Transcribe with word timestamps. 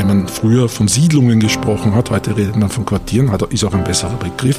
wenn 0.00 0.06
man 0.06 0.28
früher 0.28 0.70
von 0.70 0.88
Siedlungen 0.88 1.40
gesprochen 1.40 1.94
hat, 1.94 2.10
heute 2.10 2.34
redet 2.34 2.56
man 2.56 2.70
von 2.70 2.86
Quartieren, 2.86 3.30
ist 3.50 3.64
auch 3.64 3.74
ein 3.74 3.84
besserer 3.84 4.14
Begriff. 4.14 4.58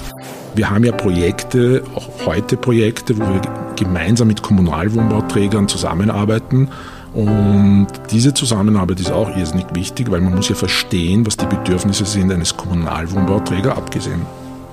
Wir 0.54 0.70
haben 0.70 0.84
ja 0.84 0.92
Projekte, 0.92 1.84
auch 1.96 2.28
heute 2.28 2.58
Projekte, 2.58 3.18
wo 3.18 3.22
wir 3.22 3.42
gemeinsam 3.76 4.28
mit 4.28 4.44
Kommunalwohnbauträgern 4.44 5.68
zusammenarbeiten. 5.68 6.70
Und 7.16 7.88
diese 8.12 8.36
Zusammenarbeit 8.36 9.00
ist 9.00 9.12
auch 9.12 9.36
irrsinnig 9.36 9.66
wichtig, 9.74 10.12
weil 10.12 10.22
man 10.22 10.36
muss 10.36 10.48
ja 10.48 10.54
verstehen, 10.54 11.26
was 11.26 11.38
die 11.38 11.48
Bedürfnisse 11.48 12.06
sind 12.06 12.32
eines 12.32 12.56
Kommunalwohnbauträgers, 12.56 13.76
abgesehen 13.76 14.22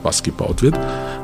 was 0.03 0.23
gebaut 0.23 0.61
wird, 0.61 0.77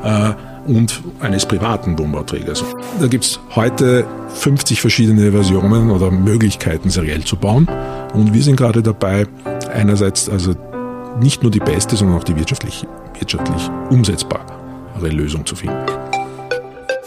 äh, 0.03 0.33
und 0.65 1.01
eines 1.19 1.45
privaten 1.45 1.97
Wohnbauträgers. 1.97 2.63
Da 2.99 3.07
gibt 3.07 3.25
es 3.25 3.39
heute 3.55 4.05
50 4.35 4.81
verschiedene 4.81 5.31
Versionen 5.31 5.91
oder 5.91 6.11
Möglichkeiten, 6.11 6.89
seriell 6.89 7.23
zu 7.23 7.37
bauen. 7.37 7.67
Und 8.13 8.33
wir 8.33 8.43
sind 8.43 8.55
gerade 8.55 8.81
dabei, 8.81 9.27
einerseits 9.73 10.29
also 10.29 10.55
nicht 11.19 11.43
nur 11.43 11.51
die 11.51 11.59
beste, 11.59 11.95
sondern 11.95 12.17
auch 12.17 12.23
die 12.23 12.35
wirtschaftlich, 12.35 12.85
wirtschaftlich 13.17 13.69
umsetzbare 13.89 14.45
Lösung 15.09 15.45
zu 15.45 15.55
finden. 15.55 15.85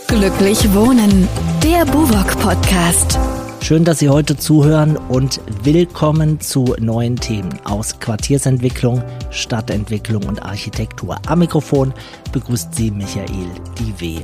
Glücklich 0.07 0.73
Wohnen, 0.75 1.29
der 1.63 1.85
Buwok 1.85 2.38
Podcast. 2.41 3.19
Schön, 3.61 3.85
dass 3.85 3.98
Sie 3.98 4.09
heute 4.09 4.37
zuhören 4.37 4.97
und 4.97 5.41
willkommen 5.62 6.41
zu 6.41 6.75
neuen 6.79 7.16
Themen 7.16 7.59
aus 7.65 7.99
Quartiersentwicklung, 8.01 9.03
Stadtentwicklung 9.30 10.25
und 10.25 10.43
Architektur. 10.43 11.19
Am 11.27 11.41
Mikrofon 11.41 11.93
begrüßt 12.33 12.75
Sie 12.75 12.91
Michael 12.91 13.51
Diwe. 13.79 14.23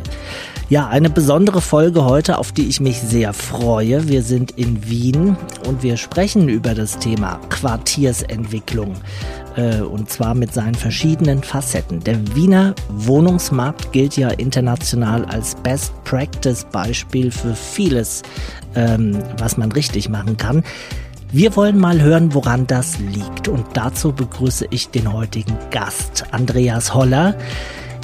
Ja, 0.71 0.89
eine 0.89 1.11
besondere 1.11 1.61
Folge 1.61 2.07
heute, 2.07 2.39
auf 2.39 2.51
die 2.51 2.67
ich 2.67 2.81
mich 2.81 2.99
sehr 2.99 3.35
freue. 3.35 4.09
Wir 4.09 4.23
sind 4.23 4.53
in 4.53 4.89
Wien 4.89 5.37
und 5.67 5.83
wir 5.83 5.99
sprechen 5.99 6.49
über 6.49 6.75
das 6.75 6.99
Thema 6.99 7.39
Quartiersentwicklung 7.51 8.95
äh, 9.57 9.83
und 9.83 10.09
zwar 10.09 10.35
mit 10.35 10.55
seinen 10.55 10.75
verschiedenen 10.75 11.43
Facetten. 11.43 12.01
Der 12.01 12.35
Wiener 12.35 12.75
Wohnungsmarkt 12.89 13.93
gilt 13.93 14.17
ja 14.17 14.31
international 14.31 15.27
als 15.27 15.55
Best 15.57 15.93
Practice 16.05 16.65
Beispiel 16.73 17.31
für 17.31 17.55
vieles, 17.55 18.23
ähm, 18.75 19.19
was 19.37 19.59
man 19.59 19.71
richtig 19.71 20.09
machen 20.09 20.39
kann. 20.39 20.65
Wir 21.31 21.57
wollen 21.57 21.79
mal 21.79 22.01
hören, 22.01 22.33
woran 22.33 22.67
das 22.67 22.99
liegt. 23.01 23.49
Und 23.49 23.67
dazu 23.75 24.13
begrüße 24.13 24.67
ich 24.71 24.89
den 24.89 25.13
heutigen 25.13 25.59
Gast, 25.71 26.25
Andreas 26.31 26.95
Holler. 26.95 27.37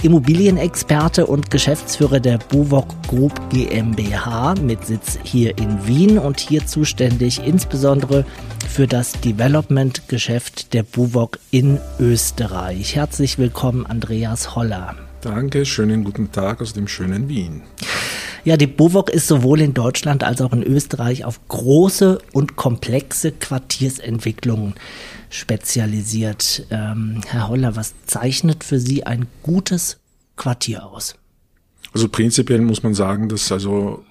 Immobilienexperte 0.03 1.27
und 1.27 1.51
Geschäftsführer 1.51 2.21
der 2.21 2.39
Buwok 2.39 2.87
Group 3.07 3.39
GmbH 3.51 4.55
mit 4.55 4.87
Sitz 4.87 5.19
hier 5.23 5.59
in 5.59 5.87
Wien 5.87 6.19
und 6.19 6.41
hier 6.41 6.67
zuständig 6.67 7.45
insbesondere 7.45 8.25
für 8.67 8.87
das 8.87 9.13
Development-Geschäft 9.13 10.73
der 10.73 10.85
Buwok 10.85 11.39
in 11.51 11.79
Österreich. 11.99 12.97
Herzlich 12.97 13.37
willkommen, 13.37 13.85
Andreas 13.85 14.57
Holler. 14.57 14.95
Danke, 15.21 15.67
schönen 15.67 16.03
guten 16.03 16.33
Tag 16.33 16.63
aus 16.63 16.73
dem 16.73 16.89
schönen 16.89 17.29
Wien. 17.29 17.61
Ja, 18.45 18.57
die 18.57 18.67
Buwok 18.67 19.11
ist 19.11 19.27
sowohl 19.27 19.61
in 19.61 19.75
Deutschland 19.75 20.25
als 20.25 20.41
auch 20.41 20.53
in 20.53 20.63
Österreich 20.63 21.25
auf 21.25 21.41
große 21.49 22.21
und 22.33 22.57
komplexe 22.57 23.33
Quartiersentwicklungen 23.33 24.75
spezialisiert. 25.29 26.67
Ähm, 26.71 27.21
Herr 27.27 27.49
Holler, 27.49 27.77
was 27.77 27.95
zeichnet 28.07 28.65
für 28.65 28.81
Sie 28.81 29.05
ein 29.05 29.27
gutes 29.43 29.99
Quartier 30.37 30.87
aus? 30.87 31.17
Also 31.93 32.09
prinzipiell 32.09 32.61
muss 32.61 32.83
man 32.83 32.95
sagen, 32.95 33.29
dass 33.29 33.53
also 33.53 34.05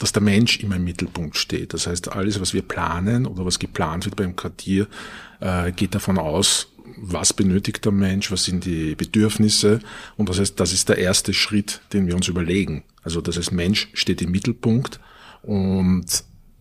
dass 0.00 0.12
der 0.12 0.22
Mensch 0.22 0.60
immer 0.60 0.76
im 0.76 0.84
Mittelpunkt 0.84 1.36
steht. 1.36 1.74
Das 1.74 1.86
heißt, 1.86 2.12
alles, 2.12 2.40
was 2.40 2.54
wir 2.54 2.62
planen 2.62 3.26
oder 3.26 3.44
was 3.44 3.58
geplant 3.58 4.06
wird 4.06 4.16
beim 4.16 4.34
Quartier, 4.34 4.88
äh, 5.40 5.72
geht 5.72 5.94
davon 5.94 6.16
aus, 6.16 6.68
was 6.96 7.34
benötigt 7.34 7.84
der 7.84 7.92
Mensch, 7.92 8.32
was 8.32 8.44
sind 8.44 8.64
die 8.64 8.94
Bedürfnisse. 8.94 9.80
Und 10.16 10.30
das 10.30 10.40
heißt, 10.40 10.58
das 10.58 10.72
ist 10.72 10.88
der 10.88 10.96
erste 10.98 11.34
Schritt, 11.34 11.82
den 11.92 12.06
wir 12.06 12.16
uns 12.16 12.28
überlegen. 12.28 12.82
Also 13.02 13.20
das 13.20 13.36
heißt, 13.36 13.52
Mensch 13.52 13.88
steht 13.94 14.22
im 14.22 14.30
Mittelpunkt 14.30 15.00
und 15.42 16.06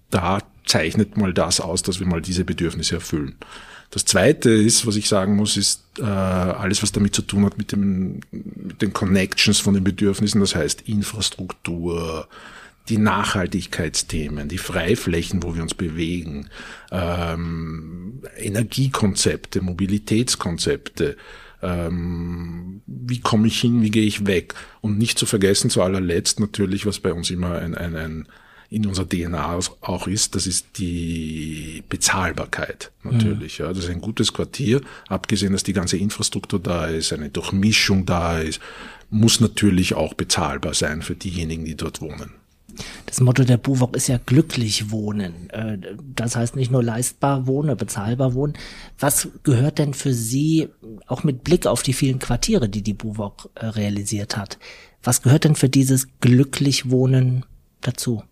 da 0.10 0.40
zeichnet 0.66 1.18
mal 1.18 1.34
das 1.34 1.60
aus, 1.60 1.84
dass 1.84 2.00
wir 2.00 2.08
mal 2.08 2.22
diese 2.22 2.46
Bedürfnisse 2.46 2.96
erfüllen. 2.96 3.36
Das 3.92 4.06
Zweite 4.06 4.52
ist, 4.52 4.86
was 4.86 4.96
ich 4.96 5.10
sagen 5.10 5.36
muss, 5.36 5.58
ist 5.58 5.84
äh, 5.98 6.04
alles, 6.04 6.84
was 6.84 6.92
damit 6.92 7.16
zu 7.16 7.24
tun 7.24 7.44
hat 7.46 7.58
mit, 7.58 7.72
dem, 7.72 8.20
mit 8.32 8.82
den 8.82 8.94
Connections 8.94 9.60
von 9.60 9.74
den 9.74 9.84
Bedürfnissen, 9.84 10.40
das 10.40 10.56
heißt 10.56 10.82
Infrastruktur, 10.88 12.28
die 12.88 13.00
Nachhaltigkeitsthemen, 13.00 14.48
die 14.48 14.60
Freiflächen, 14.60 15.42
wo 15.42 15.56
wir 15.56 15.64
uns 15.64 15.74
bewegen, 15.74 16.50
ähm, 16.92 18.22
Energiekonzepte, 18.38 19.62
Mobilitätskonzepte, 19.62 21.18
ähm, 21.62 22.82
wie 22.86 23.20
komme 23.20 23.48
ich 23.48 23.60
hin, 23.60 23.82
wie 23.82 23.92
gehe 23.92 24.06
ich 24.06 24.26
weg 24.26 24.54
und 24.82 24.98
nicht 24.98 25.18
zu 25.20 25.26
vergessen 25.26 25.70
zu 25.70 25.82
allerletzt 25.82 26.40
natürlich, 26.40 26.86
was 26.86 27.00
bei 27.00 27.14
uns 27.14 27.30
immer 27.30 27.60
ein, 27.60 27.76
ein, 27.76 27.96
ein 27.96 28.28
in 28.70 28.86
unserer 28.86 29.10
DNA 29.10 29.60
auch 29.82 30.08
ist, 30.08 30.36
das 30.36 30.46
ist 30.46 30.78
die 30.78 31.84
Bezahlbarkeit 31.90 32.92
natürlich. 33.04 33.60
Mhm. 33.60 33.66
Ja. 33.66 33.74
Das 33.74 33.86
ist 33.86 33.90
ein 33.90 34.02
gutes 34.02 34.32
Quartier, 34.32 34.82
abgesehen, 35.08 35.54
dass 35.54 35.64
die 35.64 35.74
ganze 35.74 35.98
Infrastruktur 35.98 36.60
da 36.60 36.86
ist, 36.86 37.12
eine 37.12 37.30
Durchmischung 37.30 38.06
da 38.06 38.40
ist, 38.40 38.62
muss 39.10 39.40
natürlich 39.40 39.96
auch 39.96 40.14
bezahlbar 40.14 40.76
sein 40.76 41.02
für 41.02 41.16
diejenigen, 41.16 41.66
die 41.66 41.76
dort 41.76 42.00
wohnen. 42.00 42.39
Das 43.06 43.20
Motto 43.22 43.44
der 43.44 43.58
Buwok 43.58 43.96
ist 43.96 44.08
ja 44.08 44.20
glücklich 44.24 44.92
wohnen. 44.92 45.50
Äh, 45.50 45.78
das 46.16 46.36
heißt 46.36 46.56
nicht 46.56 46.72
nur 46.72 46.84
leistbar 46.84 47.48
wohnen, 47.48 47.76
bezahlbar 47.78 48.34
wohnen. 48.34 48.54
Was 49.00 49.30
gehört 49.44 49.80
denn 49.80 49.94
für 49.94 50.14
Sie, 50.14 50.70
auch 51.08 51.24
mit 51.24 51.44
Blick 51.44 51.66
auf 51.66 51.84
die 51.84 51.94
vielen 51.94 52.20
Quartiere, 52.20 52.70
die 52.70 52.82
die 52.82 52.94
Buwok 52.94 53.50
äh, 53.56 53.66
realisiert 53.66 54.38
hat, 54.38 54.60
was 55.04 55.22
gehört 55.22 55.46
denn 55.46 55.56
für 55.56 55.70
dieses 55.70 56.08
glücklich 56.20 56.90
Wohnen 56.90 57.46
dazu? 57.82 58.24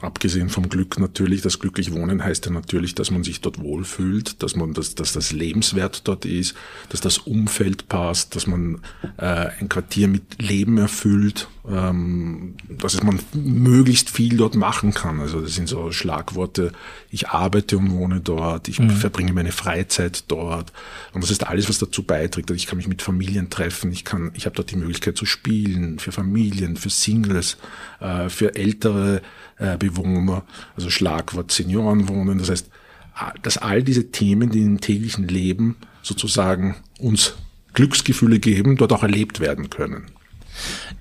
Abgesehen 0.00 0.48
vom 0.48 0.68
Glück 0.68 0.98
natürlich, 0.98 1.42
das 1.42 1.58
glücklich 1.58 1.92
wohnen 1.92 2.22
heißt 2.24 2.46
ja 2.46 2.52
natürlich, 2.52 2.94
dass 2.94 3.10
man 3.10 3.24
sich 3.24 3.40
dort 3.40 3.60
wohlfühlt, 3.60 4.42
dass 4.42 4.56
man, 4.56 4.74
dass, 4.74 4.94
dass 4.94 5.12
das 5.12 5.32
lebenswert 5.32 6.06
dort 6.06 6.24
ist, 6.24 6.54
dass 6.88 7.00
das 7.00 7.18
Umfeld 7.18 7.88
passt, 7.88 8.36
dass 8.36 8.46
man 8.46 8.80
äh, 9.16 9.48
ein 9.60 9.68
Quartier 9.68 10.08
mit 10.08 10.42
Leben 10.42 10.78
erfüllt, 10.78 11.48
ähm, 11.68 12.54
dass 12.68 13.02
man 13.02 13.20
möglichst 13.32 14.10
viel 14.10 14.36
dort 14.36 14.54
machen 14.54 14.92
kann. 14.92 15.20
Also 15.20 15.40
das 15.40 15.54
sind 15.54 15.68
so 15.68 15.90
Schlagworte, 15.92 16.72
ich 17.10 17.28
arbeite 17.28 17.78
und 17.78 17.90
wohne 17.92 18.20
dort, 18.20 18.68
ich 18.68 18.80
mhm. 18.80 18.90
verbringe 18.90 19.32
meine 19.32 19.52
Freizeit 19.52 20.24
dort. 20.28 20.72
Und 21.12 21.22
das 21.22 21.30
ist 21.30 21.46
alles, 21.46 21.68
was 21.68 21.78
dazu 21.78 22.02
beiträgt. 22.02 22.50
Ich 22.50 22.66
kann 22.66 22.76
mich 22.76 22.88
mit 22.88 23.02
Familien 23.02 23.50
treffen, 23.50 23.92
ich 23.92 24.04
kann, 24.04 24.32
ich 24.34 24.46
habe 24.46 24.56
dort 24.56 24.70
die 24.70 24.76
Möglichkeit 24.76 25.16
zu 25.16 25.24
spielen, 25.24 25.98
für 25.98 26.12
Familien, 26.12 26.76
für 26.76 26.90
Singles, 26.90 27.56
äh, 28.00 28.28
für 28.28 28.56
ältere 28.56 29.22
äh, 29.58 29.76
Bewohner, 29.76 30.42
also 30.76 30.90
Schlagwort 30.90 31.50
Seniorenwohnen. 31.50 32.38
Das 32.38 32.50
heißt, 32.50 32.70
dass 33.42 33.58
all 33.58 33.82
diese 33.82 34.10
Themen, 34.10 34.50
die 34.50 34.62
im 34.62 34.80
täglichen 34.80 35.28
Leben 35.28 35.76
sozusagen 36.02 36.76
uns 36.98 37.34
Glücksgefühle 37.74 38.38
geben, 38.38 38.76
dort 38.76 38.92
auch 38.92 39.02
erlebt 39.02 39.40
werden 39.40 39.70
können. 39.70 40.06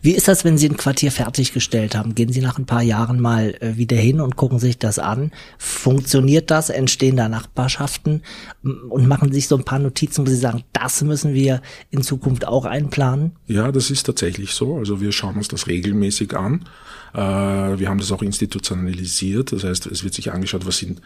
Wie 0.02 0.12
ist 0.12 0.28
das, 0.28 0.44
wenn 0.44 0.58
Sie 0.58 0.68
ein 0.68 0.78
Quartier 0.78 1.12
fertiggestellt 1.12 1.96
haben? 1.96 2.16
Gehen 2.16 2.32
Sie 2.32 2.42
nach 2.42 2.58
ein 2.58 2.66
paar 2.66 2.82
Jahren 2.82 3.20
mal 3.20 3.56
äh, 3.60 3.78
wieder 3.78 3.98
hin 3.98 4.20
und 4.20 4.36
gucken 4.36 4.60
sich 4.60 4.78
das 4.78 5.00
an? 5.00 5.32
Funktioniert 5.58 6.52
das? 6.52 6.70
Entstehen 6.70 7.16
da 7.16 7.30
Nachbarschaften? 7.30 8.22
Und 8.64 9.08
machen 9.08 9.32
sich 9.32 9.48
so 9.48 9.56
ein 9.56 9.64
paar 9.64 9.80
Notizen, 9.80 10.26
wo 10.26 10.30
Sie 10.30 10.36
sagen, 10.36 10.64
das 10.74 11.02
müssen 11.04 11.34
wir 11.34 11.62
in 11.92 12.02
Zukunft 12.02 12.46
auch 12.48 12.66
einplanen? 12.66 13.34
Ja, 13.48 13.72
das 13.72 13.92
ist 13.92 14.04
tatsächlich 14.04 14.54
so. 14.54 14.78
Also 14.78 15.02
wir 15.02 15.12
schauen 15.12 15.36
uns 15.36 15.48
das 15.48 15.68
regelmäßig 15.68 16.36
an. 16.36 16.66
Äh, 17.14 17.20
wir 17.20 17.90
haben 17.90 18.00
das 18.00 18.12
auch 18.12 18.22
institutionalisiert. 18.22 19.52
Das 19.52 19.64
heißt, 19.64 19.86
es 19.88 20.04
wird 20.04 20.14
sich 20.14 20.32
angeschaut, 20.32 20.66
was 20.66 20.78
sind 20.78 21.02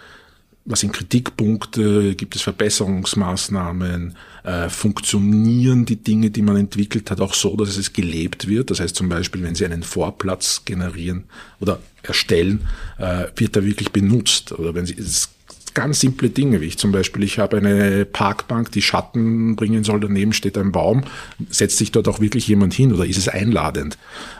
was 0.67 0.81
sind 0.81 0.94
Kritikpunkte, 0.94 2.13
gibt 2.15 2.36
es 2.36 2.42
Verbesserungsmaßnahmen, 2.42 4.15
äh, 4.44 4.69
funktionieren 4.69 5.86
die 5.86 5.95
Dinge, 5.95 6.30
die 6.30 6.42
man 6.42 6.57
entwickelt 6.57 7.09
hat, 7.09 7.21
auch 7.21 7.33
so, 7.33 7.56
dass 7.56 7.77
es 7.77 7.94
gelebt 7.94 8.47
wird. 8.47 8.69
Das 8.69 8.81
heißt 8.81 8.95
zum 8.95 9.07
Beispiel, 9.07 9.44
wenn 9.44 9.56
Sie 9.56 9.65
einen 9.65 9.83
Vorplatz 9.83 10.63
generieren 10.65 11.24
oder 11.62 11.80
erstellen, 12.03 12.68
äh, 12.97 13.27
wird 13.36 13.56
er 13.56 13.65
wirklich 13.65 13.92
benutzt. 13.92 14.51
Oder 14.51 14.75
wenn 14.75 14.86
Sie 14.86 14.95
ganz 15.74 16.00
simple 16.00 16.30
Dinge, 16.30 16.59
wie 16.59 16.65
ich 16.65 16.77
zum 16.77 16.92
Beispiel, 16.92 17.24
ich 17.24 17.39
habe 17.39 17.57
eine 17.57 18.03
Parkbank, 18.03 18.71
die 18.71 18.81
Schatten 18.81 19.56
bringen 19.56 19.83
soll, 19.83 20.00
daneben 20.00 20.33
steht 20.33 20.57
ein 20.57 20.71
Baum, 20.71 21.03
setzt 21.50 21.77
sich 21.77 21.92
dort 21.92 22.07
auch 22.07 22.19
wirklich 22.19 22.47
jemand 22.47 22.74
hin 22.74 22.94
oder 22.94 23.06
ist 23.06 23.18
es 23.18 23.30
einladend? 23.30 23.97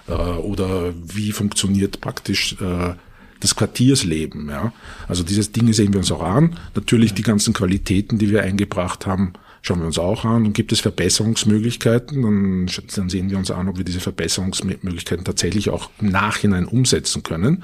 Äh, 0.08 0.14
oder 0.14 0.94
wie 1.06 1.32
funktioniert 1.32 2.02
praktisch 2.02 2.58
äh, 2.60 2.96
des 3.44 3.56
Quartiersleben. 3.56 4.50
Ja. 4.50 4.74
Also 5.08 5.24
dieses 5.24 5.52
Dinge 5.52 5.74
sehen 5.74 5.94
wir 5.94 6.00
uns 6.00 6.12
auch 6.12 6.24
an. 6.24 6.56
Natürlich 6.76 7.14
die 7.14 7.24
ganzen 7.24 7.54
Qualitäten, 7.54 8.18
die 8.18 8.30
wir 8.30 8.44
eingebracht 8.44 9.06
haben, 9.06 9.34
schauen 9.62 9.80
wir 9.80 9.88
uns 9.88 10.00
auch 10.00 10.26
an. 10.26 10.46
Und 10.46 10.54
gibt 10.54 10.72
es 10.72 10.80
Verbesserungsmöglichkeiten, 10.80 12.22
dann, 12.22 12.70
dann 12.96 13.10
sehen 13.10 13.30
wir 13.30 13.38
uns 13.38 13.52
an, 13.52 13.68
ob 13.68 13.78
wir 13.78 13.86
diese 13.86 14.00
Verbesserungsmöglichkeiten 14.00 15.26
tatsächlich 15.26 15.70
auch 15.70 15.90
im 16.00 16.10
Nachhinein 16.10 16.66
umsetzen 16.66 17.24
können. 17.24 17.64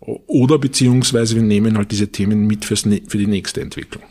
Oder 0.00 0.58
beziehungsweise 0.58 1.36
wir 1.36 1.42
nehmen 1.42 1.76
halt 1.76 1.92
diese 1.92 2.08
Themen 2.08 2.46
mit 2.46 2.64
fürs, 2.64 2.82
für 2.82 3.18
die 3.18 3.28
nächste 3.28 3.60
Entwicklung. 3.60 4.02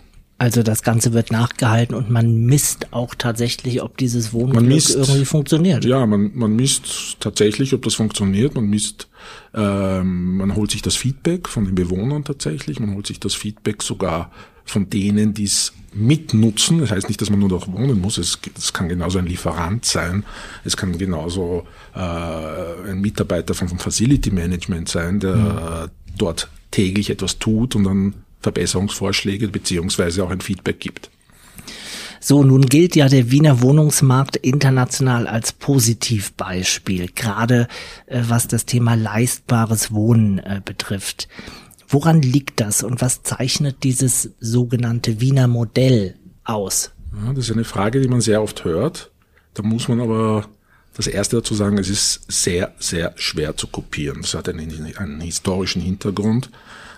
Also 0.42 0.64
das 0.64 0.82
Ganze 0.82 1.14
wird 1.14 1.32
nachgehalten 1.32 1.96
und 1.96 2.10
man 2.10 2.48
misst 2.48 2.94
auch 2.94 3.14
tatsächlich, 3.14 3.84
ob 3.84 3.98
dieses 3.98 4.34
Wohnglück 4.34 4.64
misst, 4.64 4.96
irgendwie 4.96 5.24
funktioniert. 5.24 5.86
Ja, 5.86 6.04
man, 6.08 6.32
man 6.34 6.56
misst 6.56 7.18
tatsächlich, 7.20 7.76
ob 7.76 7.84
das 7.84 7.94
funktioniert. 7.94 8.56
Man 8.56 8.66
misst, 8.66 9.08
ähm, 9.54 10.38
man 10.38 10.56
holt 10.56 10.72
sich 10.72 10.82
das 10.82 10.96
Feedback 10.96 11.48
von 11.48 11.66
den 11.66 11.76
Bewohnern 11.76 12.24
tatsächlich. 12.24 12.80
Man 12.80 12.96
holt 12.96 13.06
sich 13.06 13.20
das 13.20 13.36
Feedback 13.36 13.84
sogar 13.84 14.32
von 14.66 14.90
denen, 14.90 15.36
die 15.36 15.44
es 15.44 15.74
mitnutzen. 15.94 16.80
Das 16.80 16.90
heißt 16.90 17.08
nicht, 17.08 17.22
dass 17.22 17.30
man 17.30 17.38
nur 17.38 17.50
dort 17.50 17.72
wohnen 17.72 18.02
muss. 18.02 18.18
Es, 18.18 18.40
es 18.58 18.74
kann 18.74 18.90
genauso 18.90 19.20
ein 19.20 19.28
Lieferant 19.28 19.86
sein. 19.86 20.26
Es 20.64 20.76
kann 20.76 20.98
genauso 20.98 21.68
äh, 21.94 22.00
ein 22.90 23.00
Mitarbeiter 23.00 23.54
vom, 23.54 23.70
vom 23.70 23.78
Facility 23.78 24.32
Management 24.32 24.90
sein, 24.90 25.20
der 25.20 25.36
mhm. 25.36 26.18
dort 26.18 26.50
täglich 26.72 27.12
etwas 27.12 27.38
tut 27.38 27.76
und 27.76 27.84
dann 27.84 28.16
Verbesserungsvorschläge 28.42 29.48
beziehungsweise 29.48 30.24
auch 30.24 30.32
ein 30.32 30.42
Feedback 30.42 30.80
gibt. 30.80 31.10
So, 32.24 32.44
nun 32.44 32.68
gilt 32.68 32.96
ja 32.96 33.10
der 33.10 33.32
Wiener 33.32 33.62
Wohnungsmarkt 33.62 34.38
international 34.38 35.26
als 35.28 35.54
Positivbeispiel, 35.54 37.10
gerade 37.16 37.68
äh, 38.06 38.22
was 38.28 38.48
das 38.48 38.66
Thema 38.66 38.94
leistbares 38.94 39.92
Wohnen 39.92 40.38
äh, 40.38 40.62
betrifft. 40.64 41.28
Woran 41.88 42.22
liegt 42.22 42.62
das 42.62 42.84
und 42.84 43.02
was 43.02 43.24
zeichnet 43.24 43.84
dieses 43.84 44.30
sogenannte 44.40 45.20
Wiener 45.20 45.48
Modell 45.48 46.16
aus? 46.44 46.92
Ja, 47.12 47.34
das 47.34 47.46
ist 47.46 47.54
eine 47.54 47.64
Frage, 47.64 48.00
die 48.00 48.08
man 48.08 48.22
sehr 48.22 48.42
oft 48.42 48.64
hört. 48.66 49.12
Da 49.56 49.64
muss 49.64 49.88
man 49.88 50.00
aber 50.00 50.46
das 50.96 51.08
erste 51.08 51.38
dazu 51.38 51.56
sagen, 51.56 51.78
es 51.80 51.90
ist 51.90 52.32
sehr, 52.32 52.74
sehr 52.80 53.14
schwer 53.16 53.58
zu 53.58 53.68
kopieren. 53.68 54.22
Das 54.22 54.36
hat 54.36 54.48
einen, 54.48 54.96
einen 54.96 55.22
historischen 55.22 55.82
Hintergrund. 55.82 56.50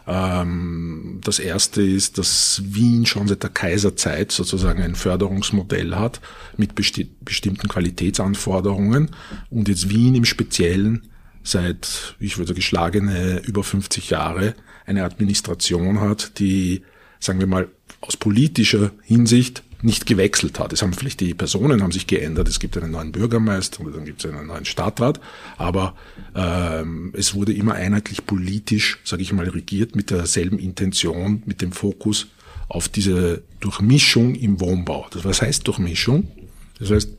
Ähm, 0.07 1.19
das 1.23 1.39
erste 1.39 1.81
ist, 1.81 2.17
dass 2.17 2.61
Wien 2.65 3.05
schon 3.05 3.27
seit 3.27 3.43
der 3.43 3.49
Kaiserzeit 3.49 4.31
sozusagen 4.31 4.81
ein 4.81 4.95
Förderungsmodell 4.95 5.95
hat 5.95 6.19
mit 6.57 6.75
besti 6.75 7.09
bestimmten 7.21 7.67
Qualitätsanforderungen. 7.67 9.11
Und 9.49 9.69
jetzt 9.69 9.89
Wien 9.89 10.15
im 10.15 10.25
Speziellen 10.25 11.07
seit, 11.43 12.15
ich 12.19 12.37
würde 12.37 12.53
geschlagene 12.53 13.39
über 13.45 13.63
50 13.63 14.09
Jahre 14.09 14.55
eine 14.85 15.03
Administration 15.03 16.01
hat, 16.01 16.39
die, 16.39 16.83
sagen 17.19 17.39
wir 17.39 17.47
mal, 17.47 17.69
aus 18.01 18.17
politischer 18.17 18.91
Hinsicht 19.01 19.63
nicht 19.83 20.05
gewechselt 20.05 20.59
hat. 20.59 20.73
Es 20.73 20.81
haben 20.81 20.93
vielleicht 20.93 21.19
die 21.19 21.33
Personen 21.33 21.83
haben 21.83 21.91
sich 21.91 22.07
geändert. 22.07 22.47
Es 22.47 22.59
gibt 22.59 22.77
einen 22.77 22.91
neuen 22.91 23.11
Bürgermeister 23.11 23.81
oder 23.81 23.91
dann 23.91 24.05
gibt 24.05 24.23
es 24.23 24.31
einen 24.31 24.47
neuen 24.47 24.65
Stadtrat. 24.65 25.19
Aber 25.57 25.95
ähm, 26.35 27.13
es 27.15 27.33
wurde 27.35 27.53
immer 27.53 27.73
einheitlich 27.73 28.25
politisch, 28.25 28.99
sage 29.03 29.21
ich 29.21 29.33
mal, 29.33 29.47
regiert 29.47 29.95
mit 29.95 30.09
derselben 30.09 30.57
Intention, 30.57 31.43
mit 31.45 31.61
dem 31.61 31.73
Fokus 31.73 32.27
auf 32.69 32.87
diese 32.87 33.43
Durchmischung 33.59 34.35
im 34.35 34.59
Wohnbau. 34.59 35.07
Das, 35.11 35.25
was 35.25 35.41
heißt 35.41 35.67
Durchmischung? 35.67 36.31
Das 36.79 36.89
heißt, 36.89 37.09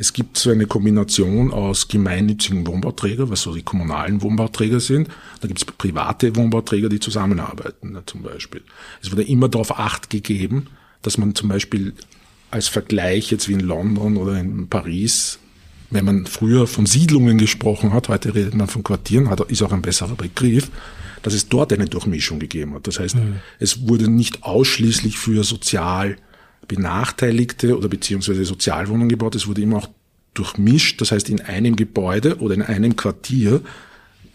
es 0.00 0.12
gibt 0.12 0.38
so 0.38 0.50
eine 0.50 0.66
Kombination 0.66 1.52
aus 1.52 1.88
gemeinnützigen 1.88 2.66
Wohnbauträgern, 2.66 3.30
was 3.30 3.42
so 3.42 3.52
die 3.52 3.62
kommunalen 3.62 4.22
Wohnbauträger 4.22 4.78
sind. 4.78 5.08
Da 5.40 5.48
gibt 5.48 5.58
es 5.58 5.64
private 5.64 6.36
Wohnbauträger, 6.36 6.88
die 6.88 7.00
zusammenarbeiten, 7.00 7.92
ne, 7.92 8.04
zum 8.06 8.22
Beispiel. 8.22 8.62
Es 9.02 9.10
wurde 9.10 9.24
immer 9.24 9.48
darauf 9.48 9.76
Acht 9.76 10.08
gegeben, 10.08 10.68
dass 11.02 11.18
man 11.18 11.34
zum 11.34 11.48
Beispiel 11.48 11.94
als 12.50 12.68
Vergleich 12.68 13.30
jetzt 13.30 13.48
wie 13.48 13.54
in 13.54 13.60
London 13.60 14.16
oder 14.16 14.38
in 14.38 14.68
Paris, 14.68 15.38
wenn 15.90 16.04
man 16.04 16.26
früher 16.26 16.66
von 16.66 16.86
Siedlungen 16.86 17.38
gesprochen 17.38 17.92
hat, 17.92 18.08
heute 18.08 18.34
redet 18.34 18.54
man 18.54 18.68
von 18.68 18.82
Quartieren, 18.82 19.30
hat, 19.30 19.40
ist 19.50 19.62
auch 19.62 19.72
ein 19.72 19.82
besserer 19.82 20.16
Begriff, 20.16 20.70
dass 21.22 21.34
es 21.34 21.48
dort 21.48 21.72
eine 21.72 21.86
Durchmischung 21.86 22.38
gegeben 22.38 22.74
hat. 22.74 22.86
Das 22.86 23.00
heißt, 23.00 23.16
mhm. 23.16 23.36
es 23.58 23.88
wurde 23.88 24.08
nicht 24.08 24.42
ausschließlich 24.44 25.18
für 25.18 25.44
sozial 25.44 26.16
Benachteiligte 26.66 27.76
oder 27.76 27.88
beziehungsweise 27.88 28.44
Sozialwohnungen 28.44 29.08
gebaut, 29.08 29.34
es 29.34 29.46
wurde 29.46 29.62
immer 29.62 29.78
auch 29.78 29.88
durchmischt. 30.34 31.00
Das 31.00 31.12
heißt, 31.12 31.30
in 31.30 31.40
einem 31.40 31.76
Gebäude 31.76 32.38
oder 32.38 32.54
in 32.54 32.62
einem 32.62 32.94
Quartier 32.94 33.62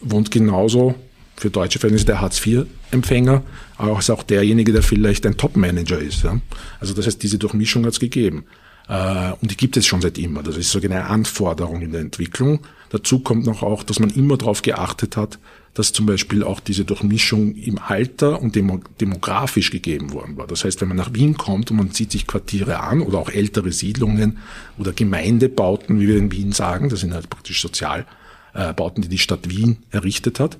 wohnt 0.01 0.31
genauso 0.31 0.95
für 1.35 1.49
deutsche 1.49 1.79
Verhältnisse 1.79 2.05
der 2.05 2.21
Hartz-IV-Empfänger, 2.21 3.43
aber 3.77 3.99
ist 3.99 4.09
auch 4.09 4.23
derjenige, 4.23 4.71
der 4.71 4.83
vielleicht 4.83 5.25
ein 5.25 5.37
Top-Manager 5.37 5.99
ist. 5.99 6.23
Ja? 6.23 6.39
Also 6.79 6.93
das 6.93 7.05
heißt, 7.05 7.21
diese 7.21 7.37
Durchmischung 7.37 7.85
hat 7.85 7.93
es 7.93 7.99
gegeben. 7.99 8.45
Äh, 8.87 9.31
und 9.41 9.51
die 9.51 9.57
gibt 9.57 9.77
es 9.77 9.85
schon 9.85 10.01
seit 10.01 10.17
immer. 10.17 10.43
Das 10.43 10.57
ist 10.57 10.71
so 10.71 10.79
eine 10.79 11.05
Anforderung 11.05 11.81
in 11.81 11.91
der 11.91 12.01
Entwicklung. 12.01 12.59
Dazu 12.89 13.19
kommt 13.19 13.45
noch 13.45 13.63
auch, 13.63 13.83
dass 13.83 13.99
man 13.99 14.09
immer 14.09 14.37
darauf 14.37 14.61
geachtet 14.61 15.17
hat, 15.17 15.39
dass 15.73 15.91
zum 15.91 16.05
Beispiel 16.05 16.43
auch 16.43 16.59
diese 16.59 16.85
Durchmischung 16.85 17.55
im 17.55 17.79
Alter 17.79 18.41
und 18.41 18.55
demografisch 18.55 19.71
gegeben 19.71 20.13
worden 20.13 20.37
war. 20.37 20.45
Das 20.45 20.63
heißt, 20.63 20.81
wenn 20.81 20.89
man 20.89 20.97
nach 20.97 21.13
Wien 21.13 21.35
kommt 21.35 21.71
und 21.71 21.77
man 21.77 21.91
zieht 21.91 22.11
sich 22.11 22.27
Quartiere 22.27 22.81
an 22.81 23.01
oder 23.01 23.17
auch 23.17 23.29
ältere 23.29 23.71
Siedlungen 23.71 24.37
oder 24.77 24.93
Gemeindebauten, 24.93 25.99
wie 25.99 26.07
wir 26.07 26.17
in 26.17 26.31
Wien 26.31 26.51
sagen, 26.51 26.89
das 26.89 26.99
sind 26.99 27.13
halt 27.13 27.29
praktisch 27.31 27.59
Sozialbauten, 27.61 29.01
die 29.01 29.09
die 29.09 29.17
Stadt 29.17 29.49
Wien 29.49 29.77
errichtet 29.89 30.39
hat, 30.39 30.59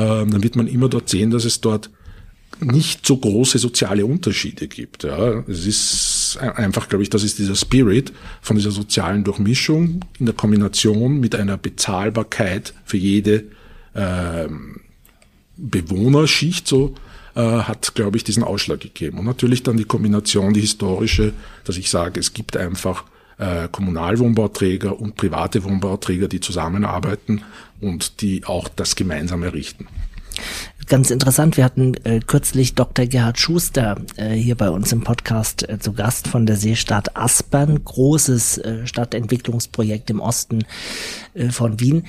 dann 0.00 0.42
wird 0.42 0.56
man 0.56 0.66
immer 0.66 0.88
dort 0.88 1.08
sehen, 1.08 1.30
dass 1.30 1.44
es 1.44 1.60
dort 1.60 1.90
nicht 2.60 3.06
so 3.06 3.16
große 3.16 3.58
soziale 3.58 4.06
Unterschiede 4.06 4.68
gibt. 4.68 5.04
Ja. 5.04 5.44
Es 5.48 5.66
ist 5.66 6.38
einfach, 6.40 6.88
glaube 6.88 7.02
ich, 7.02 7.10
das 7.10 7.22
ist 7.22 7.38
dieser 7.38 7.54
Spirit 7.54 8.12
von 8.40 8.56
dieser 8.56 8.70
sozialen 8.70 9.24
Durchmischung 9.24 10.00
in 10.18 10.26
der 10.26 10.34
Kombination 10.34 11.20
mit 11.20 11.34
einer 11.34 11.56
Bezahlbarkeit 11.56 12.74
für 12.84 12.96
jede 12.96 13.44
ähm, 13.94 14.80
Bewohnerschicht 15.56 16.66
so 16.66 16.94
äh, 17.34 17.40
hat, 17.40 17.94
glaube 17.94 18.16
ich, 18.16 18.24
diesen 18.24 18.42
Ausschlag 18.42 18.80
gegeben. 18.80 19.18
Und 19.18 19.26
natürlich 19.26 19.62
dann 19.62 19.76
die 19.76 19.84
Kombination, 19.84 20.54
die 20.54 20.60
historische, 20.60 21.32
dass 21.64 21.76
ich 21.76 21.90
sage, 21.90 22.20
es 22.20 22.32
gibt 22.32 22.56
einfach 22.56 23.04
äh, 23.38 23.68
Kommunalwohnbauträger 23.70 24.98
und 24.98 25.16
private 25.16 25.64
Wohnbauträger, 25.64 26.28
die 26.28 26.40
zusammenarbeiten 26.40 27.42
und 27.80 28.20
die 28.20 28.44
auch 28.44 28.68
das 28.68 28.96
gemeinsam 28.96 29.42
errichten. 29.42 29.86
Ganz 30.88 31.10
interessant, 31.10 31.56
wir 31.56 31.64
hatten 31.64 31.94
äh, 32.04 32.20
kürzlich 32.20 32.74
Dr. 32.74 33.06
Gerhard 33.06 33.38
Schuster 33.38 33.96
äh, 34.16 34.32
hier 34.34 34.54
bei 34.54 34.68
uns 34.68 34.92
im 34.92 35.02
Podcast 35.02 35.66
äh, 35.68 35.78
zu 35.78 35.94
Gast 35.94 36.28
von 36.28 36.44
der 36.44 36.56
Seestadt 36.56 37.16
Aspern, 37.16 37.82
großes 37.82 38.58
äh, 38.58 38.86
Stadtentwicklungsprojekt 38.86 40.10
im 40.10 40.20
Osten 40.20 40.64
äh, 41.32 41.48
von 41.48 41.80
Wien 41.80 42.04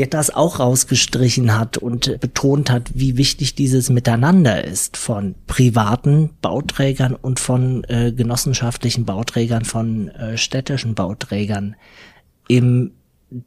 der 0.00 0.14
das 0.14 0.30
auch 0.30 0.60
rausgestrichen 0.60 1.58
hat 1.58 1.76
und 1.76 2.20
betont 2.20 2.70
hat, 2.70 2.90
wie 2.94 3.18
wichtig 3.18 3.54
dieses 3.54 3.90
Miteinander 3.90 4.64
ist 4.64 4.96
von 4.96 5.34
privaten 5.46 6.30
Bauträgern 6.40 7.14
und 7.14 7.38
von 7.38 7.84
äh, 7.84 8.10
genossenschaftlichen 8.10 9.04
Bauträgern, 9.04 9.66
von 9.66 10.08
äh, 10.08 10.38
städtischen 10.38 10.94
Bauträgern. 10.94 11.76
Im 12.48 12.92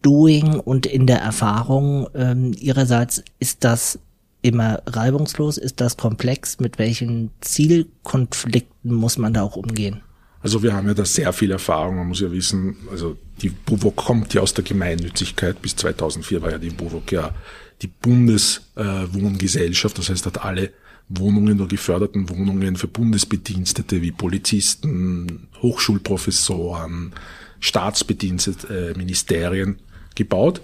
Doing 0.03 0.59
und 0.59 0.85
in 0.85 1.07
der 1.07 1.21
Erfahrung 1.21 2.07
ähm, 2.13 2.51
ihrerseits 2.59 3.23
ist 3.39 3.63
das 3.63 3.97
immer 4.43 4.83
reibungslos, 4.85 5.57
ist 5.57 5.81
das 5.81 5.97
komplex, 5.97 6.59
mit 6.59 6.77
welchen 6.77 7.31
Zielkonflikten 7.41 8.93
muss 8.93 9.17
man 9.17 9.33
da 9.33 9.41
auch 9.41 9.55
umgehen? 9.55 10.03
Also 10.43 10.61
wir 10.61 10.73
haben 10.73 10.87
ja 10.87 10.93
da 10.93 11.05
sehr 11.05 11.31
viel 11.31 11.51
Erfahrung. 11.51 11.95
Man 11.95 12.09
muss 12.09 12.19
ja 12.19 12.29
wissen, 12.29 12.75
also 12.91 13.15
die 13.41 13.47
BUWOG 13.49 13.95
kommt 13.95 14.33
ja 14.33 14.41
aus 14.41 14.53
der 14.53 14.65
Gemeinnützigkeit. 14.65 15.61
Bis 15.61 15.77
2004 15.77 16.41
war 16.41 16.51
ja 16.51 16.57
die 16.57 16.69
BUWOG 16.69 17.09
ja 17.13 17.33
die 17.81 17.87
Bundeswohngesellschaft. 17.87 19.97
Das 19.97 20.09
heißt, 20.09 20.25
hat 20.25 20.43
alle 20.43 20.71
Wohnungen 21.07 21.61
oder 21.61 21.69
geförderten 21.69 22.29
Wohnungen 22.29 22.75
für 22.75 22.87
Bundesbedienstete 22.87 24.01
wie 24.01 24.11
Polizisten, 24.11 25.47
Hochschulprofessoren, 25.61 27.13
Staatsbedienstete, 27.61 28.91
äh, 28.91 28.97
Ministerien 28.97 29.77
gebaut. 30.15 30.59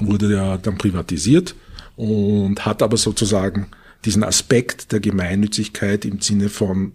Wurde 0.00 0.32
ja 0.32 0.58
dann 0.58 0.76
privatisiert 0.76 1.54
und 1.94 2.66
hat 2.66 2.82
aber 2.82 2.96
sozusagen 2.96 3.68
diesen 4.04 4.24
Aspekt 4.24 4.90
der 4.90 4.98
Gemeinnützigkeit 4.98 6.04
im 6.04 6.20
Sinne 6.20 6.48
von 6.48 6.94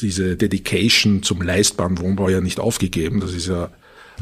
diese 0.00 0.36
Dedication 0.36 1.22
zum 1.22 1.42
leistbaren 1.42 1.98
Wohnbau 1.98 2.28
ja 2.28 2.40
nicht 2.40 2.60
aufgegeben. 2.60 3.20
Das 3.20 3.34
ist 3.34 3.48
ja 3.48 3.70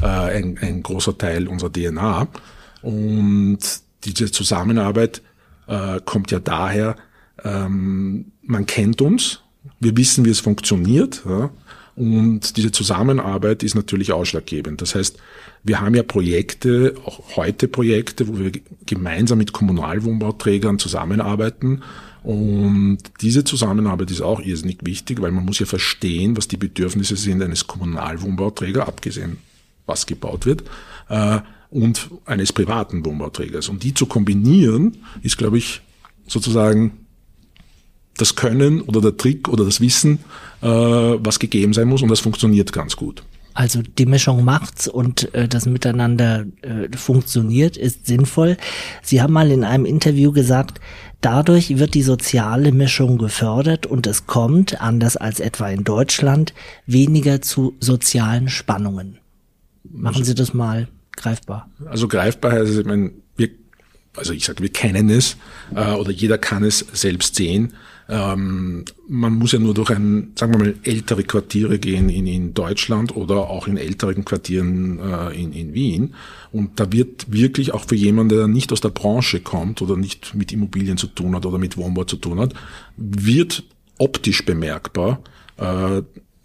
äh, 0.01 0.05
ein, 0.05 0.57
ein 0.59 0.83
großer 0.83 1.17
Teil 1.17 1.47
unserer 1.47 1.71
DNA. 1.71 2.27
Und 2.81 3.59
diese 4.03 4.31
Zusammenarbeit 4.31 5.21
äh, 5.67 5.99
kommt 6.03 6.31
ja 6.31 6.39
daher, 6.39 6.95
ähm, 7.43 8.31
man 8.41 8.65
kennt 8.65 9.01
uns, 9.01 9.41
wir 9.79 9.95
wissen, 9.95 10.25
wie 10.25 10.29
es 10.29 10.39
funktioniert. 10.39 11.23
Ja? 11.27 11.51
Und 11.95 12.57
diese 12.57 12.71
Zusammenarbeit 12.71 13.63
ist 13.63 13.75
natürlich 13.75 14.11
ausschlaggebend. 14.11 14.81
Das 14.81 14.95
heißt, 14.95 15.17
wir 15.63 15.81
haben 15.81 15.93
ja 15.93 16.03
Projekte, 16.03 16.95
auch 17.05 17.35
heute 17.35 17.67
Projekte, 17.67 18.27
wo 18.27 18.39
wir 18.39 18.51
gemeinsam 18.85 19.37
mit 19.37 19.53
Kommunalwohnbauträgern 19.53 20.79
zusammenarbeiten 20.79 21.83
und 22.23 22.99
diese 23.21 23.43
Zusammenarbeit 23.43 24.11
ist 24.11 24.21
auch 24.21 24.39
irrsinnig 24.41 24.79
wichtig, 24.83 25.21
weil 25.21 25.31
man 25.31 25.45
muss 25.45 25.59
ja 25.59 25.65
verstehen, 25.65 26.37
was 26.37 26.47
die 26.47 26.57
Bedürfnisse 26.57 27.15
sind 27.15 27.41
eines 27.41 27.67
Kommunalwohnbauträgers, 27.67 28.87
abgesehen 28.87 29.37
was 29.87 30.05
gebaut 30.05 30.45
wird, 30.45 30.63
äh, 31.09 31.39
und 31.71 32.09
eines 32.25 32.53
privaten 32.53 33.03
Wohnbauträgers. 33.05 33.69
Und 33.69 33.83
die 33.83 33.93
zu 33.93 34.05
kombinieren, 34.05 34.97
ist, 35.23 35.37
glaube 35.37 35.57
ich, 35.57 35.81
sozusagen 36.27 36.91
das 38.17 38.35
Können 38.35 38.81
oder 38.81 39.01
der 39.01 39.17
Trick 39.17 39.47
oder 39.47 39.65
das 39.65 39.81
Wissen, 39.81 40.19
äh, 40.61 40.67
was 40.67 41.39
gegeben 41.39 41.73
sein 41.73 41.87
muss 41.87 42.01
und 42.01 42.09
das 42.09 42.19
funktioniert 42.19 42.71
ganz 42.71 42.95
gut. 42.95 43.23
Also 43.53 43.81
die 43.81 44.05
Mischung 44.05 44.45
macht's 44.45 44.87
und 44.87 45.33
äh, 45.33 45.47
das 45.47 45.65
Miteinander 45.65 46.45
äh, 46.61 46.95
funktioniert, 46.95 47.75
ist 47.75 48.05
sinnvoll. 48.05 48.57
Sie 49.01 49.21
haben 49.21 49.33
mal 49.33 49.51
in 49.51 49.63
einem 49.63 49.85
Interview 49.85 50.31
gesagt, 50.31 50.79
dadurch 51.21 51.77
wird 51.77 51.93
die 51.93 52.03
soziale 52.03 52.71
Mischung 52.71 53.17
gefördert 53.17 53.85
und 53.85 54.07
es 54.07 54.27
kommt, 54.27 54.81
anders 54.81 55.17
als 55.17 55.39
etwa 55.39 55.69
in 55.69 55.83
Deutschland, 55.83 56.53
weniger 56.85 57.41
zu 57.41 57.75
sozialen 57.79 58.49
Spannungen. 58.49 59.19
Machen 59.83 60.23
Sie 60.23 60.35
das 60.35 60.53
mal 60.53 60.87
greifbar. 61.15 61.69
Also 61.85 62.07
greifbar 62.07 62.53
heißt, 62.53 62.79
ich 62.79 62.85
meine, 62.85 63.11
also 64.15 64.33
ich 64.33 64.45
sage, 64.45 64.61
wir 64.61 64.71
kennen 64.71 65.09
es 65.09 65.37
äh, 65.75 65.93
oder 65.93 66.11
jeder 66.11 66.37
kann 66.37 66.63
es 66.63 66.85
selbst 66.93 67.35
sehen. 67.35 67.73
Ähm, 68.09 68.83
man 69.07 69.33
muss 69.33 69.53
ja 69.53 69.59
nur 69.59 69.73
durch 69.73 69.89
ein, 69.89 70.33
sagen 70.35 70.53
wir 70.53 70.59
mal, 70.59 70.75
ältere 70.83 71.23
Quartiere 71.23 71.79
gehen 71.79 72.09
in, 72.09 72.27
in 72.27 72.53
Deutschland 72.53 73.15
oder 73.15 73.49
auch 73.49 73.67
in 73.67 73.77
älteren 73.77 74.25
Quartieren 74.25 74.99
äh, 74.99 75.41
in, 75.41 75.53
in 75.53 75.73
Wien. 75.73 76.13
Und 76.51 76.79
da 76.79 76.91
wird 76.91 77.31
wirklich 77.31 77.73
auch 77.73 77.85
für 77.87 77.95
jemanden, 77.95 78.35
der 78.35 78.47
nicht 78.47 78.73
aus 78.73 78.81
der 78.81 78.89
Branche 78.89 79.39
kommt 79.39 79.81
oder 79.81 79.95
nicht 79.95 80.35
mit 80.35 80.51
Immobilien 80.51 80.97
zu 80.97 81.07
tun 81.07 81.35
hat 81.35 81.45
oder 81.45 81.57
mit 81.57 81.77
Wohnbau 81.77 82.03
zu 82.03 82.17
tun 82.17 82.39
hat, 82.39 82.53
wird 82.97 83.63
optisch 83.97 84.45
bemerkbar, 84.45 85.21
äh, 85.55 86.01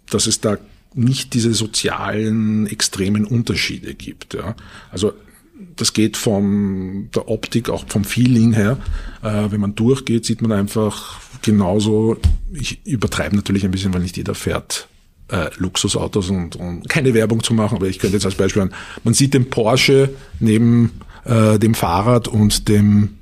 dass 0.09 0.27
es 0.27 0.39
da 0.39 0.57
nicht 0.93 1.33
diese 1.33 1.53
sozialen 1.53 2.65
extremen 2.67 3.25
Unterschiede 3.25 3.93
gibt. 3.93 4.35
Ja. 4.35 4.55
Also 4.89 5.13
das 5.75 5.93
geht 5.93 6.17
von 6.17 7.09
der 7.15 7.29
Optik, 7.29 7.69
auch 7.69 7.85
vom 7.87 8.03
Feeling 8.03 8.53
her. 8.53 8.77
Äh, 9.23 9.51
wenn 9.51 9.61
man 9.61 9.75
durchgeht, 9.75 10.25
sieht 10.25 10.41
man 10.41 10.51
einfach 10.51 11.19
genauso, 11.41 12.17
ich 12.53 12.85
übertreibe 12.85 13.35
natürlich 13.35 13.65
ein 13.65 13.71
bisschen, 13.71 13.93
weil 13.93 14.01
nicht 14.01 14.17
jeder 14.17 14.35
fährt 14.35 14.87
äh, 15.29 15.49
Luxusautos 15.57 16.29
und, 16.29 16.55
und 16.55 16.87
keine 16.89 17.13
Werbung 17.13 17.43
zu 17.43 17.53
machen, 17.53 17.77
aber 17.77 17.87
ich 17.87 17.99
könnte 17.99 18.15
jetzt 18.15 18.25
als 18.25 18.35
Beispiel 18.35 18.63
an, 18.63 18.73
man 19.03 19.13
sieht 19.13 19.33
den 19.33 19.49
Porsche 19.49 20.09
neben 20.39 21.01
äh, 21.25 21.59
dem 21.59 21.73
Fahrrad 21.73 22.27
und 22.27 22.67
dem 22.67 23.17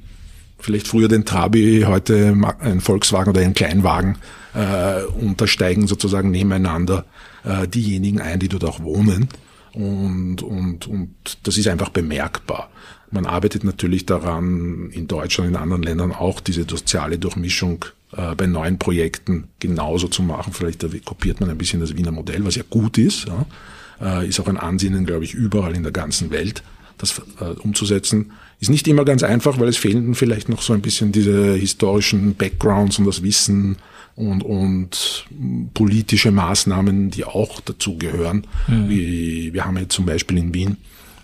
vielleicht 0.60 0.88
früher 0.88 1.08
den 1.08 1.26
Trabi, 1.26 1.84
heute 1.88 2.36
ein 2.60 2.82
Volkswagen 2.82 3.30
oder 3.30 3.42
ein 3.42 3.54
Kleinwagen 3.54 4.18
äh, 4.54 5.04
und 5.04 5.42
da 5.42 5.48
steigen 5.48 5.88
sozusagen 5.88 6.32
nebeneinander 6.32 7.06
äh, 7.44 7.68
diejenigen 7.68 8.22
ein, 8.22 8.40
die 8.40 8.48
dort 8.48 8.64
auch 8.64 8.82
wohnen. 8.82 9.30
Und, 9.76 10.42
und, 10.42 10.88
und 10.88 11.10
das 11.44 11.58
ist 11.58 11.68
einfach 11.68 11.90
bemerkbar. 11.90 12.70
Man 13.12 13.26
arbeitet 13.26 13.64
natürlich 13.66 14.06
daran, 14.06 14.90
in 14.92 15.08
Deutschland, 15.08 15.50
in 15.50 15.56
anderen 15.58 15.84
Ländern 15.84 16.12
auch 16.14 16.40
diese 16.40 16.64
soziale 16.64 17.20
Durchmischung 17.20 17.84
äh, 18.16 18.36
bei 18.36 18.48
neuen 18.48 18.80
Projekten 18.80 19.50
genauso 19.60 20.08
zu 20.08 20.24
machen. 20.24 20.54
Vielleicht 20.54 20.86
kopiert 21.06 21.42
man 21.42 21.50
ein 21.50 21.58
bisschen 21.58 21.82
das 21.82 21.98
Wiener 21.98 22.12
Modell, 22.12 22.46
was 22.46 22.56
ja 22.56 22.64
gut 22.70 22.98
ist. 22.98 23.28
Ja. 23.28 24.22
Äh, 24.22 24.30
ist 24.30 24.40
auch 24.40 24.48
ein 24.48 24.58
Ansinnen, 24.58 25.06
glaube 25.06 25.26
ich, 25.26 25.34
überall 25.34 25.76
in 25.76 25.84
der 25.84 25.92
ganzen 25.92 26.32
Welt, 26.32 26.64
das 26.98 27.22
äh, 27.42 27.46
umzusetzen. 27.60 28.32
Ist 28.62 28.70
nicht 28.70 28.88
immer 28.88 29.04
ganz 29.04 29.24
einfach, 29.24 29.60
weil 29.60 29.68
es 29.68 29.78
fehlen 29.78 30.16
vielleicht 30.16 30.48
noch 30.48 30.62
so 30.62 30.72
ein 30.72 30.82
bisschen 30.82 31.12
diese 31.12 31.54
historischen 31.54 32.36
Backgrounds 32.36 32.98
und 32.98 33.06
das 33.06 33.24
Wissen 33.24 33.78
und, 34.16 34.44
und 34.44 35.26
politische 35.74 36.32
Maßnahmen, 36.32 37.12
die 37.12 37.26
auch 37.26 37.60
dazu 37.62 37.98
gehören. 37.98 38.48
Mhm. 38.68 38.90
Wie, 38.90 39.54
wir 39.54 39.66
haben 39.66 39.78
jetzt 39.78 39.94
zum 39.94 40.06
Beispiel 40.06 40.38
in 40.38 40.54
Wien, 40.54 40.78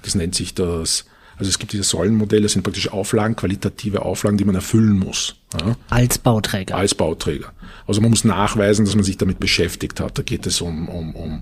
das 0.03 0.15
nennt 0.15 0.35
sich 0.35 0.53
das, 0.53 1.05
also 1.37 1.49
es 1.49 1.57
gibt 1.57 1.73
diese 1.73 1.83
Säulenmodelle, 1.83 2.43
das 2.43 2.53
sind 2.53 2.63
praktisch 2.63 2.89
Auflagen, 2.89 3.35
qualitative 3.35 4.03
Auflagen, 4.03 4.37
die 4.37 4.45
man 4.45 4.55
erfüllen 4.55 4.99
muss. 4.99 5.35
Ja? 5.59 5.75
Als 5.89 6.17
Bauträger. 6.17 6.75
Als 6.75 6.93
Bauträger. 6.93 7.53
Also 7.87 8.01
man 8.01 8.11
muss 8.11 8.23
nachweisen, 8.23 8.85
dass 8.85 8.95
man 8.95 9.03
sich 9.03 9.17
damit 9.17 9.39
beschäftigt 9.39 9.99
hat. 9.99 10.17
Da 10.17 10.23
geht 10.23 10.45
es 10.45 10.61
um, 10.61 10.89
um, 10.89 11.15
um 11.15 11.41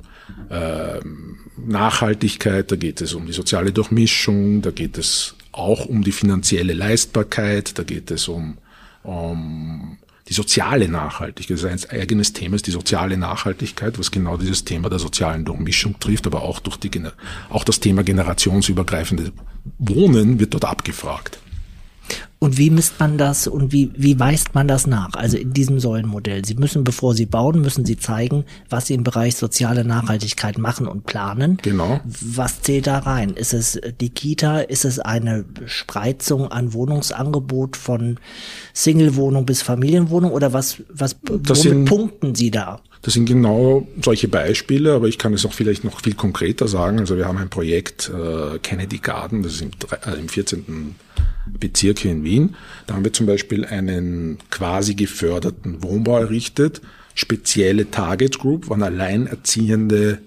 äh, 0.49 0.99
Nachhaltigkeit, 1.57 2.71
da 2.71 2.75
geht 2.75 3.01
es 3.01 3.13
um 3.13 3.25
die 3.25 3.33
soziale 3.33 3.71
Durchmischung, 3.71 4.61
da 4.61 4.71
geht 4.71 4.97
es 4.97 5.35
auch 5.51 5.85
um 5.85 6.03
die 6.03 6.11
finanzielle 6.11 6.73
Leistbarkeit, 6.73 7.77
da 7.77 7.83
geht 7.83 8.11
es 8.11 8.27
um, 8.27 8.57
um 9.03 9.97
die 10.29 10.33
soziale 10.33 10.88
Nachhaltigkeit. 10.88 11.57
Das 11.57 11.63
ist 11.63 11.89
ein 11.89 12.00
eigenes 12.00 12.33
Thema, 12.33 12.55
ist 12.55 12.67
die 12.67 12.71
soziale 12.71 13.17
Nachhaltigkeit, 13.17 13.98
was 13.98 14.12
genau 14.12 14.38
dieses 14.38 14.63
Thema 14.63 14.89
der 14.89 15.00
sozialen 15.00 15.43
Durchmischung 15.43 16.00
trifft, 16.00 16.27
aber 16.27 16.43
auch 16.43 16.59
durch 16.59 16.77
die, 16.77 16.91
auch 17.50 17.63
das 17.63 17.79
Thema 17.79 18.03
generationsübergreifende 18.03 19.33
Wohnen 19.79 20.39
wird 20.39 20.53
dort 20.53 20.65
abgefragt. 20.65 21.39
Und 22.41 22.58
wie 22.58 22.69
misst 22.69 23.01
man 23.01 23.17
das 23.17 23.48
und 23.48 23.74
wie, 23.74 23.91
wie 23.98 24.17
weist 24.17 24.55
man 24.55 24.65
das 24.65 24.88
nach? 24.88 25.13
Also 25.15 25.36
in 25.36 25.51
diesem 25.51 25.81
Säulenmodell. 25.81 26.46
Sie 26.46 26.55
müssen, 26.55 26.86
bevor 26.86 27.13
Sie 27.13 27.25
bauen, 27.25 27.60
müssen 27.60 27.86
Sie 27.86 27.98
zeigen, 27.98 28.46
was 28.69 28.88
Sie 28.88 28.93
im 28.93 29.03
Bereich 29.03 29.36
soziale 29.36 29.84
Nachhaltigkeit 29.84 30.58
machen 30.58 30.88
und 30.88 31.05
planen. 31.05 31.58
Genau. 31.62 32.00
Was 32.05 32.62
zählt 32.62 32.88
da 32.88 33.00
rein? 33.00 33.31
Ist 33.31 33.53
es 33.53 33.81
die 34.00 34.10
Kita? 34.10 34.60
Ist 34.60 34.86
es 34.86 35.00
eine 35.00 35.43
Spreizung 35.65 36.50
an 36.50 36.72
Wohnungsangebot 36.72 37.75
von 37.75 38.17
Singlewohnung 38.74 39.46
bis 39.46 39.62
Familienwohnung 39.62 40.31
oder 40.31 40.53
was, 40.53 40.81
was, 40.88 41.17
das 41.22 41.34
womit 41.34 41.58
sind, 41.58 41.86
punkten 41.86 42.36
Sie 42.36 42.51
da? 42.51 42.79
Das 43.01 43.15
sind 43.15 43.25
genau 43.25 43.86
solche 44.01 44.29
Beispiele, 44.29 44.93
aber 44.93 45.08
ich 45.08 45.17
kann 45.17 45.34
es 45.34 45.46
auch 45.46 45.53
vielleicht 45.53 45.84
noch 45.84 46.01
viel 46.01 46.15
konkreter 46.15 46.69
sagen. 46.69 47.00
Also 47.00 47.17
wir 47.17 47.27
haben 47.27 47.38
ein 47.38 47.50
Projekt 47.50 48.10
äh, 48.13 48.60
Kennedy 48.60 49.00
Garden, 49.00 49.43
das 49.43 49.55
ist 49.55 49.62
im, 49.62 49.72
äh, 50.05 50.19
im 50.19 50.29
14. 50.29 50.96
Bezirk 51.59 51.99
hier 51.99 52.11
in 52.11 52.23
Wien. 52.23 52.55
Da 52.87 52.95
haben 52.95 53.03
wir 53.03 53.13
zum 53.13 53.25
Beispiel 53.25 53.65
einen 53.65 54.37
quasi 54.49 54.95
geförderten 54.95 55.83
Wohnbau 55.83 56.17
errichtet, 56.17 56.81
spezielle 57.15 57.91
Target 57.91 58.39
Group 58.39 58.69
waren 58.69 58.83
alleinerziehende 58.83 60.19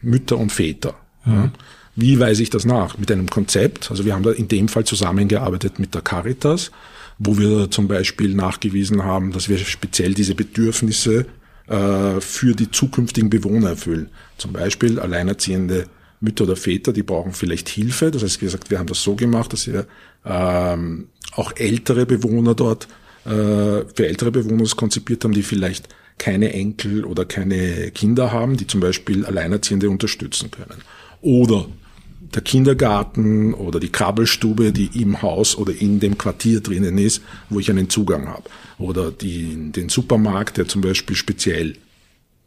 Mütter 0.00 0.38
und 0.38 0.52
Väter. 0.52 0.94
Ja. 1.26 1.50
Wie 1.96 2.18
weise 2.18 2.42
ich 2.42 2.50
das 2.50 2.64
nach? 2.64 2.98
Mit 2.98 3.10
einem 3.10 3.30
Konzept. 3.30 3.90
Also 3.90 4.04
wir 4.04 4.14
haben 4.14 4.24
da 4.24 4.32
in 4.32 4.48
dem 4.48 4.68
Fall 4.68 4.84
zusammengearbeitet 4.84 5.78
mit 5.78 5.94
der 5.94 6.02
Caritas, 6.02 6.70
wo 7.18 7.38
wir 7.38 7.70
zum 7.70 7.88
Beispiel 7.88 8.34
nachgewiesen 8.34 9.04
haben, 9.04 9.32
dass 9.32 9.48
wir 9.48 9.58
speziell 9.58 10.14
diese 10.14 10.34
Bedürfnisse 10.34 11.26
äh, 11.68 12.20
für 12.20 12.54
die 12.54 12.70
zukünftigen 12.70 13.30
Bewohner 13.30 13.70
erfüllen. 13.70 14.08
Zum 14.38 14.52
Beispiel 14.52 14.98
alleinerziehende 14.98 15.86
Mütter 16.24 16.44
oder 16.44 16.56
Väter, 16.56 16.92
die 16.92 17.02
brauchen 17.02 17.32
vielleicht 17.32 17.68
Hilfe. 17.68 18.10
Das 18.10 18.22
heißt, 18.22 18.40
wie 18.40 18.46
gesagt, 18.46 18.70
wir 18.70 18.78
haben 18.78 18.86
das 18.86 19.02
so 19.02 19.14
gemacht, 19.14 19.52
dass 19.52 19.66
wir 19.66 19.86
ähm, 20.24 21.08
auch 21.32 21.52
ältere 21.56 22.06
Bewohner 22.06 22.54
dort 22.54 22.88
äh, 23.24 23.28
für 23.28 24.06
ältere 24.06 24.30
Bewohner 24.30 24.64
konzipiert 24.76 25.24
haben, 25.24 25.34
die 25.34 25.42
vielleicht 25.42 25.88
keine 26.18 26.52
Enkel 26.52 27.04
oder 27.04 27.24
keine 27.24 27.90
Kinder 27.90 28.32
haben, 28.32 28.56
die 28.56 28.66
zum 28.66 28.80
Beispiel 28.80 29.24
Alleinerziehende 29.24 29.90
unterstützen 29.90 30.50
können. 30.50 30.80
Oder 31.20 31.66
der 32.34 32.42
Kindergarten 32.42 33.54
oder 33.54 33.80
die 33.80 33.90
Krabbelstube, 33.90 34.72
die 34.72 35.00
im 35.00 35.22
Haus 35.22 35.56
oder 35.56 35.72
in 35.72 36.00
dem 36.00 36.18
Quartier 36.18 36.60
drinnen 36.60 36.98
ist, 36.98 37.22
wo 37.48 37.60
ich 37.60 37.70
einen 37.70 37.90
Zugang 37.90 38.28
habe. 38.28 38.48
Oder 38.78 39.10
die, 39.10 39.72
den 39.72 39.88
Supermarkt, 39.88 40.56
der 40.56 40.66
zum 40.66 40.80
Beispiel 40.80 41.16
speziell 41.16 41.74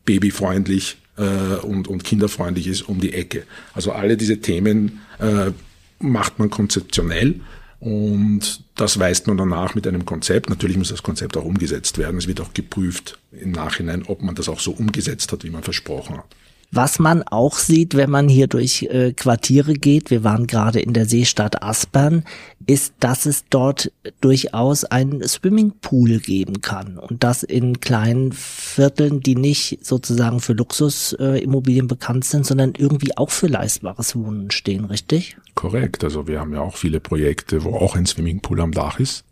babyfreundlich 0.06 0.98
und, 1.22 1.88
und 1.88 2.04
kinderfreundlich 2.04 2.68
ist 2.68 2.84
um 2.84 3.00
die 3.00 3.14
Ecke. 3.14 3.44
Also 3.74 3.92
alle 3.92 4.18
diese 4.18 4.40
Themen 4.40 5.02
äh, 5.20 5.52
macht 6.00 6.40
man 6.40 6.50
konzeptionell 6.50 7.42
und 7.80 8.64
das 8.76 9.00
weist 9.00 9.28
man 9.28 9.38
danach 9.38 9.76
mit 9.76 9.88
einem 9.88 10.06
Konzept. 10.06 10.50
Natürlich 10.50 10.78
muss 10.78 10.90
das 10.90 11.04
Konzept 11.04 11.38
auch 11.38 11.46
umgesetzt 11.46 11.98
werden. 11.98 12.18
Es 12.18 12.28
wird 12.28 12.42
auch 12.42 12.54
geprüft 12.54 13.20
im 13.32 13.52
Nachhinein, 13.52 14.04
ob 14.04 14.22
man 14.22 14.36
das 14.36 14.50
auch 14.50 14.60
so 14.60 14.72
umgesetzt 14.72 15.32
hat, 15.32 15.44
wie 15.44 15.50
man 15.50 15.64
versprochen 15.64 16.18
hat. 16.18 16.26
Was 16.70 17.00
man 17.00 17.24
auch 17.24 17.58
sieht, 17.58 17.96
wenn 17.96 18.10
man 18.10 18.28
hier 18.28 18.48
durch 18.48 18.84
äh, 18.84 19.14
Quartiere 19.14 19.74
geht, 19.74 20.12
wir 20.12 20.26
waren 20.26 20.48
gerade 20.48 20.82
in 20.82 20.92
der 20.92 21.06
Seestadt 21.06 21.64
Aspern, 21.64 22.26
ist, 22.66 22.94
dass 23.00 23.26
es 23.26 23.46
dort 23.50 23.92
durchaus 24.20 24.84
einen 24.84 25.26
Swimmingpool 25.26 26.20
geben 26.20 26.62
kann 26.62 26.98
und 26.98 27.24
das 27.24 27.44
in 27.44 27.80
kleinen 27.80 28.34
Vierteln, 28.34 29.22
die 29.22 29.36
nicht 29.36 29.80
sozusagen 29.86 30.42
für 30.42 30.54
Luxusimmobilien 30.54 31.86
äh, 31.86 31.88
bekannt 31.88 32.26
sind, 32.26 32.46
sondern 32.46 32.74
irgendwie 32.78 33.16
auch 33.16 33.32
für 33.32 33.48
leistbares 33.48 34.18
Wohnen 34.18 34.52
stehen, 34.52 34.84
richtig? 34.86 35.38
Korrekt. 35.56 36.04
Also 36.04 36.28
wir 36.28 36.42
haben 36.42 36.54
ja 36.54 36.60
auch 36.60 36.76
viele 36.76 37.00
Projekte, 37.00 37.64
wo 37.64 37.76
auch 37.76 37.96
ein 37.96 38.06
Swimmingpool 38.06 38.60
am 38.60 38.74
Dach 38.74 39.00
ist. 39.00 39.24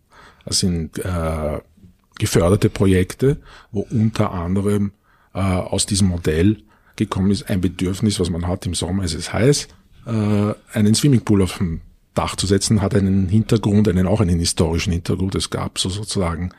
Das 0.46 0.60
sind 0.60 1.00
äh, 1.00 1.60
geförderte 2.18 2.70
Projekte, 2.70 3.38
wo 3.72 3.86
unter 3.90 4.32
anderem 4.32 4.94
äh, 5.34 5.40
aus 5.40 5.86
diesem 5.86 6.08
Modell 6.08 6.64
gekommen 6.96 7.32
ist, 7.32 7.50
ein 7.50 7.62
Bedürfnis, 7.62 8.20
was 8.20 8.30
man 8.30 8.48
hat 8.48 8.66
im 8.66 8.74
Sommer, 8.74 9.04
ist 9.04 9.14
es 9.14 9.34
heiß, 9.34 9.68
äh, 10.06 10.54
einen 10.74 10.96
Swimmingpool 10.96 11.42
auf 11.42 11.58
dem 11.58 11.82
Dach 12.14 12.36
zu 12.36 12.48
setzen, 12.48 12.82
hat 12.82 12.96
einen 12.96 13.28
Hintergrund, 13.28 13.88
einen 13.88 14.08
auch 14.08 14.22
einen 14.22 14.40
historischen 14.40 14.94
Hintergrund. 14.94 15.36
Es 15.36 15.50
gab 15.50 15.80
so 15.80 15.90
sozusagen 15.90 16.52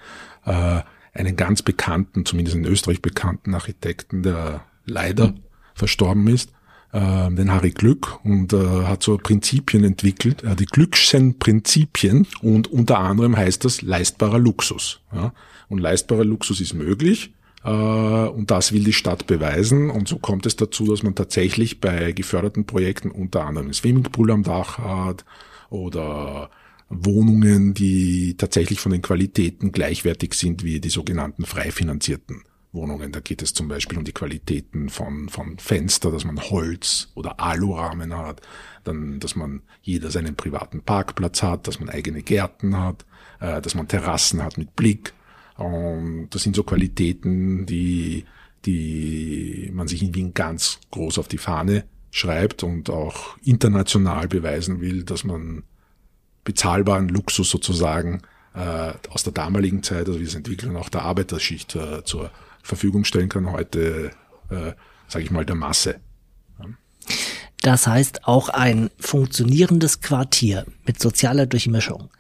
äh, 0.45 0.81
einen 1.15 1.37
ganz 1.37 1.63
bekannten, 1.63 2.27
zumindest 2.27 2.57
in 2.57 2.67
Österreich 2.67 3.01
bekannten 3.01 3.55
Architekten, 3.55 4.23
der 4.23 4.65
leider 4.85 5.35
verstorben 5.75 6.29
ist, 6.29 6.51
äh, 6.93 7.31
den 7.31 7.51
Harry 7.53 7.71
Glück 7.71 8.25
und 8.25 8.53
äh, 8.53 8.85
hat 8.85 9.03
so 9.03 9.17
Prinzipien 9.17 9.85
entwickelt, 9.85 10.43
äh, 10.45 10.55
die 10.57 10.67
Glückschen 10.67 11.39
Prinzipien 11.39 12.27
und 12.43 12.69
unter 12.69 12.99
anderem 12.99 13.37
heißt 13.37 13.65
das 13.65 13.83
leistbarer 13.83 14.39
Luxus. 14.39 15.01
Ja? 15.13 15.33
Und 15.69 15.79
leistbarer 15.79 16.25
Luxus 16.25 16.61
ist 16.61 16.75
möglich 16.75 17.33
und 17.71 18.51
das 18.51 18.73
will 18.73 18.85
die 18.85 18.93
Stadt 18.93 19.27
beweisen 19.27 19.91
und 19.91 20.09
so 20.09 20.19
kommt 20.19 20.47
es 20.47 20.57
dazu, 20.57 20.87
dass 20.87 21.03
man 21.03 21.15
tatsächlich 21.15 21.81
bei 21.81 22.13
geförderten 22.13 22.67
Projekten 22.67 23.11
unter 23.11 23.45
anderem 23.45 23.69
ein 23.69 23.73
Swimmingpool 23.73 24.31
am 24.31 24.43
Dach 24.43 24.79
hat 24.79 25.25
oder 25.69 26.51
Wohnungen, 26.89 27.75
die 27.75 28.37
tatsächlich 28.37 28.81
von 28.81 28.93
den 28.93 29.03
Qualitäten 29.03 29.73
gleichwertig 29.73 30.35
sind 30.35 30.63
wie 30.63 30.81
die 30.81 30.91
sogenannten 30.91 31.45
frei 31.45 31.71
finanzierten 31.73 32.45
Wohnungen. 32.73 33.11
Da 33.11 33.21
geht 33.21 33.43
es 33.43 33.55
zum 33.55 33.67
Beispiel 33.67 33.99
um 33.99 34.05
die 34.05 34.13
Qualitäten 34.13 34.89
von, 34.89 35.29
von 35.29 35.59
Fenster, 35.59 36.13
dass 36.13 36.25
man 36.25 36.41
Holz 36.41 37.09
oder 37.15 37.41
Alurahmen 37.41 38.17
hat, 38.17 38.41
dann, 38.85 39.19
dass 39.19 39.35
man 39.35 39.63
jeder 39.83 40.11
seinen 40.11 40.37
privaten 40.37 40.83
Parkplatz 40.83 41.43
hat, 41.43 41.67
dass 41.67 41.81
man 41.81 41.89
eigene 41.89 42.23
Gärten 42.23 42.79
hat, 42.79 43.05
äh, 43.41 43.61
dass 43.61 43.75
man 43.75 43.89
Terrassen 43.89 44.43
hat 44.43 44.59
mit 44.59 44.77
Blick. 44.77 45.13
Und 45.57 46.29
das 46.31 46.43
sind 46.43 46.57
so 46.57 46.63
Qualitäten, 46.63 47.67
die, 47.67 48.25
die 48.65 49.71
man 49.73 49.89
sich 49.89 50.03
in 50.03 50.15
Wien 50.15 50.35
ganz 50.35 50.81
groß 50.91 51.19
auf 51.19 51.29
die 51.29 51.39
Fahne 51.39 51.85
schreibt 52.11 52.63
und 52.63 52.91
auch 52.91 53.37
international 53.45 54.29
beweisen 54.29 54.81
will, 54.81 55.03
dass 55.03 55.25
man 55.25 55.65
bezahlbaren 56.45 57.09
Luxus 57.09 57.51
sozusagen 57.51 58.23
äh, 58.55 58.93
aus 59.11 59.23
der 59.23 59.33
damaligen 59.33 59.83
Zeit, 59.83 60.07
also 60.07 60.21
wie 60.21 60.25
es 60.25 60.35
Entwicklung 60.35 60.77
auch 60.77 60.89
der 60.89 61.03
Arbeiterschicht 61.03 61.75
äh, 61.75 62.05
zur 62.05 62.31
Verfügung 62.63 63.05
stellen 63.05 63.29
kann, 63.29 63.53
heute, 63.53 64.11
äh, 64.51 64.73
sage 65.09 65.25
ich 65.25 65.31
mal, 65.31 65.45
der 65.45 65.57
Masse. 65.57 66.01
Das 67.63 67.87
heißt, 67.87 68.29
auch 68.29 68.49
ein 68.49 68.91
funktionierendes 68.99 70.01
Quartier 70.01 70.67
mit 70.87 71.01
sozialer 71.01 71.47
Durchmischung 71.47 72.11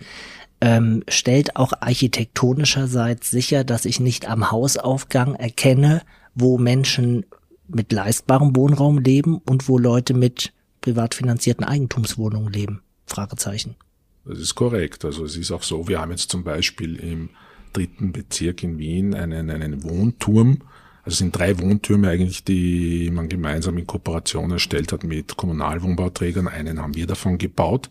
ähm, 0.60 1.02
stellt 1.08 1.56
auch 1.56 1.72
architektonischerseits 1.80 3.30
sicher, 3.30 3.64
dass 3.64 3.84
ich 3.84 4.00
nicht 4.00 4.28
am 4.28 4.50
Hausaufgang 4.50 5.34
erkenne, 5.34 6.02
wo 6.34 6.58
Menschen 6.58 7.26
mit 7.68 7.92
leistbarem 7.92 8.54
Wohnraum 8.56 8.98
leben 8.98 9.38
und 9.38 9.68
wo 9.68 9.78
Leute 9.78 10.14
mit 10.14 10.52
privat 10.80 11.14
finanzierten 11.14 11.64
Eigentumswohnungen 11.64 12.52
leben. 12.52 12.82
Fragezeichen. 13.06 13.76
Das 14.25 14.38
ist 14.38 14.54
korrekt. 14.54 15.04
Also 15.04 15.25
es 15.25 15.36
ist 15.36 15.52
auch 15.52 15.62
so, 15.62 15.88
wir 15.88 16.00
haben 16.00 16.10
jetzt 16.10 16.30
zum 16.30 16.44
Beispiel 16.44 16.96
im 16.96 17.30
dritten 17.72 18.12
Bezirk 18.12 18.62
in 18.62 18.78
Wien 18.78 19.14
einen, 19.14 19.50
einen 19.50 19.84
Wohnturm. 19.84 20.58
Also 21.04 21.14
es 21.14 21.18
sind 21.18 21.36
drei 21.36 21.58
Wohntürme 21.60 22.08
eigentlich, 22.08 22.42
die 22.42 23.10
man 23.12 23.28
gemeinsam 23.28 23.78
in 23.78 23.86
Kooperation 23.86 24.50
erstellt 24.50 24.92
hat 24.92 25.04
mit 25.04 25.36
Kommunalwohnbauträgern. 25.36 26.48
Einen 26.48 26.80
haben 26.80 26.96
wir 26.96 27.06
davon 27.06 27.38
gebaut. 27.38 27.88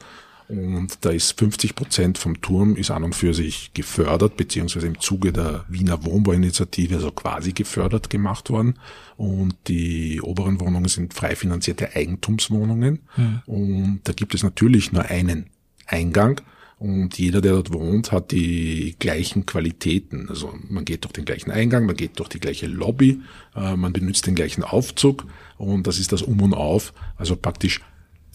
Und 0.48 1.04
da 1.04 1.10
ist 1.10 1.40
50 1.40 1.76
Prozent 1.76 2.18
vom 2.18 2.40
Turm 2.42 2.76
ist 2.76 2.92
an 2.92 3.04
und 3.04 3.16
für 3.16 3.34
sich 3.34 3.72
gefördert, 3.74 4.38
beziehungsweise 4.38 4.88
im 4.88 5.00
Zuge 5.00 5.34
der 5.34 5.66
Wiener 5.70 6.04
Wohnbauinitiative, 6.06 6.96
also 6.96 7.12
quasi 7.12 7.54
gefördert 7.54 8.10
gemacht 8.10 8.50
worden. 8.50 8.78
Und 9.18 9.56
die 9.68 10.22
oberen 10.22 10.60
Wohnungen 10.60 10.88
sind 10.88 11.14
frei 11.14 11.36
finanzierte 11.36 11.96
Eigentumswohnungen. 11.96 13.00
Mhm. 13.18 13.42
Und 13.46 14.00
da 14.04 14.14
gibt 14.14 14.36
es 14.36 14.44
natürlich 14.44 14.92
nur 14.92 15.06
einen 15.06 15.48
Eingang. 15.88 16.42
Und 16.78 17.18
jeder, 17.18 17.42
der 17.42 17.54
dort 17.54 17.74
wohnt, 17.74 18.12
hat 18.12 18.32
die 18.32 18.96
gleichen 19.00 19.46
Qualitäten. 19.46 20.28
Also 20.30 20.54
man 20.70 20.84
geht 20.84 21.06
durch 21.06 21.14
den 21.14 21.26
gleichen 21.26 21.52
Eingang, 21.52 21.86
man 21.86 21.96
geht 21.96 22.20
durch 22.20 22.30
die 22.30 22.40
gleiche 22.40 22.68
Lobby, 22.68 23.22
äh, 23.56 23.76
man 23.78 23.94
benutzt 23.94 24.28
den 24.28 24.36
gleichen 24.36 24.64
Aufzug 24.64 25.26
und 25.58 25.88
das 25.88 26.00
ist 26.00 26.12
das 26.12 26.22
Um 26.22 26.42
und 26.42 26.54
Auf. 26.54 26.94
Also 27.16 27.38
praktisch, 27.38 27.82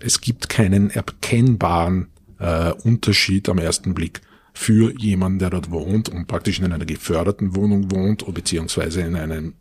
es 0.01 0.21
gibt 0.21 0.49
keinen 0.49 0.91
erkennbaren 0.91 2.09
äh, 2.39 2.73
Unterschied 2.73 3.49
am 3.49 3.59
ersten 3.59 3.95
Blick 3.95 4.21
für 4.53 4.93
jemanden, 4.99 5.39
der 5.39 5.51
dort 5.51 5.71
wohnt 5.71 6.09
und 6.09 6.27
praktisch 6.27 6.59
in 6.59 6.73
einer 6.73 6.85
geförderten 6.85 7.55
Wohnung 7.55 7.91
wohnt 7.91 8.25
oder 8.25 8.33
beziehungsweise 8.33 9.03
in 9.03 9.17
einem 9.17 9.55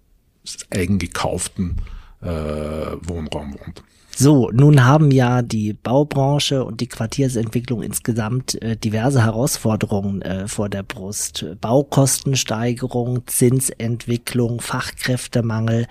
eigen 0.71 0.97
gekauften 0.97 1.75
äh, 2.21 2.27
Wohnraum 2.27 3.53
wohnt. 3.53 3.83
So, 4.21 4.49
nun 4.51 4.83
haben 4.83 5.11
ja 5.11 5.41
die 5.41 5.71
Baubranche 5.71 6.65
und 6.65 6.81
die 6.81 6.89
Quartiersentwicklung 6.89 7.81
insgesamt 7.81 8.61
äh, 8.61 8.75
diverse 8.75 9.23
Herausforderungen 9.23 10.21
äh, 10.23 10.45
vor 10.49 10.67
der 10.67 10.83
Brust. 10.83 11.45
Baukostensteigerung, 11.61 13.25
Zinsentwicklung, 13.27 14.59
Fachkräftemangel. 14.59 15.87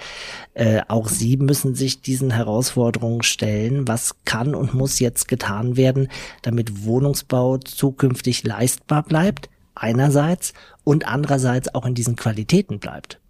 Äh, 0.53 0.83
auch 0.89 1.09
Sie 1.09 1.39
müssen 1.39 1.75
sich 1.75 2.03
diesen 2.03 2.31
Herausforderungen 2.31 3.23
stellen. 3.23 3.89
Was 3.89 4.15
kann 4.27 4.55
und 4.55 4.75
muss 4.75 4.99
jetzt 4.99 5.27
getan 5.27 5.79
werden, 5.79 6.09
damit 6.43 6.85
Wohnungsbau 6.85 7.57
zukünftig 7.57 8.45
leistbar 8.45 9.05
bleibt? 9.05 9.49
Einerseits 9.75 10.53
und 10.85 11.09
andererseits 11.09 11.75
auch 11.75 11.87
in 11.87 11.95
diesen 11.95 12.17
Qualitäten 12.17 12.79
bleibt. 12.79 13.21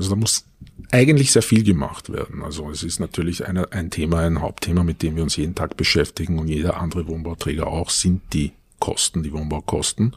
Also 0.00 0.12
da 0.12 0.16
muss 0.16 0.46
eigentlich 0.92 1.30
sehr 1.30 1.42
viel 1.42 1.62
gemacht 1.62 2.10
werden. 2.10 2.42
Also 2.42 2.70
es 2.70 2.82
ist 2.82 3.00
natürlich 3.00 3.46
eine, 3.46 3.70
ein 3.70 3.90
Thema, 3.90 4.20
ein 4.20 4.40
Hauptthema, 4.40 4.82
mit 4.82 5.02
dem 5.02 5.14
wir 5.14 5.22
uns 5.22 5.36
jeden 5.36 5.54
Tag 5.54 5.76
beschäftigen 5.76 6.38
und 6.38 6.48
jeder 6.48 6.80
andere 6.80 7.06
Wohnbauträger 7.06 7.66
auch, 7.66 7.90
sind 7.90 8.22
die 8.32 8.52
Kosten, 8.78 9.22
die 9.22 9.34
Wohnbaukosten. 9.34 10.16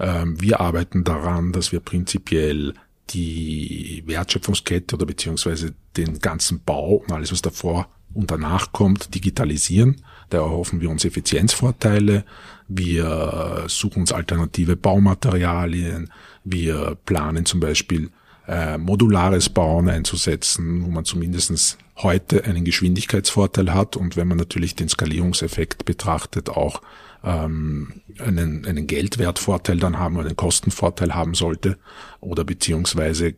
Ähm, 0.00 0.40
wir 0.40 0.58
arbeiten 0.58 1.04
daran, 1.04 1.52
dass 1.52 1.70
wir 1.70 1.78
prinzipiell 1.78 2.74
die 3.10 4.02
Wertschöpfungskette 4.04 4.96
oder 4.96 5.06
beziehungsweise 5.06 5.74
den 5.96 6.18
ganzen 6.18 6.64
Bau 6.64 6.94
und 6.94 7.12
alles, 7.12 7.30
was 7.30 7.40
davor 7.40 7.86
und 8.12 8.32
danach 8.32 8.72
kommt, 8.72 9.14
digitalisieren. 9.14 10.02
Da 10.30 10.38
erhoffen 10.38 10.80
wir 10.80 10.90
uns 10.90 11.04
Effizienzvorteile. 11.04 12.24
Wir 12.66 13.66
suchen 13.68 14.00
uns 14.00 14.12
alternative 14.12 14.74
Baumaterialien. 14.74 16.10
Wir 16.42 16.98
planen 17.06 17.46
zum 17.46 17.60
Beispiel 17.60 18.10
äh, 18.50 18.78
modulares 18.78 19.48
Bauen 19.48 19.88
einzusetzen, 19.88 20.84
wo 20.84 20.90
man 20.90 21.04
zumindestens 21.04 21.78
heute 21.96 22.44
einen 22.44 22.64
Geschwindigkeitsvorteil 22.64 23.72
hat 23.72 23.96
und 23.96 24.16
wenn 24.16 24.26
man 24.26 24.38
natürlich 24.38 24.74
den 24.74 24.88
Skalierungseffekt 24.88 25.84
betrachtet, 25.84 26.48
auch 26.50 26.82
ähm, 27.22 28.00
einen, 28.18 28.66
einen 28.66 28.88
Geldwertvorteil 28.88 29.78
dann 29.78 30.00
haben, 30.00 30.18
einen 30.18 30.34
Kostenvorteil 30.34 31.14
haben 31.14 31.34
sollte 31.34 31.78
oder 32.18 32.42
beziehungsweise 32.42 33.34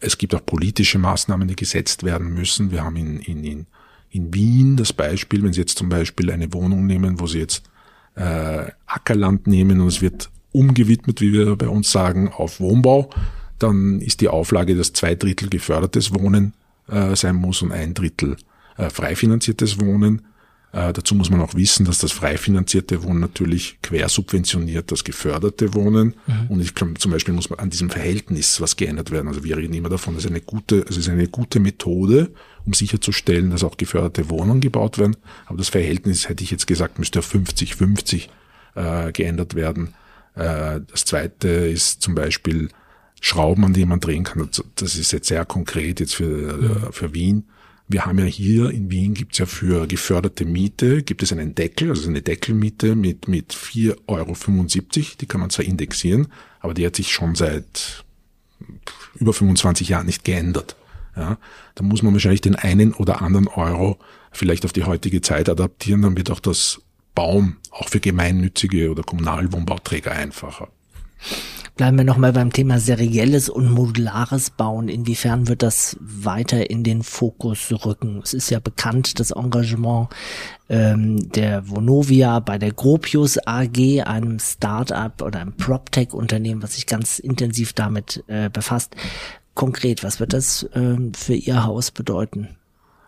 es 0.00 0.18
gibt 0.18 0.34
auch 0.34 0.44
politische 0.44 0.98
Maßnahmen, 0.98 1.46
die 1.46 1.56
gesetzt 1.56 2.02
werden 2.02 2.34
müssen. 2.34 2.72
Wir 2.72 2.82
haben 2.82 2.96
in, 2.96 3.20
in, 3.20 3.44
in, 3.44 3.66
in 4.08 4.34
Wien 4.34 4.76
das 4.76 4.92
Beispiel, 4.92 5.44
wenn 5.44 5.52
Sie 5.52 5.60
jetzt 5.60 5.78
zum 5.78 5.90
Beispiel 5.90 6.28
eine 6.28 6.52
Wohnung 6.52 6.86
nehmen, 6.86 7.20
wo 7.20 7.28
Sie 7.28 7.38
jetzt 7.38 7.62
äh, 8.16 8.66
Ackerland 8.86 9.46
nehmen 9.46 9.80
und 9.80 9.86
es 9.86 10.02
wird 10.02 10.28
umgewidmet, 10.50 11.20
wie 11.20 11.32
wir 11.32 11.54
bei 11.54 11.68
uns 11.68 11.92
sagen, 11.92 12.32
auf 12.32 12.58
Wohnbau, 12.58 13.10
dann 13.62 14.00
ist 14.00 14.20
die 14.20 14.28
Auflage, 14.28 14.76
dass 14.76 14.92
zwei 14.92 15.14
Drittel 15.14 15.48
gefördertes 15.48 16.14
Wohnen 16.14 16.54
äh, 16.88 17.14
sein 17.16 17.36
muss 17.36 17.62
und 17.62 17.72
ein 17.72 17.94
Drittel 17.94 18.36
äh, 18.76 18.90
frei 18.90 19.14
finanziertes 19.14 19.80
Wohnen. 19.80 20.22
Äh, 20.72 20.92
dazu 20.92 21.14
muss 21.14 21.30
man 21.30 21.40
auch 21.40 21.54
wissen, 21.54 21.84
dass 21.84 21.98
das 21.98 22.12
frei 22.12 22.38
finanzierte 22.38 23.02
Wohnen 23.02 23.20
natürlich 23.20 23.78
quersubventioniert 23.82 24.92
das 24.92 25.02
geförderte 25.02 25.74
Wohnen. 25.74 26.14
Mhm. 26.26 26.46
Und 26.48 26.60
ich 26.60 26.74
glaube, 26.74 26.94
zum 26.94 27.10
Beispiel 27.10 27.34
muss 27.34 27.50
man 27.50 27.58
an 27.58 27.70
diesem 27.70 27.90
Verhältnis 27.90 28.60
was 28.60 28.76
geändert 28.76 29.10
werden. 29.10 29.28
Also 29.28 29.42
wir 29.42 29.56
reden 29.56 29.74
immer 29.74 29.88
davon, 29.88 30.14
dass 30.14 30.26
eine 30.26 30.40
gute, 30.40 30.86
also 30.86 31.00
es 31.00 31.06
ist 31.06 31.08
eine 31.08 31.26
gute 31.26 31.58
Methode, 31.58 32.30
um 32.64 32.72
sicherzustellen, 32.72 33.50
dass 33.50 33.64
auch 33.64 33.76
geförderte 33.76 34.30
Wohnungen 34.30 34.60
gebaut 34.60 34.98
werden. 34.98 35.16
Aber 35.46 35.58
das 35.58 35.70
Verhältnis, 35.70 36.28
hätte 36.28 36.44
ich 36.44 36.52
jetzt 36.52 36.68
gesagt, 36.68 36.98
müsste 36.98 37.18
auf 37.18 37.34
50-50 37.34 38.28
äh, 38.76 39.12
geändert 39.12 39.56
werden. 39.56 39.94
Äh, 40.36 40.80
das 40.88 41.04
zweite 41.04 41.48
ist 41.48 42.00
zum 42.00 42.14
Beispiel 42.14 42.68
Schrauben, 43.20 43.64
an 43.64 43.74
denen 43.74 43.90
man 43.90 44.00
drehen 44.00 44.24
kann. 44.24 44.48
Das 44.76 44.96
ist 44.96 45.12
jetzt 45.12 45.28
sehr 45.28 45.44
konkret 45.44 46.00
jetzt 46.00 46.14
für, 46.14 46.56
mhm. 46.56 46.92
für 46.92 47.14
Wien. 47.14 47.44
Wir 47.86 48.06
haben 48.06 48.18
ja 48.18 48.24
hier 48.24 48.70
in 48.70 48.90
Wien 48.90 49.14
gibt's 49.14 49.38
ja 49.38 49.46
für 49.46 49.86
geförderte 49.86 50.44
Miete, 50.44 51.02
gibt 51.02 51.22
es 51.22 51.32
einen 51.32 51.56
Deckel, 51.56 51.90
also 51.90 52.08
eine 52.08 52.22
Deckelmiete 52.22 52.94
mit, 52.94 53.26
mit 53.26 53.52
4,75 53.52 53.98
Euro. 54.06 55.16
Die 55.20 55.26
kann 55.26 55.40
man 55.40 55.50
zwar 55.50 55.64
indexieren, 55.64 56.28
aber 56.60 56.72
die 56.72 56.86
hat 56.86 56.96
sich 56.96 57.10
schon 57.10 57.34
seit 57.34 58.04
über 59.16 59.32
25 59.32 59.88
Jahren 59.88 60.06
nicht 60.06 60.24
geändert. 60.24 60.76
Ja, 61.16 61.38
da 61.74 61.82
muss 61.82 62.02
man 62.02 62.12
wahrscheinlich 62.12 62.40
den 62.40 62.54
einen 62.54 62.94
oder 62.94 63.22
anderen 63.22 63.48
Euro 63.48 63.98
vielleicht 64.30 64.64
auf 64.64 64.72
die 64.72 64.84
heutige 64.84 65.20
Zeit 65.20 65.48
adaptieren, 65.48 66.02
dann 66.02 66.16
wird 66.16 66.30
auch 66.30 66.40
das 66.40 66.80
Bauen 67.14 67.56
auch 67.70 67.88
für 67.88 68.00
gemeinnützige 68.00 68.90
oder 68.90 69.02
Kommunalwohnbauträger 69.02 70.12
einfacher. 70.12 70.68
Bleiben 71.80 71.96
wir 71.96 72.04
nochmal 72.04 72.34
beim 72.34 72.52
Thema 72.52 72.78
serielles 72.78 73.48
und 73.48 73.70
modulares 73.70 74.50
Bauen. 74.50 74.90
Inwiefern 74.90 75.48
wird 75.48 75.62
das 75.62 75.96
weiter 75.98 76.68
in 76.68 76.84
den 76.84 77.02
Fokus 77.02 77.72
rücken? 77.86 78.20
Es 78.22 78.34
ist 78.34 78.50
ja 78.50 78.60
bekannt, 78.60 79.18
das 79.18 79.30
Engagement 79.30 80.10
ähm, 80.68 81.32
der 81.32 81.70
Vonovia 81.70 82.40
bei 82.40 82.58
der 82.58 82.72
Gropius 82.72 83.38
AG, 83.46 84.02
einem 84.04 84.38
Start-up 84.38 85.22
oder 85.22 85.40
einem 85.40 85.54
PropTech-Unternehmen, 85.54 86.62
was 86.62 86.74
sich 86.74 86.86
ganz 86.86 87.18
intensiv 87.18 87.72
damit 87.72 88.24
äh, 88.26 88.50
befasst. 88.50 88.94
Konkret, 89.54 90.04
was 90.04 90.20
wird 90.20 90.34
das 90.34 90.68
ähm, 90.74 91.14
für 91.14 91.32
Ihr 91.32 91.64
Haus 91.64 91.92
bedeuten? 91.92 92.58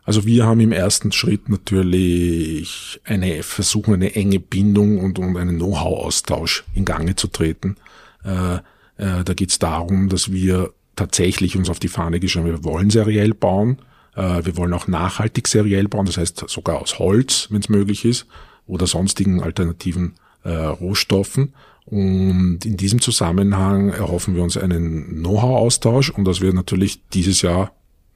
Also 0.04 0.26
wir 0.26 0.46
haben 0.46 0.60
im 0.60 0.72
ersten 0.72 1.12
Schritt 1.12 1.48
natürlich 1.48 3.00
eine 3.04 3.42
versuchen 3.42 3.94
eine 3.94 4.14
enge 4.14 4.40
Bindung 4.40 4.98
und, 4.98 5.18
und 5.18 5.36
einen 5.36 5.58
Know-how-Austausch 5.58 6.64
in 6.74 6.84
Gange 6.84 7.14
zu 7.14 7.28
treten. 7.28 7.76
Äh, 8.24 8.56
äh, 9.02 9.24
da 9.24 9.34
geht 9.34 9.50
es 9.50 9.58
darum, 9.58 10.08
dass 10.08 10.30
wir 10.30 10.72
tatsächlich 10.96 11.56
uns 11.56 11.70
auf 11.70 11.78
die 11.78 11.88
Fahne 11.88 12.20
geschrieben, 12.20 12.46
wir 12.46 12.64
wollen 12.64 12.90
seriell 12.90 13.34
bauen. 13.34 13.78
Äh, 14.14 14.44
wir 14.44 14.56
wollen 14.56 14.74
auch 14.74 14.88
nachhaltig 14.88 15.48
seriell 15.48 15.88
bauen, 15.88 16.06
das 16.06 16.18
heißt 16.18 16.44
sogar 16.48 16.80
aus 16.80 16.98
Holz, 16.98 17.48
wenn 17.50 17.60
es 17.60 17.68
möglich 17.68 18.04
ist, 18.04 18.26
oder 18.66 18.86
sonstigen 18.86 19.42
alternativen 19.42 20.14
äh, 20.44 20.50
Rohstoffen. 20.52 21.54
Und 21.84 22.64
in 22.64 22.76
diesem 22.76 23.00
Zusammenhang 23.00 23.88
erhoffen 23.90 24.34
wir 24.34 24.42
uns 24.42 24.56
einen 24.56 25.20
Know-how-Austausch 25.20 26.10
und 26.10 26.24
dass 26.24 26.40
wir 26.40 26.52
natürlich 26.52 27.02
dieses 27.08 27.42
Jahr, 27.42 27.72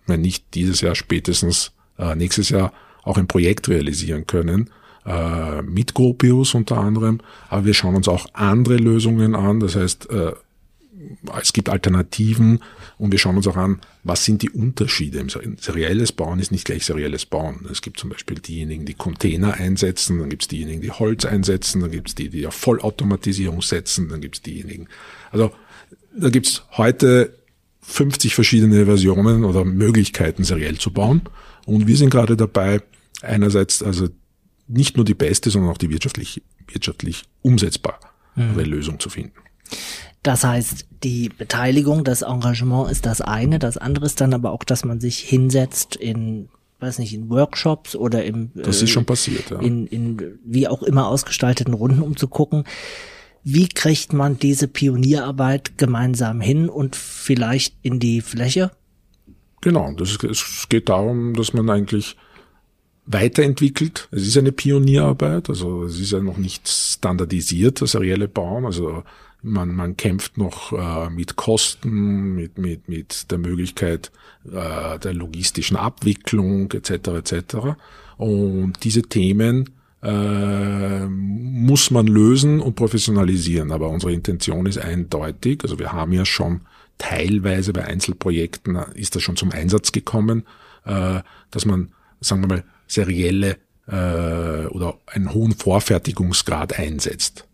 wenn 0.07 0.21
nicht 0.21 0.55
dieses 0.55 0.81
Jahr, 0.81 0.95
spätestens 0.95 1.73
äh, 1.99 2.15
nächstes 2.15 2.51
Jahr 2.51 2.73
auch 3.03 3.19
ein 3.19 3.27
Projekt 3.27 3.69
realisieren 3.69 4.27
können, 4.27 4.71
äh, 5.07 5.63
mit 5.63 5.95
Gropius 5.95 6.55
unter 6.55 6.79
anderem. 6.79 7.21
Aber 7.49 7.65
wir 7.65 7.75
schauen 7.75 7.95
uns 7.97 8.09
auch 8.09 8.27
andere 8.33 8.77
Lösungen 8.77 9.35
an. 9.35 9.61
Das 9.61 9.77
heißt, 9.77 10.11
äh, 10.11 10.33
es 11.41 11.53
gibt 11.53 11.69
Alternativen 11.69 12.61
und 12.99 13.13
wir 13.13 13.19
schauen 13.19 13.37
uns 13.37 13.47
auch 13.47 13.57
an, 13.57 13.81
was 14.03 14.25
sind 14.25 14.43
die 14.43 14.51
Unterschiede. 14.51 15.25
Serielles 15.61 16.13
Bauen 16.13 16.39
ist 16.39 16.51
nicht 16.51 16.65
gleich 16.65 16.85
serielles 16.85 17.27
Bauen. 17.27 17.67
Es 17.71 17.83
gibt 17.83 18.01
zum 18.01 18.11
Beispiel 18.11 18.39
diejenigen, 18.39 18.87
die 18.87 18.95
Container 18.95 19.55
einsetzen, 19.55 20.19
dann 20.19 20.31
gibt 20.31 20.43
es 20.43 20.49
diejenigen, 20.49 20.81
die 20.81 20.91
Holz 20.91 21.25
einsetzen, 21.25 21.81
dann 21.81 21.91
gibt 21.91 22.09
es 22.09 22.15
die, 22.15 22.29
die 22.29 22.47
auf 22.47 22.55
Vollautomatisierung 22.55 23.63
setzen, 23.63 24.09
dann 24.09 24.21
gibt 24.21 24.37
es 24.37 24.43
diejenigen. 24.43 24.89
Also 25.31 25.53
da 26.17 26.31
gibt 26.31 26.47
es 26.47 26.65
heute 26.73 27.37
50 27.83 28.35
verschiedene 28.35 28.87
Versionen 28.87 29.45
oder 29.45 29.65
Möglichkeiten, 29.65 30.45
seriell 30.45 30.79
zu 30.79 30.93
bauen. 30.93 31.23
Und 31.67 31.87
wir 31.87 31.97
sind 31.97 32.11
gerade 32.11 32.37
dabei, 32.37 32.81
einerseits 33.23 33.83
also 33.83 34.09
nicht 34.69 34.97
nur 34.97 35.05
die 35.05 35.15
beste, 35.15 35.51
sondern 35.51 35.71
auch 35.71 35.79
die 35.79 35.91
wirtschaftlich, 35.91 36.43
wirtschaftlich 36.69 37.25
umsetzbare 37.43 38.01
mhm. 38.35 38.59
Lösung 38.59 38.99
zu 39.01 39.11
finden. 39.11 39.39
Das 40.23 40.45
heißt, 40.45 40.87
die 41.03 41.29
Beteiligung, 41.29 42.03
das 42.03 42.23
Engagement 42.23 42.91
ist 42.91 43.07
das 43.07 43.21
eine, 43.21 43.59
das 43.59 43.77
andere 43.77 44.07
ist 44.07 44.21
dann 44.21 44.35
aber 44.35 44.53
auch, 44.53 44.65
dass 44.65 44.85
man 44.85 45.01
sich 45.01 45.21
hinsetzt 45.21 45.97
in 45.97 46.49
weiß 46.79 46.99
nicht, 46.99 47.15
in 47.15 47.31
Workshops 47.31 47.97
oder 47.97 48.25
im 48.25 48.51
Das 48.55 48.83
ist 48.83 48.91
schon 48.91 49.05
äh, 49.05 49.07
passiert, 49.07 49.51
ja. 49.51 49.59
in, 49.61 49.87
in 49.87 50.39
wie 50.45 50.69
auch 50.69 50.83
immer 50.83 51.09
ausgestalteten 51.09 51.75
Runden, 51.75 52.03
um 52.03 52.17
zu 52.17 52.29
gucken, 52.29 52.65
wie 53.43 53.69
kriegt 53.69 54.13
man 54.13 54.39
diese 54.39 54.69
Pionierarbeit 54.69 55.79
gemeinsam 55.79 56.41
hin 56.41 56.69
und 56.69 56.97
vielleicht 56.97 57.77
in 57.83 58.01
die 58.01 58.21
Fläche? 58.21 58.73
Genau, 59.61 59.93
das 59.93 60.11
ist, 60.11 60.25
es 60.25 60.69
geht 60.69 60.89
darum, 60.89 61.35
dass 61.35 61.53
man 61.53 61.71
eigentlich 61.71 62.17
weiterentwickelt. 63.07 64.09
Es 64.11 64.27
ist 64.27 64.37
eine 64.37 64.53
Pionierarbeit, 64.53 65.49
also 65.49 65.85
es 65.85 65.99
ist 65.99 66.13
ja 66.13 66.21
noch 66.21 66.39
nicht 66.39 66.69
standardisiert, 66.69 67.81
das 67.81 67.93
serielle 67.93 68.29
Bauen. 68.29 68.67
Also 68.67 69.05
man, 69.43 69.75
man 69.75 69.97
kämpft 69.97 70.39
noch 70.39 70.73
äh, 70.73 71.11
mit 71.11 71.37
Kosten, 71.37 72.35
mit, 72.35 72.59
mit, 72.59 72.89
mit 72.89 73.31
der 73.31 73.39
Möglichkeit 73.39 74.11
äh, 74.45 74.99
der 74.99 75.15
logistischen 75.15 75.77
Abwicklung 75.77 76.73
etc. 76.73 76.91
etc. 77.09 77.57
Und 78.17 78.75
diese 78.83 79.03
Themen 79.03 79.71
äh, 80.03 81.07
muss 81.07 81.91
man 81.91 82.07
lösen 82.07 82.61
und 82.61 82.75
professionalisieren. 82.75 83.73
Aber 83.73 83.89
unsere 83.89 84.13
Intention 84.13 84.67
ist 84.67 84.79
eindeutig. 84.79 85.61
Also 85.63 85.79
wir 85.79 85.93
haben 85.93 86.13
ja 86.13 86.25
schon 86.25 86.63
teilweise 86.99 87.73
bei 87.73 87.85
Einzelprojekten 87.85 88.77
ist 88.95 89.17
das 89.17 89.23
schon 89.23 89.37
zum 89.37 89.53
Einsatz 89.53 89.93
gekommen, 89.93 90.45
äh, 90.85 91.21
dass 91.51 91.67
man, 91.67 91.91
sagen 92.21 92.43
wir 92.43 92.49
mal, 92.49 92.65
serielle 92.87 93.57
äh, 93.87 94.67
oder 94.67 94.99
einen 95.07 95.33
hohen 95.33 95.53
Vorfertigungsgrad 95.53 96.79
einsetzt. 96.79 97.47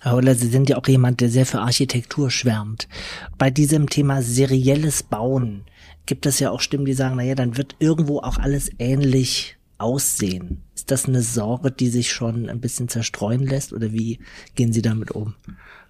Herr 0.00 0.12
Holler, 0.12 0.34
Sie 0.34 0.48
sind 0.48 0.68
ja 0.68 0.78
auch 0.78 0.88
jemand, 0.88 1.20
der 1.20 1.28
sehr 1.28 1.46
für 1.46 1.60
Architektur 1.60 2.30
schwärmt. 2.30 2.88
Bei 3.36 3.50
diesem 3.50 3.90
Thema 3.90 4.22
serielles 4.22 5.02
Bauen 5.02 5.64
gibt 6.06 6.24
es 6.24 6.38
ja 6.38 6.50
auch 6.50 6.60
Stimmen, 6.60 6.86
die 6.86 6.94
sagen, 6.94 7.16
naja, 7.16 7.34
dann 7.34 7.56
wird 7.56 7.76
irgendwo 7.78 8.20
auch 8.20 8.38
alles 8.38 8.70
ähnlich 8.78 9.56
aussehen. 9.78 10.62
Ist 10.74 10.90
das 10.90 11.06
eine 11.06 11.22
Sorge, 11.22 11.70
die 11.70 11.88
sich 11.88 12.10
schon 12.10 12.48
ein 12.48 12.60
bisschen 12.60 12.88
zerstreuen 12.88 13.44
lässt 13.44 13.72
oder 13.72 13.92
wie 13.92 14.20
gehen 14.54 14.72
Sie 14.72 14.82
damit 14.82 15.10
um? 15.10 15.34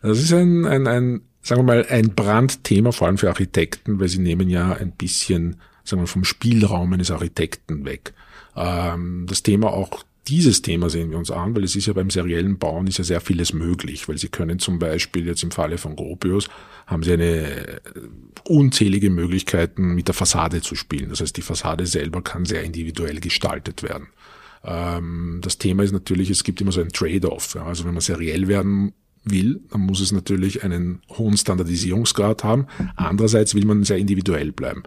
Das 0.02 0.18
ist 0.18 0.32
ein, 0.32 0.64
ein, 0.64 0.86
ein 0.86 1.20
sagen 1.42 1.60
wir 1.60 1.74
mal, 1.74 1.86
ein 1.88 2.14
Brandthema, 2.14 2.92
vor 2.92 3.06
allem 3.06 3.18
für 3.18 3.28
Architekten, 3.28 4.00
weil 4.00 4.08
sie 4.08 4.18
nehmen 4.18 4.48
ja 4.48 4.72
ein 4.72 4.90
bisschen, 4.90 5.56
sagen 5.88 6.02
wir, 6.02 6.06
vom 6.06 6.24
Spielraum 6.24 6.92
eines 6.92 7.10
Architekten 7.10 7.84
weg. 7.84 8.14
Ähm, 8.56 9.26
das 9.28 9.42
Thema 9.42 9.72
auch 9.72 10.04
dieses 10.28 10.60
Thema 10.62 10.90
sehen 10.90 11.10
wir 11.10 11.18
uns 11.18 11.30
an, 11.30 11.54
weil 11.54 11.62
es 11.62 11.76
ist 11.76 11.86
ja 11.86 11.92
beim 11.92 12.10
seriellen 12.10 12.58
Bauen 12.58 12.88
ist 12.88 12.98
ja 12.98 13.04
sehr 13.04 13.20
vieles 13.20 13.52
möglich, 13.52 14.08
weil 14.08 14.18
Sie 14.18 14.28
können 14.28 14.58
zum 14.58 14.78
Beispiel 14.78 15.26
jetzt 15.26 15.44
im 15.44 15.52
Falle 15.52 15.78
von 15.78 15.94
Gropius 15.94 16.48
haben 16.86 17.02
Sie 17.02 17.12
eine 17.12 17.80
unzählige 18.44 19.10
Möglichkeiten 19.10 19.94
mit 19.94 20.08
der 20.08 20.14
Fassade 20.14 20.62
zu 20.62 20.74
spielen. 20.74 21.10
Das 21.10 21.20
heißt, 21.20 21.36
die 21.36 21.42
Fassade 21.42 21.86
selber 21.86 22.22
kann 22.22 22.44
sehr 22.44 22.64
individuell 22.64 23.20
gestaltet 23.20 23.82
werden. 23.82 24.08
Ähm, 24.64 25.40
das 25.42 25.58
Thema 25.58 25.84
ist 25.84 25.92
natürlich, 25.92 26.30
es 26.30 26.42
gibt 26.42 26.60
immer 26.60 26.72
so 26.72 26.80
ein 26.80 26.88
Trade-off. 26.88 27.56
Also 27.56 27.84
wenn 27.84 27.94
man 27.94 28.00
seriell 28.00 28.48
werden 28.48 28.92
will, 29.22 29.60
dann 29.70 29.82
muss 29.82 30.00
es 30.00 30.12
natürlich 30.12 30.64
einen 30.64 31.02
hohen 31.10 31.36
Standardisierungsgrad 31.36 32.44
haben. 32.44 32.66
Andererseits 32.96 33.54
will 33.54 33.64
man 33.64 33.84
sehr 33.84 33.98
individuell 33.98 34.52
bleiben. 34.52 34.82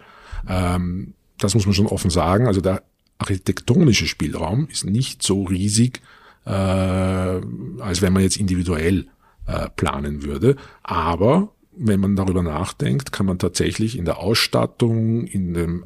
Ähm, 0.48 1.14
das 1.38 1.54
muss 1.54 1.66
man 1.66 1.74
schon 1.74 1.86
offen 1.86 2.10
sagen. 2.10 2.46
Also 2.46 2.60
der 2.60 2.82
architektonische 3.18 4.06
Spielraum 4.06 4.68
ist 4.70 4.84
nicht 4.84 5.22
so 5.22 5.44
riesig, 5.44 6.00
äh, 6.46 6.50
als 6.50 8.02
wenn 8.02 8.12
man 8.12 8.22
jetzt 8.22 8.36
individuell 8.36 9.06
äh, 9.46 9.68
planen 9.76 10.22
würde. 10.22 10.56
Aber 10.82 11.52
wenn 11.76 12.00
man 12.00 12.16
darüber 12.16 12.42
nachdenkt, 12.42 13.12
kann 13.12 13.26
man 13.26 13.38
tatsächlich 13.38 13.96
in 13.96 14.04
der 14.04 14.18
Ausstattung, 14.18 15.26
in 15.26 15.54
dem 15.54 15.84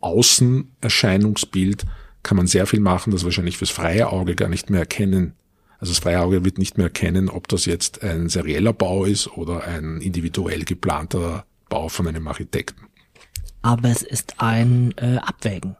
Außenerscheinungsbild, 0.00 1.84
kann 2.22 2.36
man 2.36 2.46
sehr 2.46 2.66
viel 2.66 2.80
machen, 2.80 3.12
das 3.12 3.24
wahrscheinlich 3.24 3.58
fürs 3.58 3.70
freie 3.70 4.10
Auge 4.10 4.34
gar 4.34 4.48
nicht 4.48 4.70
mehr 4.70 4.80
erkennen. 4.80 5.32
Also 5.78 5.92
das 5.92 6.00
freie 6.00 6.20
Auge 6.20 6.44
wird 6.44 6.58
nicht 6.58 6.76
mehr 6.76 6.86
erkennen, 6.86 7.28
ob 7.28 7.46
das 7.48 7.64
jetzt 7.64 8.02
ein 8.02 8.28
serieller 8.28 8.72
Bau 8.72 9.04
ist 9.04 9.28
oder 9.28 9.64
ein 9.64 10.00
individuell 10.00 10.64
geplanter 10.64 11.44
Bau 11.68 11.88
von 11.88 12.08
einem 12.08 12.26
Architekten. 12.26 12.87
Aber 13.68 13.90
es 13.90 14.00
ist 14.00 14.40
ein 14.40 14.94
äh, 14.96 15.18
Abwägen. 15.18 15.76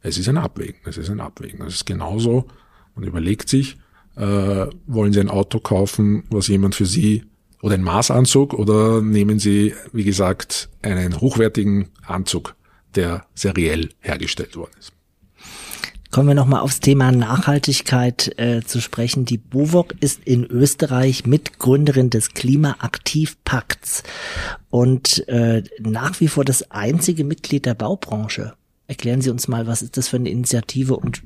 Es 0.00 0.18
ist 0.18 0.28
ein 0.28 0.38
Abwägen, 0.38 0.80
es 0.86 0.96
ist 0.96 1.08
ein 1.08 1.20
Abwägen. 1.20 1.60
Das 1.60 1.72
ist 1.72 1.86
genauso, 1.86 2.48
man 2.96 3.04
überlegt 3.04 3.48
sich, 3.48 3.76
äh, 4.16 4.66
wollen 4.88 5.12
Sie 5.12 5.20
ein 5.20 5.30
Auto 5.30 5.60
kaufen, 5.60 6.24
was 6.30 6.48
jemand 6.48 6.74
für 6.74 6.84
Sie 6.84 7.22
oder 7.62 7.74
ein 7.74 7.84
Maßanzug 7.84 8.54
oder 8.54 9.02
nehmen 9.02 9.38
Sie, 9.38 9.72
wie 9.92 10.02
gesagt, 10.02 10.68
einen 10.82 11.20
hochwertigen 11.20 11.90
Anzug, 12.04 12.56
der 12.96 13.24
seriell 13.34 13.90
hergestellt 14.00 14.56
worden 14.56 14.72
ist. 14.80 14.92
Kommen 16.12 16.28
wir 16.28 16.34
nochmal 16.34 16.60
aufs 16.60 16.80
Thema 16.80 17.10
Nachhaltigkeit 17.10 18.38
äh, 18.38 18.60
zu 18.60 18.82
sprechen. 18.82 19.24
Die 19.24 19.38
BUWOG 19.38 19.94
ist 20.00 20.20
in 20.26 20.44
Österreich 20.44 21.24
Mitgründerin 21.24 22.10
des 22.10 22.34
Klimaaktivpakts 22.34 24.02
und 24.68 25.26
äh, 25.28 25.62
nach 25.80 26.20
wie 26.20 26.28
vor 26.28 26.44
das 26.44 26.70
einzige 26.70 27.24
Mitglied 27.24 27.64
der 27.64 27.72
Baubranche. 27.72 28.52
Erklären 28.88 29.22
Sie 29.22 29.30
uns 29.30 29.48
mal, 29.48 29.66
was 29.66 29.80
ist 29.80 29.96
das 29.96 30.08
für 30.08 30.16
eine 30.16 30.28
Initiative 30.28 30.98
und 30.98 31.22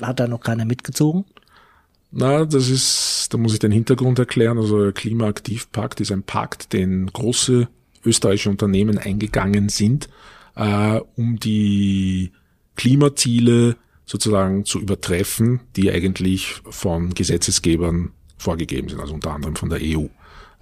hat 0.00 0.20
da 0.20 0.28
noch 0.28 0.40
keiner 0.40 0.64
mitgezogen? 0.64 1.24
Na, 2.12 2.44
das 2.44 2.68
ist, 2.68 3.30
da 3.34 3.38
muss 3.38 3.54
ich 3.54 3.58
den 3.58 3.72
Hintergrund 3.72 4.20
erklären. 4.20 4.56
Also 4.56 4.84
der 4.84 4.92
Klimaaktivpakt 4.92 6.00
ist 6.00 6.12
ein 6.12 6.22
Pakt, 6.22 6.72
den 6.72 7.08
große 7.08 7.66
österreichische 8.04 8.50
Unternehmen 8.50 8.98
eingegangen 8.98 9.68
sind, 9.68 10.08
äh, 10.54 11.00
um 11.16 11.40
die 11.40 12.30
Klimaziele 12.76 13.74
sozusagen 14.08 14.64
zu 14.64 14.80
übertreffen, 14.80 15.60
die 15.76 15.90
eigentlich 15.90 16.62
von 16.68 17.12
Gesetzesgebern 17.12 18.12
vorgegeben 18.38 18.88
sind, 18.88 19.00
also 19.00 19.12
unter 19.12 19.32
anderem 19.32 19.54
von 19.54 19.68
der 19.68 19.80
EU. 19.82 20.06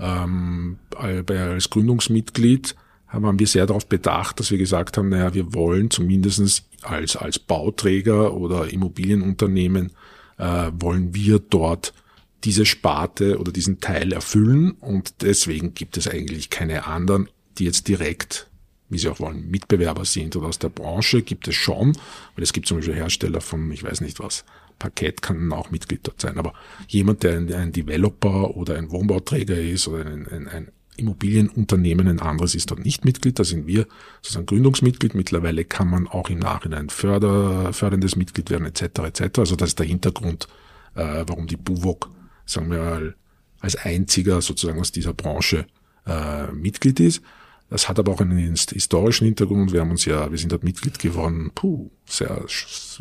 Ähm, 0.00 0.78
als 0.96 1.70
Gründungsmitglied 1.70 2.74
haben 3.06 3.38
wir 3.38 3.46
sehr 3.46 3.66
darauf 3.66 3.86
bedacht, 3.86 4.40
dass 4.40 4.50
wir 4.50 4.58
gesagt 4.58 4.98
haben, 4.98 5.10
naja, 5.10 5.32
wir 5.32 5.54
wollen 5.54 5.90
zumindestens 5.90 6.64
als, 6.82 7.16
als 7.16 7.38
Bauträger 7.38 8.34
oder 8.34 8.68
Immobilienunternehmen, 8.70 9.92
äh, 10.38 10.70
wollen 10.74 11.14
wir 11.14 11.38
dort 11.38 11.94
diese 12.42 12.66
Sparte 12.66 13.38
oder 13.38 13.52
diesen 13.52 13.80
Teil 13.80 14.12
erfüllen 14.12 14.72
und 14.72 15.22
deswegen 15.22 15.72
gibt 15.74 15.96
es 15.96 16.08
eigentlich 16.08 16.50
keine 16.50 16.86
anderen, 16.86 17.28
die 17.58 17.64
jetzt 17.64 17.86
direkt, 17.86 18.45
wie 18.88 18.98
sie 18.98 19.08
auch 19.08 19.20
wollen, 19.20 19.50
Mitbewerber 19.50 20.04
sind 20.04 20.36
oder 20.36 20.48
aus 20.48 20.58
der 20.58 20.68
Branche 20.68 21.22
gibt 21.22 21.48
es 21.48 21.54
schon, 21.54 21.96
weil 22.34 22.42
es 22.44 22.52
gibt 22.52 22.66
zum 22.66 22.78
Beispiel 22.78 22.94
Hersteller 22.94 23.40
von, 23.40 23.70
ich 23.72 23.82
weiß 23.82 24.00
nicht 24.00 24.20
was, 24.20 24.44
Parkett 24.78 25.22
kann 25.22 25.52
auch 25.52 25.70
Mitglied 25.70 26.00
dort 26.02 26.20
sein, 26.20 26.38
aber 26.38 26.52
jemand, 26.88 27.22
der 27.22 27.38
ein, 27.38 27.72
Developer 27.72 28.56
oder 28.56 28.76
ein 28.76 28.90
Wohnbauträger 28.90 29.58
ist 29.58 29.88
oder 29.88 30.04
ein, 30.04 30.26
ein, 30.28 30.48
ein 30.48 30.68
Immobilienunternehmen 30.96 32.08
ein 32.08 32.20
anderes 32.20 32.54
ist 32.54 32.70
dort 32.70 32.84
nicht 32.84 33.04
Mitglied, 33.04 33.38
da 33.38 33.44
sind 33.44 33.66
wir 33.66 33.86
sozusagen 34.22 34.46
Gründungsmitglied. 34.46 35.14
Mittlerweile 35.14 35.64
kann 35.64 35.90
man 35.90 36.06
auch 36.06 36.30
im 36.30 36.38
Nachhinein 36.38 36.88
Förder, 36.88 37.72
förderndes 37.72 38.16
Mitglied 38.16 38.50
werden 38.50 38.66
etc. 38.66 39.00
etc. 39.00 39.40
Also 39.40 39.56
das 39.56 39.70
ist 39.70 39.78
der 39.78 39.86
Hintergrund, 39.86 40.48
äh, 40.94 41.24
warum 41.26 41.46
die 41.46 41.56
BUWOG, 41.56 42.10
sagen 42.46 42.70
wir 42.70 42.78
mal, 42.78 43.14
als 43.60 43.76
einziger 43.76 44.40
sozusagen 44.40 44.80
aus 44.80 44.92
dieser 44.92 45.12
Branche 45.12 45.66
äh, 46.06 46.50
Mitglied 46.52 47.00
ist. 47.00 47.22
Das 47.68 47.88
hat 47.88 47.98
aber 47.98 48.12
auch 48.12 48.20
einen 48.20 48.38
historischen 48.38 49.24
Hintergrund. 49.24 49.72
Wir 49.72 49.80
haben 49.80 49.90
uns 49.90 50.04
ja, 50.04 50.30
wir 50.30 50.38
sind 50.38 50.52
dort 50.52 50.62
Mitglied 50.62 50.98
geworden. 50.98 51.50
Puh, 51.54 51.90
sehr, 52.04 52.44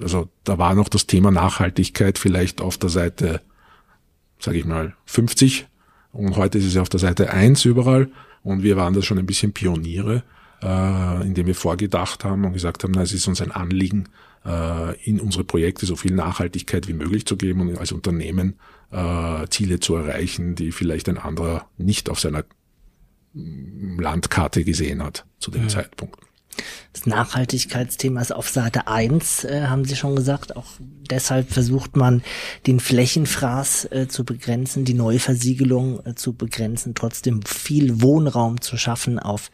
also 0.01 0.30
da 0.43 0.58
war 0.58 0.73
noch 0.73 0.89
das 0.89 1.06
Thema 1.06 1.30
Nachhaltigkeit 1.32 2.17
vielleicht 2.17 2.62
auf 2.62 2.78
der 2.78 2.89
Seite, 2.89 3.41
sage 4.39 4.58
ich 4.58 4.65
mal, 4.65 4.95
50 5.06 5.67
und 6.12 6.36
heute 6.36 6.58
ist 6.58 6.65
es 6.65 6.73
ja 6.73 6.82
auf 6.82 6.89
der 6.89 6.99
Seite 6.99 7.32
1 7.32 7.65
überall 7.65 8.10
und 8.41 8.63
wir 8.63 8.78
waren 8.78 8.93
da 8.93 9.01
schon 9.01 9.19
ein 9.19 9.25
bisschen 9.25 9.54
Pioniere, 9.54 10.23
äh, 10.63 11.28
indem 11.28 11.45
wir 11.45 11.56
vorgedacht 11.56 12.23
haben 12.23 12.45
und 12.45 12.54
gesagt 12.54 12.84
haben, 12.84 12.93
na, 12.95 13.04
es 13.04 13.13
ist 13.13 13.28
uns 13.28 13.41
ein 13.41 13.51
Anliegen, 13.51 14.10
äh, 14.45 14.95
in 15.04 15.19
unsere 15.19 15.43
Projekte 15.43 15.86
so 15.86 15.95
viel 15.95 16.13
Nachhaltigkeit 16.13 16.88
wie 16.88 16.93
möglich 16.93 17.25
zu 17.25 17.38
geben 17.38 17.62
und 17.62 17.78
als 17.78 17.91
Unternehmen 17.91 18.56
äh, 18.91 19.47
Ziele 19.49 19.80
zu 19.80 19.95
erreichen, 19.95 20.56
die 20.56 20.71
vielleicht 20.71 21.10
ein 21.10 21.17
anderer 21.17 21.67
nicht 21.78 22.10
auf 22.10 22.19
seiner 22.19 22.45
Landkarte 23.36 24.63
gesehen 24.63 25.04
hat 25.04 25.26
zu 25.39 25.52
dem 25.52 25.63
ja. 25.63 25.67
Zeitpunkt. 25.67 26.19
Das 26.93 27.06
Nachhaltigkeitsthema 27.06 28.21
ist 28.21 28.34
auf 28.34 28.48
Seite 28.48 28.88
1, 28.88 29.43
äh, 29.43 29.63
haben 29.67 29.84
Sie 29.84 29.98
schon 29.98 30.15
gesagt. 30.15 30.56
Auch 30.56 30.67
deshalb 30.80 31.52
versucht 31.52 31.98
man, 31.98 32.24
den 32.67 32.80
Flächenfraß 32.80 33.91
äh, 33.91 34.08
zu 34.08 34.24
begrenzen, 34.24 34.86
die 34.86 34.93
Neuversiegelung 34.93 36.06
äh, 36.06 36.15
zu 36.15 36.34
begrenzen, 36.34 36.95
trotzdem 36.95 37.41
viel 37.43 38.02
Wohnraum 38.02 38.62
zu 38.62 38.78
schaffen 38.78 39.19
auf, 39.19 39.52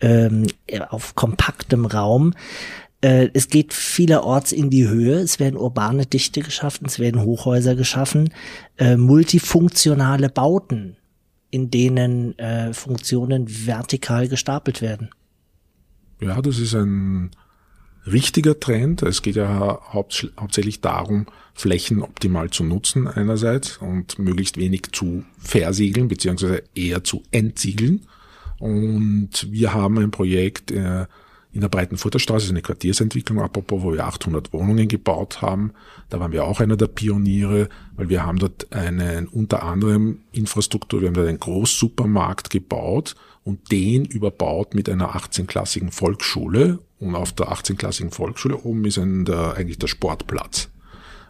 ähm, 0.00 0.46
auf 0.90 1.16
kompaktem 1.16 1.86
Raum. 1.86 2.34
Äh, 3.00 3.30
es 3.34 3.48
geht 3.48 3.74
vielerorts 3.74 4.52
in 4.52 4.70
die 4.70 4.86
Höhe. 4.86 5.18
Es 5.18 5.40
werden 5.40 5.56
urbane 5.56 6.06
Dichte 6.06 6.40
geschaffen, 6.40 6.86
es 6.86 7.00
werden 7.00 7.22
Hochhäuser 7.22 7.74
geschaffen, 7.74 8.32
äh, 8.78 8.96
multifunktionale 8.96 10.28
Bauten 10.28 10.96
in 11.56 11.70
denen 11.70 12.38
äh, 12.38 12.74
Funktionen 12.74 13.46
vertikal 13.48 14.28
gestapelt 14.28 14.82
werden. 14.82 15.08
Ja, 16.20 16.42
das 16.42 16.58
ist 16.58 16.74
ein 16.74 17.30
richtiger 18.06 18.60
Trend. 18.60 19.00
Es 19.02 19.22
geht 19.22 19.36
ja 19.36 19.80
haupt, 19.94 20.30
hauptsächlich 20.38 20.82
darum, 20.82 21.24
Flächen 21.54 22.02
optimal 22.02 22.50
zu 22.50 22.62
nutzen 22.62 23.08
einerseits 23.08 23.78
und 23.78 24.18
möglichst 24.18 24.58
wenig 24.58 24.92
zu 24.92 25.24
versiegeln 25.38 26.08
beziehungsweise 26.08 26.62
eher 26.74 27.04
zu 27.04 27.22
entsiegeln. 27.30 28.02
Und 28.58 29.50
wir 29.50 29.72
haben 29.72 29.98
ein 29.98 30.10
Projekt 30.10 30.70
äh, 30.72 31.06
in 31.56 31.62
der 31.62 31.70
Breitenfurter 31.70 32.18
Straße, 32.18 32.50
eine 32.50 32.60
Quartiersentwicklung, 32.60 33.40
apropos, 33.40 33.82
wo 33.82 33.90
wir 33.90 34.04
800 34.04 34.52
Wohnungen 34.52 34.88
gebaut 34.88 35.40
haben. 35.40 35.72
Da 36.10 36.20
waren 36.20 36.30
wir 36.30 36.44
auch 36.44 36.60
einer 36.60 36.76
der 36.76 36.86
Pioniere, 36.86 37.70
weil 37.96 38.10
wir 38.10 38.26
haben 38.26 38.38
dort 38.38 38.70
einen, 38.74 39.26
unter 39.26 39.62
anderem 39.62 40.18
Infrastruktur, 40.32 41.00
wir 41.00 41.08
haben 41.08 41.14
dort 41.14 41.28
einen 41.28 41.40
Großsupermarkt 41.40 42.50
gebaut 42.50 43.16
und 43.42 43.72
den 43.72 44.04
überbaut 44.04 44.74
mit 44.74 44.90
einer 44.90 45.16
18-klassigen 45.16 45.92
Volksschule. 45.92 46.80
Und 46.98 47.14
auf 47.14 47.32
der 47.32 47.48
18-klassigen 47.48 48.10
Volksschule 48.10 48.58
oben 48.58 48.84
ist 48.84 48.98
ein, 48.98 49.24
der, 49.24 49.54
eigentlich 49.54 49.78
der 49.78 49.86
Sportplatz. 49.86 50.68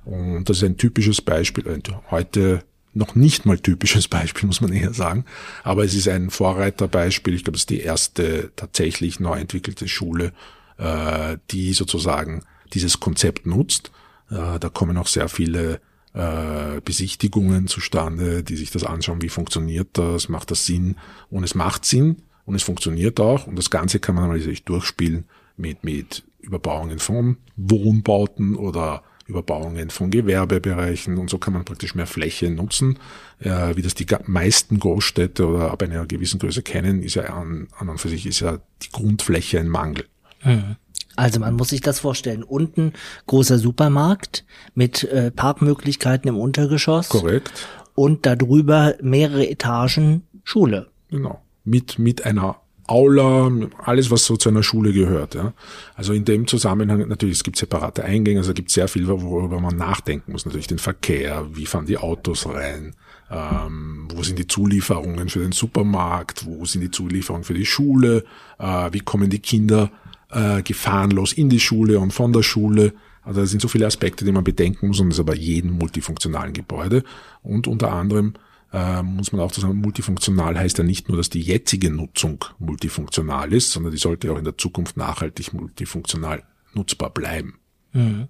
Und 0.04 0.48
das 0.48 0.56
ist 0.56 0.64
ein 0.64 0.76
typisches 0.76 1.22
Beispiel, 1.22 1.68
ein 1.68 1.82
heute 2.10 2.64
noch 2.96 3.14
nicht 3.14 3.44
mal 3.44 3.58
typisches 3.58 4.08
Beispiel, 4.08 4.46
muss 4.46 4.60
man 4.60 4.72
eher 4.72 4.94
sagen. 4.94 5.24
Aber 5.62 5.84
es 5.84 5.94
ist 5.94 6.08
ein 6.08 6.30
Vorreiterbeispiel. 6.30 7.34
Ich 7.34 7.44
glaube, 7.44 7.56
es 7.56 7.62
ist 7.62 7.70
die 7.70 7.80
erste 7.80 8.50
tatsächlich 8.56 9.20
neu 9.20 9.38
entwickelte 9.38 9.86
Schule, 9.86 10.32
äh, 10.78 11.36
die 11.50 11.74
sozusagen 11.74 12.42
dieses 12.72 12.98
Konzept 12.98 13.46
nutzt. 13.46 13.92
Äh, 14.30 14.58
da 14.58 14.68
kommen 14.70 14.96
auch 14.96 15.06
sehr 15.06 15.28
viele 15.28 15.80
äh, 16.14 16.80
Besichtigungen 16.82 17.68
zustande, 17.68 18.42
die 18.42 18.56
sich 18.56 18.70
das 18.70 18.84
anschauen, 18.84 19.22
wie 19.22 19.28
funktioniert 19.28 19.88
das, 19.92 20.28
macht 20.28 20.50
das 20.50 20.64
Sinn 20.64 20.96
und 21.30 21.44
es 21.44 21.54
macht 21.54 21.84
Sinn 21.84 22.22
und 22.46 22.54
es 22.54 22.62
funktioniert 22.62 23.20
auch 23.20 23.46
und 23.46 23.56
das 23.56 23.70
Ganze 23.70 24.00
kann 24.00 24.14
man 24.14 24.30
natürlich 24.30 24.64
durchspielen 24.64 25.24
mit, 25.58 25.84
mit 25.84 26.24
Überbauungen 26.40 26.98
von 26.98 27.36
Wohnbauten 27.56 28.56
oder 28.56 29.02
Überbauungen 29.26 29.90
von 29.90 30.10
Gewerbebereichen 30.10 31.18
und 31.18 31.30
so 31.30 31.38
kann 31.38 31.52
man 31.52 31.64
praktisch 31.64 31.94
mehr 31.94 32.06
Fläche 32.06 32.50
nutzen. 32.50 32.98
Äh, 33.40 33.76
wie 33.76 33.82
das 33.82 33.94
die 33.94 34.06
meisten 34.26 34.78
Großstädte 34.78 35.46
oder 35.46 35.70
ab 35.72 35.82
einer 35.82 36.06
gewissen 36.06 36.38
Größe 36.38 36.62
kennen, 36.62 37.02
ist 37.02 37.14
ja 37.14 37.24
an, 37.24 37.68
an 37.78 37.88
und 37.88 37.98
für 37.98 38.08
sich 38.08 38.26
ist 38.26 38.40
ja 38.40 38.58
die 38.82 38.90
Grundfläche 38.90 39.58
ein 39.58 39.68
Mangel. 39.68 40.04
Mhm. 40.44 40.76
Also 41.16 41.40
man 41.40 41.54
muss 41.54 41.68
sich 41.68 41.80
das 41.80 41.98
vorstellen. 41.98 42.42
Unten 42.42 42.92
großer 43.26 43.58
Supermarkt 43.58 44.44
mit 44.74 45.02
äh, 45.04 45.30
Parkmöglichkeiten 45.30 46.28
im 46.28 46.38
Untergeschoss. 46.38 47.08
Korrekt. 47.08 47.66
Und 47.94 48.26
darüber 48.26 48.94
mehrere 49.00 49.48
Etagen 49.48 50.26
Schule. 50.44 50.88
Genau. 51.10 51.42
Mit, 51.64 51.98
mit 51.98 52.26
einer 52.26 52.60
Aula, 52.88 53.50
alles, 53.78 54.10
was 54.10 54.24
so 54.24 54.36
zu 54.36 54.48
einer 54.48 54.62
Schule 54.62 54.92
gehört. 54.92 55.34
Ja. 55.34 55.52
Also 55.94 56.12
in 56.12 56.24
dem 56.24 56.46
Zusammenhang, 56.46 57.06
natürlich, 57.08 57.36
es 57.36 57.44
gibt 57.44 57.56
separate 57.56 58.04
Eingänge, 58.04 58.38
also 58.38 58.50
es 58.50 58.54
gibt 58.54 58.70
sehr 58.70 58.88
viel, 58.88 59.06
worüber 59.08 59.60
man 59.60 59.76
nachdenken 59.76 60.32
muss. 60.32 60.46
Natürlich 60.46 60.66
den 60.66 60.78
Verkehr, 60.78 61.46
wie 61.52 61.66
fahren 61.66 61.86
die 61.86 61.98
Autos 61.98 62.46
rein, 62.46 62.94
ähm, 63.30 64.08
wo 64.12 64.22
sind 64.22 64.38
die 64.38 64.46
Zulieferungen 64.46 65.28
für 65.28 65.40
den 65.40 65.52
Supermarkt, 65.52 66.46
wo 66.46 66.64
sind 66.64 66.82
die 66.82 66.90
Zulieferungen 66.90 67.44
für 67.44 67.54
die 67.54 67.66
Schule, 67.66 68.24
äh, 68.58 68.92
wie 68.92 69.00
kommen 69.00 69.30
die 69.30 69.40
Kinder 69.40 69.90
äh, 70.30 70.62
gefahrenlos 70.62 71.32
in 71.32 71.48
die 71.48 71.60
Schule 71.60 71.98
und 71.98 72.12
von 72.12 72.32
der 72.32 72.42
Schule. 72.42 72.92
Also 73.22 73.40
das 73.40 73.50
sind 73.50 73.60
so 73.60 73.68
viele 73.68 73.86
Aspekte, 73.86 74.24
die 74.24 74.32
man 74.32 74.44
bedenken 74.44 74.86
muss 74.86 75.00
und 75.00 75.08
das 75.08 75.16
ist 75.16 75.20
aber 75.20 75.34
jedem 75.34 75.72
multifunktionalen 75.72 76.52
Gebäude. 76.52 77.02
Und 77.42 77.66
unter 77.66 77.92
anderem 77.92 78.34
äh, 78.76 79.02
muss 79.02 79.32
man 79.32 79.40
auch 79.40 79.52
sagen, 79.54 79.80
multifunktional 79.80 80.58
heißt 80.58 80.76
ja 80.76 80.84
nicht 80.84 81.08
nur, 81.08 81.16
dass 81.16 81.30
die 81.30 81.40
jetzige 81.40 81.90
Nutzung 81.90 82.44
multifunktional 82.58 83.54
ist, 83.54 83.72
sondern 83.72 83.90
die 83.90 83.98
sollte 83.98 84.30
auch 84.30 84.36
in 84.36 84.44
der 84.44 84.58
Zukunft 84.58 84.98
nachhaltig 84.98 85.54
multifunktional 85.54 86.42
nutzbar 86.74 87.08
bleiben. 87.08 87.58
Mhm. 87.92 88.28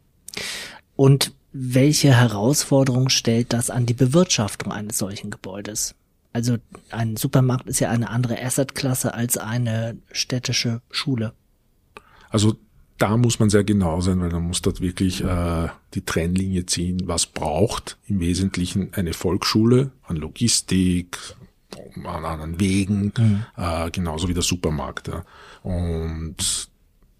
Und 0.95 1.33
welche 1.53 2.15
Herausforderung 2.15 3.09
stellt 3.09 3.53
das 3.53 3.71
an 3.71 3.87
die 3.87 3.95
Bewirtschaftung 3.95 4.73
eines 4.73 4.99
solchen 4.99 5.31
Gebäudes? 5.31 5.97
Also 6.33 6.59
ein 6.91 7.17
Supermarkt 7.17 7.67
ist 7.67 7.81
ja 7.81 7.91
eine 7.91 8.11
andere 8.11 8.41
Assetklasse 8.41 9.15
als 9.15 9.39
eine 9.39 9.97
städtische 10.13 10.81
Schule. 10.91 11.33
Also 12.29 12.57
da 12.99 13.17
muss 13.17 13.39
man 13.39 13.51
sehr 13.51 13.65
genau 13.65 14.01
sein, 14.01 14.21
weil 14.21 14.31
man 14.31 14.43
muss 14.43 14.63
dort 14.63 14.81
wirklich 14.81 15.23
äh, 15.23 15.69
die 15.95 16.05
Trennlinie 16.05 16.67
ziehen, 16.67 17.03
was 17.05 17.27
braucht 17.27 17.99
im 18.09 18.21
Wesentlichen 18.21 18.93
eine 18.95 19.13
Volksschule 19.13 19.91
an 20.05 20.17
Logistik, 20.17 21.19
an 22.05 22.25
anderen 22.25 22.59
Wegen, 22.59 23.13
mhm. 23.17 23.45
äh, 23.57 23.91
genauso 23.91 24.29
wie 24.29 24.35
der 24.35 24.43
Supermarkt. 24.43 25.09
Ja. 25.09 25.25
Und 25.63 26.69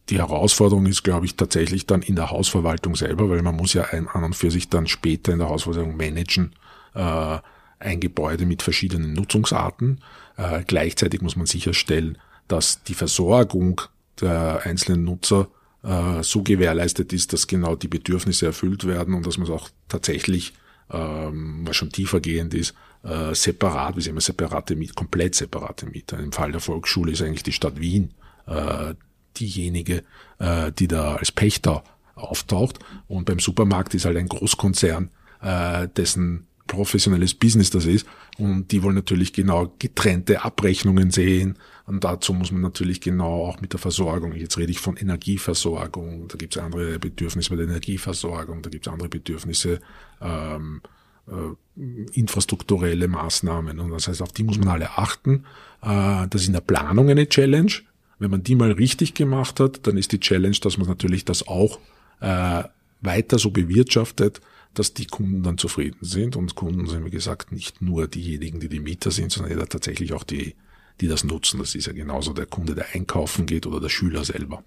die 0.09 0.19
Herausforderung 0.19 0.87
ist, 0.87 1.03
glaube 1.03 1.27
ich, 1.27 1.37
tatsächlich 1.37 1.87
dann 1.87 2.03
in 2.03 2.17
der 2.17 2.31
Hausverwaltung 2.31 2.95
selber, 2.95 3.29
weil 3.29 3.43
man 3.43 3.57
muss 3.57 3.75
ja 3.75 3.85
ein, 3.91 4.09
an 4.09 4.25
und 4.25 4.37
für 4.37 4.51
sich 4.51 4.69
dann 4.69 4.87
später 4.87 5.33
in 5.33 5.41
der 5.41 5.49
Hausverwaltung 5.49 5.97
managen, 5.97 6.55
äh, 6.95 7.39
ein 7.79 8.01
Gebäude 8.01 8.47
mit 8.47 8.63
verschiedenen 8.63 9.13
Nutzungsarten. 9.13 10.01
Äh, 10.37 10.63
gleichzeitig 10.67 11.21
muss 11.21 11.37
man 11.37 11.47
sicherstellen, 11.47 12.19
dass 12.49 12.83
die 12.85 12.95
Versorgung 12.95 13.83
der 14.21 14.61
einzelnen 14.65 15.05
Nutzer 15.05 15.49
äh, 15.87 16.23
so 16.23 16.43
gewährleistet 16.43 17.13
ist, 17.13 17.33
dass 17.33 17.47
genau 17.47 17.77
die 17.77 17.89
Bedürfnisse 17.89 18.47
erfüllt 18.47 18.87
werden 18.87 19.15
und 19.15 19.27
dass 19.27 19.39
man 19.39 19.47
es 19.47 19.53
auch 19.53 19.69
tatsächlich, 19.89 20.53
ähm, 20.91 21.63
was 21.65 21.77
schon 21.77 21.93
tiefergehend 21.93 22.55
ist, 22.55 22.75
äh, 23.05 23.35
separat, 23.35 23.97
wie 23.97 24.01
sie 24.01 24.11
immer 24.11 24.21
separate 24.21 24.75
Miet, 24.75 24.97
komplett 24.97 25.35
separate 25.37 25.87
Mieter. 25.87 26.19
Im 26.19 26.33
Fall 26.33 26.53
der 26.53 26.61
Volksschule 26.61 27.13
ist 27.13 27.23
eigentlich 27.23 27.45
die 27.45 27.53
Stadt 27.53 27.79
Wien 27.79 28.11
äh, 28.47 28.95
diejenige, 29.37 30.03
äh, 30.39 30.73
die 30.73 30.89
da 30.89 31.17
als 31.17 31.31
Pächter 31.31 31.85
auftaucht. 32.15 32.79
Und 33.07 33.27
beim 33.27 33.39
Supermarkt 33.39 33.95
ist 33.95 34.07
halt 34.07 34.17
ein 34.17 34.29
Großkonzern, 34.29 35.11
äh, 35.41 35.89
dessen 35.89 36.47
professionelles 36.67 37.35
Business 37.35 37.71
das 37.71 37.87
ist. 37.87 38.07
Und 38.39 38.73
die 38.73 38.83
wollen 38.83 38.95
natürlich 38.95 39.33
genau 39.33 39.73
getrennte 39.79 40.45
Abrechnungen 40.45 41.11
sehen. 41.11 41.57
Und 41.87 42.05
dazu 42.05 42.35
muss 42.35 42.51
man 42.51 42.63
natürlich 42.63 43.01
genau 43.01 43.47
auch 43.47 43.61
mit 43.61 43.73
der 43.73 43.81
Versorgung, 43.81 44.33
jetzt 44.35 44.59
rede 44.59 44.73
ich 44.73 44.81
von 44.81 44.97
Energieversorgung, 44.97 46.29
da 46.29 46.37
gibt 46.37 46.57
es 46.57 46.63
andere 46.63 46.99
Bedürfnisse 46.99 47.51
bei 47.51 47.57
der 47.57 47.67
Energieversorgung, 47.67 48.63
da 48.63 48.71
gibt 48.71 48.87
es 48.87 48.93
andere 48.93 49.09
Bedürfnisse, 49.09 49.81
ähm, 50.21 50.81
äh, 51.29 52.13
infrastrukturelle 52.13 53.09
Maßnahmen. 53.09 53.79
Und 53.79 53.91
das 53.91 54.09
heißt, 54.09 54.23
auf 54.23 54.33
die 54.33 54.45
muss 54.45 54.59
man 54.59 54.69
alle 54.69 54.99
achten. 54.99 55.45
Äh, 55.83 56.27
das 56.29 56.43
ist 56.43 56.49
in 56.49 56.55
der 56.55 56.61
Planung 56.61 57.09
eine 57.09 57.29
Challenge. 57.29 57.73
Wenn 58.19 58.31
man 58.31 58.43
die 58.43 58.55
mal 58.55 58.73
richtig 58.73 59.15
gemacht 59.15 59.61
hat, 59.61 59.87
dann 59.87 59.97
ist 59.97 60.13
die 60.13 60.21
Challenge, 60.21 60.57
dass 60.61 60.79
man 60.79 60.89
natürlich 60.89 61.25
das 61.25 61.47
auch 61.47 61.79
äh, 62.21 62.65
weiter 63.01 63.39
so 63.39 63.51
bewirtschaftet, 63.51 64.41
dass 64.79 64.95
die 64.95 65.07
Kunden 65.07 65.43
dann 65.43 65.59
zufrieden 65.59 65.99
sind. 66.03 66.37
Und 66.37 66.55
Kunden 66.55 66.87
sind, 66.87 67.05
wie 67.05 67.11
gesagt, 67.11 67.53
nicht 67.53 67.83
nur 67.83 68.07
diejenigen, 68.07 68.61
die 68.61 68.69
die 68.69 68.81
Mieter 68.81 69.11
sind, 69.11 69.33
sondern 69.33 69.59
ja 69.59 69.65
tatsächlich 69.67 70.13
auch 70.13 70.25
die, 70.25 70.55
die 71.01 71.09
das 71.09 71.25
nutzen. 71.25 71.59
Das 71.59 71.75
ist 71.75 71.87
ja 71.87 71.93
genauso 71.93 72.33
der 72.33 72.47
Kunde, 72.47 72.75
der 72.75 72.95
einkaufen 72.95 73.47
geht 73.47 73.67
oder 73.67 73.81
der 73.81 73.89
Schüler 73.89 74.25
selber. 74.25 74.63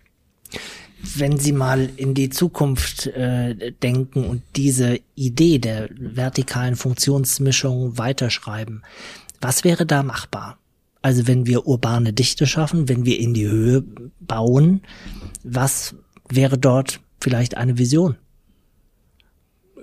Wenn 1.15 1.37
Sie 1.37 1.53
mal 1.53 1.89
in 1.95 2.13
die 2.13 2.29
Zukunft 2.29 3.07
äh, 3.07 3.71
denken 3.83 4.25
und 4.25 4.41
diese 4.55 4.99
Idee 5.15 5.59
der 5.59 5.89
vertikalen 5.97 6.75
Funktionsmischung 6.75 7.97
weiterschreiben, 7.97 8.83
was 9.39 9.63
wäre 9.63 9.85
da 9.85 10.03
machbar? 10.03 10.57
Also 11.01 11.27
wenn 11.27 11.45
wir 11.45 11.65
urbane 11.67 12.11
Dichte 12.11 12.45
schaffen, 12.45 12.89
wenn 12.89 13.05
wir 13.05 13.19
in 13.19 13.33
die 13.33 13.47
Höhe 13.47 13.85
bauen, 14.19 14.81
was 15.43 15.95
wäre 16.27 16.57
dort 16.57 16.99
vielleicht 17.21 17.55
eine 17.55 17.77
Vision? 17.77 18.17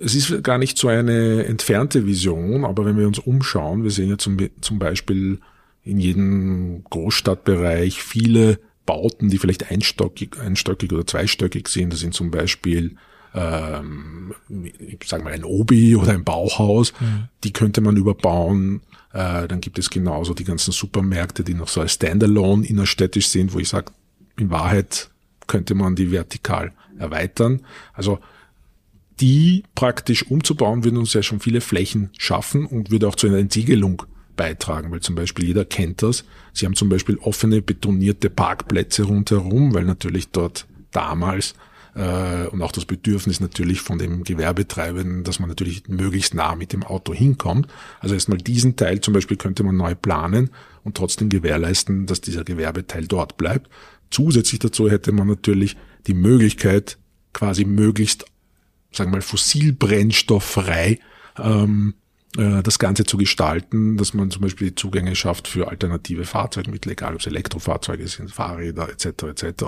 Es 0.00 0.14
ist 0.14 0.42
gar 0.42 0.58
nicht 0.58 0.76
so 0.78 0.88
eine 0.88 1.44
entfernte 1.44 2.06
Vision, 2.06 2.64
aber 2.64 2.84
wenn 2.84 2.98
wir 2.98 3.06
uns 3.06 3.18
umschauen, 3.18 3.82
wir 3.82 3.90
sehen 3.90 4.10
ja 4.10 4.18
zum, 4.18 4.36
zum 4.60 4.78
Beispiel 4.78 5.40
in 5.82 5.98
jedem 5.98 6.84
Großstadtbereich 6.84 8.02
viele 8.02 8.58
Bauten, 8.84 9.30
die 9.30 9.38
vielleicht 9.38 9.70
einstöckig, 9.70 10.38
einstöckig 10.38 10.92
oder 10.92 11.06
zweistöckig 11.06 11.68
sind. 11.68 11.92
Das 11.92 12.00
sind 12.00 12.14
zum 12.14 12.30
Beispiel 12.30 12.96
ähm, 13.36 14.34
ich 14.48 14.98
sag 15.04 15.22
mal 15.22 15.32
ein 15.32 15.44
Obi 15.44 15.94
oder 15.94 16.12
ein 16.12 16.24
Bauhaus. 16.24 16.92
Mhm. 16.98 17.28
Die 17.44 17.52
könnte 17.52 17.80
man 17.82 17.96
überbauen. 17.96 18.80
Äh, 19.12 19.46
dann 19.46 19.60
gibt 19.60 19.78
es 19.78 19.90
genauso 19.90 20.32
die 20.32 20.44
ganzen 20.44 20.72
Supermärkte, 20.72 21.44
die 21.44 21.54
noch 21.54 21.68
so 21.68 21.82
als 21.82 21.92
Standalone 21.92 22.66
innerstädtisch 22.66 23.28
sind, 23.28 23.52
wo 23.52 23.58
ich 23.58 23.68
sage, 23.68 23.92
in 24.38 24.50
Wahrheit 24.50 25.10
könnte 25.46 25.74
man 25.74 25.94
die 25.94 26.10
vertikal 26.10 26.72
erweitern. 26.98 27.60
Also 27.92 28.18
die 29.20 29.64
praktisch 29.74 30.24
umzubauen, 30.30 30.84
würde 30.84 30.98
uns 30.98 31.14
ja 31.14 31.22
schon 31.22 31.40
viele 31.40 31.60
Flächen 31.60 32.10
schaffen 32.18 32.66
und 32.66 32.90
würde 32.90 33.08
auch 33.08 33.14
zu 33.14 33.26
einer 33.26 33.38
Entsiegelung 33.38 34.02
beitragen, 34.36 34.90
weil 34.90 35.00
zum 35.00 35.14
Beispiel 35.14 35.46
jeder 35.46 35.64
kennt 35.64 36.02
das. 36.02 36.24
Sie 36.52 36.66
haben 36.66 36.76
zum 36.76 36.88
Beispiel 36.88 37.16
offene 37.18 37.62
betonierte 37.62 38.28
Parkplätze 38.28 39.04
rundherum, 39.04 39.74
weil 39.74 39.84
natürlich 39.84 40.28
dort 40.28 40.66
damals 40.90 41.54
äh, 41.94 42.46
und 42.48 42.62
auch 42.62 42.72
das 42.72 42.84
Bedürfnis 42.84 43.40
natürlich 43.40 43.80
von 43.80 43.98
dem 43.98 44.22
Gewerbetreibenden, 44.22 45.24
dass 45.24 45.40
man 45.40 45.48
natürlich 45.48 45.88
möglichst 45.88 46.34
nah 46.34 46.54
mit 46.54 46.72
dem 46.72 46.82
Auto 46.82 47.14
hinkommt. 47.14 47.68
Also 48.00 48.14
erstmal 48.14 48.38
diesen 48.38 48.76
Teil 48.76 49.00
zum 49.00 49.14
Beispiel 49.14 49.38
könnte 49.38 49.64
man 49.64 49.76
neu 49.76 49.94
planen 49.94 50.50
und 50.84 50.96
trotzdem 50.96 51.30
gewährleisten, 51.30 52.06
dass 52.06 52.20
dieser 52.20 52.44
Gewerbeteil 52.44 53.06
dort 53.06 53.36
bleibt. 53.38 53.70
Zusätzlich 54.10 54.60
dazu 54.60 54.90
hätte 54.90 55.10
man 55.10 55.26
natürlich 55.26 55.76
die 56.06 56.14
Möglichkeit, 56.14 56.98
quasi 57.32 57.64
möglichst, 57.64 58.26
sagen 58.96 59.10
wir 59.10 59.16
mal, 59.16 59.22
fossilbrennstofffrei 59.22 60.98
ähm, 61.38 61.94
äh, 62.36 62.62
das 62.62 62.78
Ganze 62.78 63.04
zu 63.04 63.16
gestalten, 63.16 63.96
dass 63.96 64.14
man 64.14 64.30
zum 64.30 64.42
Beispiel 64.42 64.68
die 64.68 64.74
Zugänge 64.74 65.14
schafft 65.14 65.48
für 65.48 65.68
alternative 65.68 66.24
Fahrzeugmittel, 66.24 66.92
egal 66.92 67.14
ob 67.14 67.20
es 67.20 67.26
Elektrofahrzeuge 67.26 68.06
sind, 68.08 68.30
Fahrräder 68.30 68.88
etc. 68.88 69.06
etc. 69.24 69.64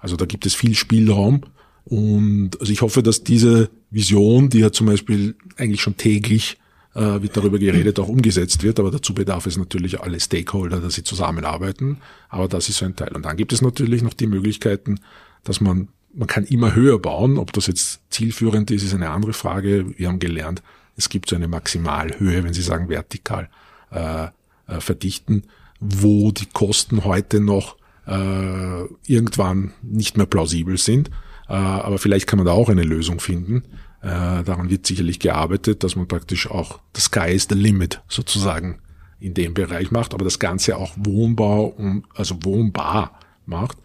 Also 0.00 0.16
da 0.16 0.24
gibt 0.24 0.46
es 0.46 0.54
viel 0.54 0.74
Spielraum 0.74 1.42
und 1.84 2.60
also 2.60 2.72
ich 2.72 2.82
hoffe, 2.82 3.02
dass 3.02 3.24
diese 3.24 3.70
Vision, 3.90 4.50
die 4.50 4.58
ja 4.58 4.72
zum 4.72 4.86
Beispiel 4.86 5.36
eigentlich 5.56 5.80
schon 5.80 5.96
täglich 5.96 6.58
äh, 6.94 7.22
wird 7.22 7.36
darüber 7.36 7.58
geredet, 7.58 7.98
auch 7.98 8.08
umgesetzt 8.08 8.62
wird, 8.62 8.78
aber 8.78 8.90
dazu 8.90 9.14
bedarf 9.14 9.46
es 9.46 9.56
natürlich 9.56 10.00
alle 10.00 10.20
Stakeholder, 10.20 10.80
dass 10.80 10.94
sie 10.94 11.04
zusammenarbeiten. 11.04 11.98
Aber 12.28 12.48
das 12.48 12.68
ist 12.68 12.78
so 12.78 12.84
ein 12.84 12.96
Teil. 12.96 13.14
Und 13.14 13.24
dann 13.24 13.36
gibt 13.36 13.52
es 13.52 13.62
natürlich 13.62 14.02
noch 14.02 14.14
die 14.14 14.26
Möglichkeiten, 14.26 15.00
dass 15.44 15.60
man 15.60 15.88
man 16.18 16.26
kann 16.26 16.44
immer 16.44 16.74
höher 16.74 16.98
bauen. 16.98 17.38
Ob 17.38 17.52
das 17.52 17.68
jetzt 17.68 18.00
zielführend 18.10 18.70
ist, 18.70 18.82
ist 18.82 18.94
eine 18.94 19.10
andere 19.10 19.32
Frage. 19.32 19.96
Wir 19.96 20.08
haben 20.08 20.18
gelernt, 20.18 20.62
es 20.96 21.08
gibt 21.08 21.28
so 21.28 21.36
eine 21.36 21.48
Maximalhöhe, 21.48 22.42
wenn 22.42 22.52
Sie 22.52 22.62
sagen 22.62 22.88
vertikal 22.88 23.48
äh, 23.92 24.24
äh, 24.66 24.80
verdichten, 24.80 25.44
wo 25.78 26.32
die 26.32 26.46
Kosten 26.46 27.04
heute 27.04 27.40
noch 27.40 27.76
äh, 28.06 28.84
irgendwann 29.06 29.72
nicht 29.82 30.16
mehr 30.16 30.26
plausibel 30.26 30.76
sind. 30.76 31.08
Äh, 31.48 31.52
aber 31.52 31.98
vielleicht 31.98 32.26
kann 32.26 32.38
man 32.38 32.46
da 32.46 32.52
auch 32.52 32.68
eine 32.68 32.82
Lösung 32.82 33.20
finden. 33.20 33.62
Äh, 34.02 34.42
daran 34.42 34.70
wird 34.70 34.86
sicherlich 34.86 35.20
gearbeitet, 35.20 35.84
dass 35.84 35.94
man 35.94 36.08
praktisch 36.08 36.50
auch 36.50 36.80
the 36.96 37.00
sky 37.00 37.32
is 37.32 37.46
the 37.48 37.54
limit 37.54 38.02
sozusagen 38.08 38.80
in 39.20 39.34
dem 39.34 39.54
Bereich 39.54 39.90
macht, 39.90 40.14
aber 40.14 40.24
das 40.24 40.38
Ganze 40.38 40.76
auch 40.76 40.92
wohnbau 40.96 41.76
also 42.14 42.38
wohnbar 42.44 43.18
macht 43.46 43.78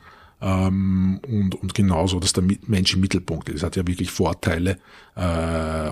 ähm, 0.43 1.21
und, 1.25 1.55
und 1.55 1.73
genauso, 1.73 2.19
dass 2.19 2.33
der 2.33 2.43
Mensch 2.67 2.93
im 2.93 2.99
Mittelpunkt 2.99 3.47
ist. 3.47 3.57
Es 3.57 3.63
hat 3.63 3.77
ja 3.77 3.87
wirklich 3.87 4.11
Vorteile, 4.11 4.77
äh, 5.15 5.21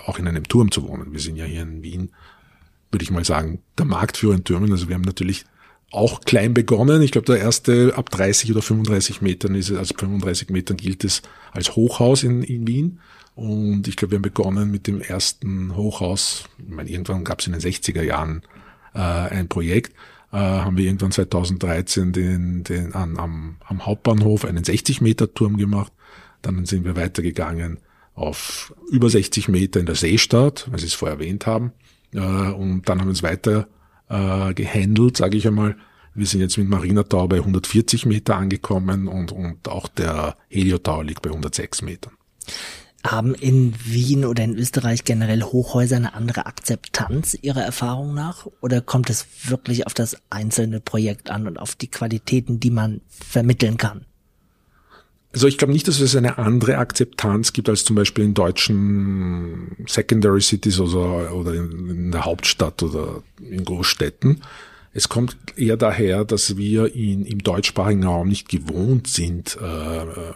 auch 0.06 0.20
in 0.20 0.28
einem 0.28 0.44
Turm 0.44 0.72
zu 0.72 0.88
wohnen. 0.88 1.14
Wir 1.14 1.22
sind 1.22 1.38
ja 1.38 1.46
hier 1.46 1.62
in 1.62 1.82
Wien, 1.82 2.10
würde 2.92 3.04
ich 3.04 3.12
mal 3.12 3.24
sagen, 3.24 3.60
der 3.78 3.86
Marktführer 3.86 4.36
in 4.36 4.44
Türmen. 4.44 4.70
Also 4.72 4.90
wir 4.90 4.96
haben 4.96 5.04
natürlich 5.04 5.46
auch 5.90 6.20
klein 6.22 6.54
begonnen. 6.54 7.02
Ich 7.02 7.12
glaube, 7.12 7.28
der 7.28 7.40
erste 7.40 7.94
ab 7.96 8.10
30 8.10 8.52
oder 8.52 8.62
35 8.62 9.22
Metern 9.22 9.56
ist 9.56 9.70
es, 9.70 9.78
also 9.78 9.96
35 9.98 10.50
Metern 10.50 10.76
gilt 10.76 11.06
es 11.06 11.22
als 11.54 11.78
Hochhaus 11.78 12.24
in, 12.24 12.44
in 12.44 12.68
Wien. 12.68 13.00
Und 13.36 13.88
ich 13.88 13.96
glaube, 13.96 14.12
wir 14.12 14.18
haben 14.18 14.24
begonnen 14.24 14.70
mit 14.70 14.86
dem 14.86 15.00
ersten 15.00 15.78
Hochhaus. 15.78 16.44
Ich 16.58 16.74
meine, 16.74 16.90
irgendwann 16.90 17.24
gab 17.24 17.40
es 17.40 17.48
in 17.48 17.54
den 17.54 17.62
60er 17.62 18.04
Jahren 18.04 18.42
äh, 18.94 19.00
ein 19.00 19.48
Projekt 19.48 19.96
äh, 20.32 20.38
haben 20.38 20.78
wir 20.78 20.86
irgendwann 20.86 21.12
2013 21.12 22.14
den, 22.14 22.64
den, 22.64 22.94
an, 22.94 23.18
am, 23.18 23.58
am 23.66 23.86
Hauptbahnhof 23.86 24.46
einen 24.46 24.64
60 24.64 25.02
Meter 25.02 25.34
Turm 25.34 25.58
gemacht. 25.58 25.92
Dann 26.42 26.66
sind 26.66 26.86
wir 26.86 26.96
weitergegangen 26.96 27.80
auf 28.16 28.74
über 28.90 29.10
60 29.10 29.48
Meter 29.48 29.80
in 29.80 29.86
der 29.86 29.96
Seestadt, 29.96 30.68
weil 30.72 30.80
Sie 30.80 30.86
es 30.86 30.94
vorher 30.94 31.18
erwähnt 31.18 31.46
haben. 31.46 31.72
Äh, 32.14 32.20
und 32.20 32.88
dann 32.88 33.00
haben 33.00 33.08
wir 33.08 33.12
uns 33.12 33.24
weiter 33.24 33.68
äh, 34.10 34.54
gehandelt, 34.54 35.18
sage 35.18 35.38
ich 35.38 35.48
einmal. 35.48 35.76
Wir 36.14 36.26
sind 36.26 36.42
jetzt 36.42 36.58
mit 36.58 36.68
Marina 36.68 37.04
Tower 37.04 37.30
bei 37.30 37.38
140 37.38 38.06
Meter 38.06 38.36
angekommen 38.36 39.08
und, 39.08 39.32
und 39.32 39.70
auch 39.70 39.88
der 39.88 40.36
Helio 40.50 40.78
Tower 40.78 41.06
liegt 41.06 41.22
bei 41.22 41.30
106 41.30 41.84
Metern. 41.84 42.14
Haben 43.04 43.34
in 43.34 43.74
Wien 43.84 44.26
oder 44.26 44.44
in 44.44 44.56
Österreich 44.58 45.04
generell 45.04 45.42
Hochhäuser 45.42 45.96
eine 45.96 46.14
andere 46.14 46.46
Akzeptanz 46.46 47.36
Ihrer 47.42 47.64
Erfahrung 47.64 48.14
nach? 48.14 48.48
Oder 48.62 48.82
kommt 48.82 49.10
es 49.10 49.26
wirklich 49.44 49.88
auf 49.88 49.94
das 49.94 50.18
einzelne 50.30 50.80
Projekt 50.80 51.30
an 51.30 51.48
und 51.48 51.58
auf 51.58 51.76
die 51.76 51.90
Qualitäten, 51.90 52.60
die 52.60 52.70
man 52.70 53.02
vermitteln 53.10 53.78
kann? 53.78 54.06
Also 55.34 55.48
ich 55.48 55.58
glaube 55.58 55.72
nicht, 55.72 55.88
dass 55.88 56.00
es 56.00 56.16
eine 56.16 56.38
andere 56.38 56.78
Akzeptanz 56.78 57.54
gibt 57.54 57.70
als 57.70 57.86
zum 57.86 57.96
Beispiel 57.96 58.26
in 58.26 58.34
deutschen 58.34 59.78
Secondary 59.88 60.42
Cities 60.42 60.80
oder, 60.80 61.34
oder 61.34 61.54
in, 61.54 62.12
der 62.12 62.26
Hauptstadt 62.26 62.84
oder 62.84 63.24
in 63.40 63.64
Großstädten. 63.64 64.42
Es 64.94 65.08
kommt 65.08 65.38
eher 65.56 65.78
daher, 65.78 66.26
dass 66.26 66.58
wir 66.58 66.94
in, 66.94 67.26
im 67.26 67.40
deutschsprachigen 67.40 68.04
Raum 68.04 68.28
nicht 68.28 68.50
gewohnt 68.50 69.08
sind, 69.08 69.58
äh, 69.62 70.34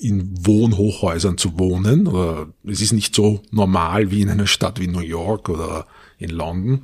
in 0.00 0.46
Wohnhochhäusern 0.46 1.38
zu 1.38 1.58
wohnen. 1.58 2.06
Oder 2.06 2.48
es 2.64 2.80
ist 2.80 2.92
nicht 2.92 3.14
so 3.14 3.42
normal 3.50 4.10
wie 4.10 4.22
in 4.22 4.30
einer 4.30 4.46
Stadt 4.46 4.80
wie 4.80 4.86
New 4.86 5.00
York 5.00 5.48
oder 5.48 5.86
in 6.18 6.30
London, 6.30 6.82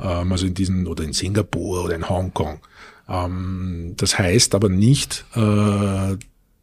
ähm, 0.00 0.32
also 0.32 0.46
in 0.46 0.54
diesen 0.54 0.86
oder 0.86 1.04
in 1.04 1.12
Singapur 1.12 1.84
oder 1.84 1.94
in 1.94 2.08
Hongkong. 2.08 2.60
Ähm, 3.08 3.94
das 3.96 4.18
heißt 4.18 4.54
aber 4.54 4.68
nicht, 4.68 5.24
äh, 5.34 6.16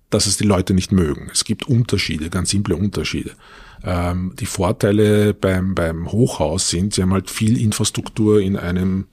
dass 0.10 0.28
es 0.28 0.38
die 0.38 0.46
Leute 0.46 0.74
nicht 0.74 0.92
mögen. 0.92 1.30
Es 1.32 1.44
gibt 1.44 1.68
Unterschiede, 1.68 2.30
ganz 2.30 2.52
simple 2.52 2.76
Unterschiede. 2.76 3.32
Ähm, 3.84 4.34
die 4.40 4.46
Vorteile 4.46 5.34
beim, 5.34 5.76
beim 5.76 6.12
Hochhaus 6.12 6.70
sind, 6.70 6.94
sie 6.94 7.02
haben 7.02 7.14
halt 7.14 7.30
viel 7.30 7.60
Infrastruktur 7.62 8.40
in 8.40 8.56
einem, 8.56 9.08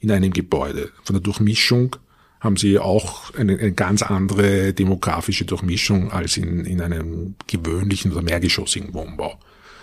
in 0.00 0.10
einem 0.10 0.32
Gebäude. 0.32 0.90
Von 1.02 1.14
der 1.14 1.22
Durchmischung 1.22 1.96
haben 2.44 2.56
sie 2.58 2.78
auch 2.78 3.34
eine, 3.34 3.58
eine 3.58 3.72
ganz 3.72 4.02
andere 4.02 4.74
demografische 4.74 5.46
Durchmischung 5.46 6.12
als 6.12 6.36
in, 6.36 6.66
in 6.66 6.80
einem 6.82 7.34
gewöhnlichen 7.46 8.12
oder 8.12 8.22
mehrgeschossigen 8.22 8.92
Wohnbau. 8.92 9.38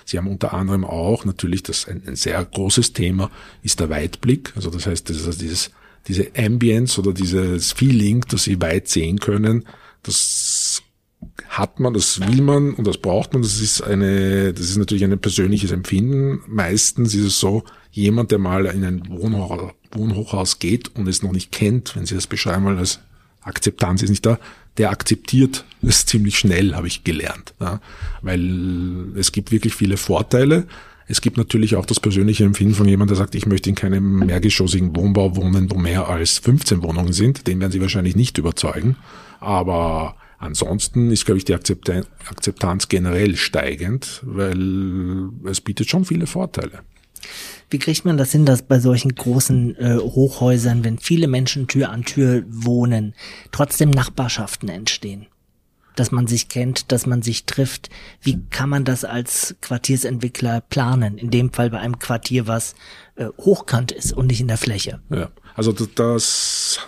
Sie 0.05 0.17
haben 0.17 0.27
unter 0.27 0.53
anderem 0.53 0.85
auch 0.85 1.25
natürlich 1.25 1.63
das 1.63 1.87
ein, 1.87 2.03
ein 2.05 2.15
sehr 2.15 2.43
großes 2.45 2.93
Thema 2.93 3.31
ist 3.63 3.79
der 3.79 3.89
Weitblick. 3.89 4.53
Also 4.55 4.69
das 4.69 4.85
heißt, 4.85 5.09
das 5.09 5.17
ist 5.17 5.25
also 5.25 5.39
dieses, 5.39 5.71
diese 6.07 6.27
Ambience 6.37 6.99
oder 6.99 7.13
dieses 7.13 7.71
Feeling, 7.71 8.21
dass 8.29 8.43
sie 8.43 8.61
weit 8.61 8.87
sehen 8.87 9.19
können, 9.19 9.65
das 10.03 10.83
hat 11.49 11.79
man, 11.79 11.93
das 11.93 12.19
will 12.19 12.41
man 12.41 12.73
und 12.73 12.87
das 12.87 12.97
braucht 12.97 13.33
man. 13.33 13.41
Das 13.41 13.59
ist 13.59 13.81
eine, 13.81 14.53
das 14.53 14.69
ist 14.69 14.77
natürlich 14.77 15.03
ein 15.03 15.19
persönliches 15.19 15.71
Empfinden. 15.71 16.41
Meistens 16.47 17.13
ist 17.13 17.25
es 17.25 17.39
so, 17.39 17.63
jemand, 17.91 18.31
der 18.31 18.39
mal 18.39 18.65
in 18.67 18.83
ein 18.83 19.07
Wohnhaus, 19.09 19.73
Wohnhochhaus 19.93 20.59
geht 20.59 20.95
und 20.95 21.07
es 21.07 21.23
noch 21.23 21.31
nicht 21.31 21.51
kennt, 21.51 21.95
wenn 21.95 22.05
Sie 22.05 22.15
das 22.15 22.27
beschreiben, 22.27 22.65
weil 22.65 22.77
das 22.77 22.99
Akzeptanz 23.41 24.03
ist 24.03 24.09
nicht 24.09 24.25
da, 24.25 24.39
der 24.77 24.91
akzeptiert 24.91 25.65
es 25.81 26.05
ziemlich 26.05 26.37
schnell, 26.37 26.75
habe 26.75 26.87
ich 26.87 27.03
gelernt. 27.03 27.53
Ja? 27.59 27.81
Weil 28.21 29.17
es 29.17 29.31
gibt 29.31 29.51
wirklich 29.51 29.75
viele 29.75 29.97
Vorteile. 29.97 30.67
Es 31.07 31.19
gibt 31.19 31.37
natürlich 31.37 31.75
auch 31.75 31.85
das 31.85 31.99
persönliche 31.99 32.45
Empfinden 32.45 32.75
von 32.75 32.87
jemandem, 32.87 33.15
der 33.15 33.25
sagt, 33.25 33.35
ich 33.35 33.45
möchte 33.45 33.69
in 33.69 33.75
keinem 33.75 34.19
mehrgeschossigen 34.19 34.95
Wohnbau 34.95 35.35
wohnen, 35.35 35.69
wo 35.69 35.77
mehr 35.77 36.07
als 36.07 36.37
15 36.37 36.83
Wohnungen 36.83 37.11
sind. 37.11 37.47
Den 37.47 37.59
werden 37.59 37.71
Sie 37.71 37.81
wahrscheinlich 37.81 38.15
nicht 38.15 38.37
überzeugen. 38.37 38.95
Aber 39.39 40.15
ansonsten 40.37 41.11
ist, 41.11 41.25
glaube 41.25 41.39
ich, 41.39 41.45
die 41.45 41.53
Akzeptanz 41.53 42.87
generell 42.87 43.35
steigend, 43.35 44.21
weil 44.23 45.31
es 45.45 45.59
bietet 45.59 45.89
schon 45.89 46.05
viele 46.05 46.27
Vorteile. 46.27 46.79
Wie 47.71 47.79
kriegt 47.79 48.03
man 48.03 48.17
das 48.17 48.33
hin, 48.33 48.45
dass 48.45 48.63
bei 48.63 48.79
solchen 48.79 49.15
großen 49.15 49.77
äh, 49.77 49.97
Hochhäusern, 49.97 50.83
wenn 50.83 50.99
viele 50.99 51.27
Menschen 51.27 51.67
Tür 51.67 51.89
an 51.89 52.03
Tür 52.03 52.43
wohnen, 52.49 53.15
trotzdem 53.53 53.89
Nachbarschaften 53.89 54.67
entstehen? 54.67 55.27
Dass 55.95 56.11
man 56.11 56.27
sich 56.27 56.49
kennt, 56.49 56.91
dass 56.91 57.05
man 57.05 57.21
sich 57.21 57.45
trifft. 57.45 57.89
Wie 58.21 58.39
kann 58.49 58.69
man 58.69 58.83
das 58.83 59.05
als 59.05 59.55
Quartiersentwickler 59.61 60.61
planen? 60.61 61.17
In 61.17 61.31
dem 61.31 61.53
Fall 61.53 61.69
bei 61.69 61.79
einem 61.79 61.97
Quartier, 61.97 62.45
was 62.45 62.75
äh, 63.15 63.27
hochkant 63.37 63.93
ist 63.93 64.11
und 64.11 64.27
nicht 64.27 64.41
in 64.41 64.49
der 64.49 64.57
Fläche. 64.57 64.99
Ja, 65.09 65.29
also 65.55 65.71
das, 65.71 66.79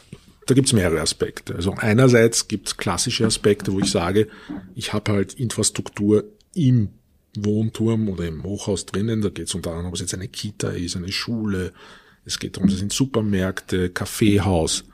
da 0.47 0.53
gibt's 0.53 0.73
mehrere 0.73 0.99
Aspekte. 0.99 1.55
Also 1.55 1.75
einerseits 1.77 2.49
gibt's 2.49 2.75
klassische 2.75 3.25
Aspekte, 3.25 3.71
wo 3.71 3.79
ich 3.79 3.89
sage, 3.89 4.27
ich 4.75 4.91
habe 4.91 5.13
halt 5.13 5.33
Infrastruktur 5.33 6.25
im 6.53 6.89
Wohnturm 7.35 8.09
oder 8.09 8.27
im 8.27 8.43
Hochhaus 8.43 8.85
drinnen. 8.85 9.21
Da 9.21 9.29
geht 9.29 9.47
es 9.47 9.55
unter 9.55 9.71
anderem, 9.71 9.87
ob 9.87 9.95
es 9.95 10.01
jetzt 10.01 10.13
eine 10.13 10.27
Kita 10.27 10.69
ist, 10.69 10.95
eine 10.95 11.11
Schule. 11.11 11.73
Es 12.25 12.39
geht 12.39 12.55
darum, 12.55 12.69
das 12.69 12.79
sind 12.79 12.93
Supermärkte, 12.93 13.89
Kaffeehaus. 13.89 14.85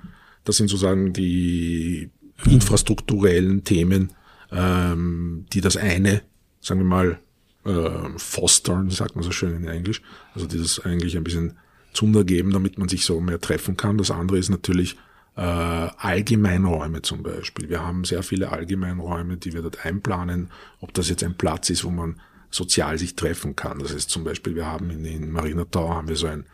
Das 0.43 0.57
sind 0.57 0.69
sozusagen 0.69 1.13
die 1.13 2.09
infrastrukturellen 2.45 3.63
Themen, 3.63 4.13
ähm, 4.51 5.45
die 5.53 5.61
das 5.61 5.77
eine, 5.77 6.21
sagen 6.61 6.79
wir 6.79 6.87
mal, 6.87 7.19
äh, 7.65 8.17
fostern, 8.17 8.89
sagt 8.89 9.15
man 9.15 9.23
so 9.23 9.31
schön 9.31 9.55
in 9.55 9.67
Englisch. 9.67 10.01
Also 10.33 10.47
die 10.47 10.57
das 10.57 10.79
eigentlich 10.79 11.17
ein 11.17 11.23
bisschen 11.23 11.57
Zunder 11.93 12.23
geben, 12.23 12.51
damit 12.51 12.77
man 12.77 12.87
sich 12.87 13.05
so 13.05 13.19
mehr 13.19 13.41
treffen 13.41 13.75
kann. 13.75 13.97
Das 13.97 14.11
andere 14.11 14.37
ist 14.37 14.49
natürlich 14.49 14.95
äh, 15.35 15.41
Allgemeinräume 15.41 17.01
zum 17.01 17.23
Beispiel. 17.23 17.69
Wir 17.69 17.85
haben 17.85 18.03
sehr 18.03 18.23
viele 18.23 18.51
Allgemeinräume, 18.51 19.37
die 19.37 19.53
wir 19.53 19.61
dort 19.61 19.85
einplanen. 19.85 20.49
Ob 20.79 20.93
das 20.93 21.09
jetzt 21.09 21.23
ein 21.23 21.35
Platz 21.35 21.69
ist, 21.69 21.83
wo 21.83 21.89
man 21.89 22.19
sozial 22.49 22.97
sich 22.97 23.15
treffen 23.15 23.55
kann. 23.55 23.79
Das 23.79 23.91
ist 23.91 24.09
zum 24.09 24.23
Beispiel, 24.23 24.55
wir 24.55 24.65
haben 24.65 24.89
in, 24.89 25.05
in 25.05 25.31
Marinatau 25.31 25.89
haben 25.89 26.07
wir 26.07 26.15
so 26.15 26.27
ein 26.27 26.45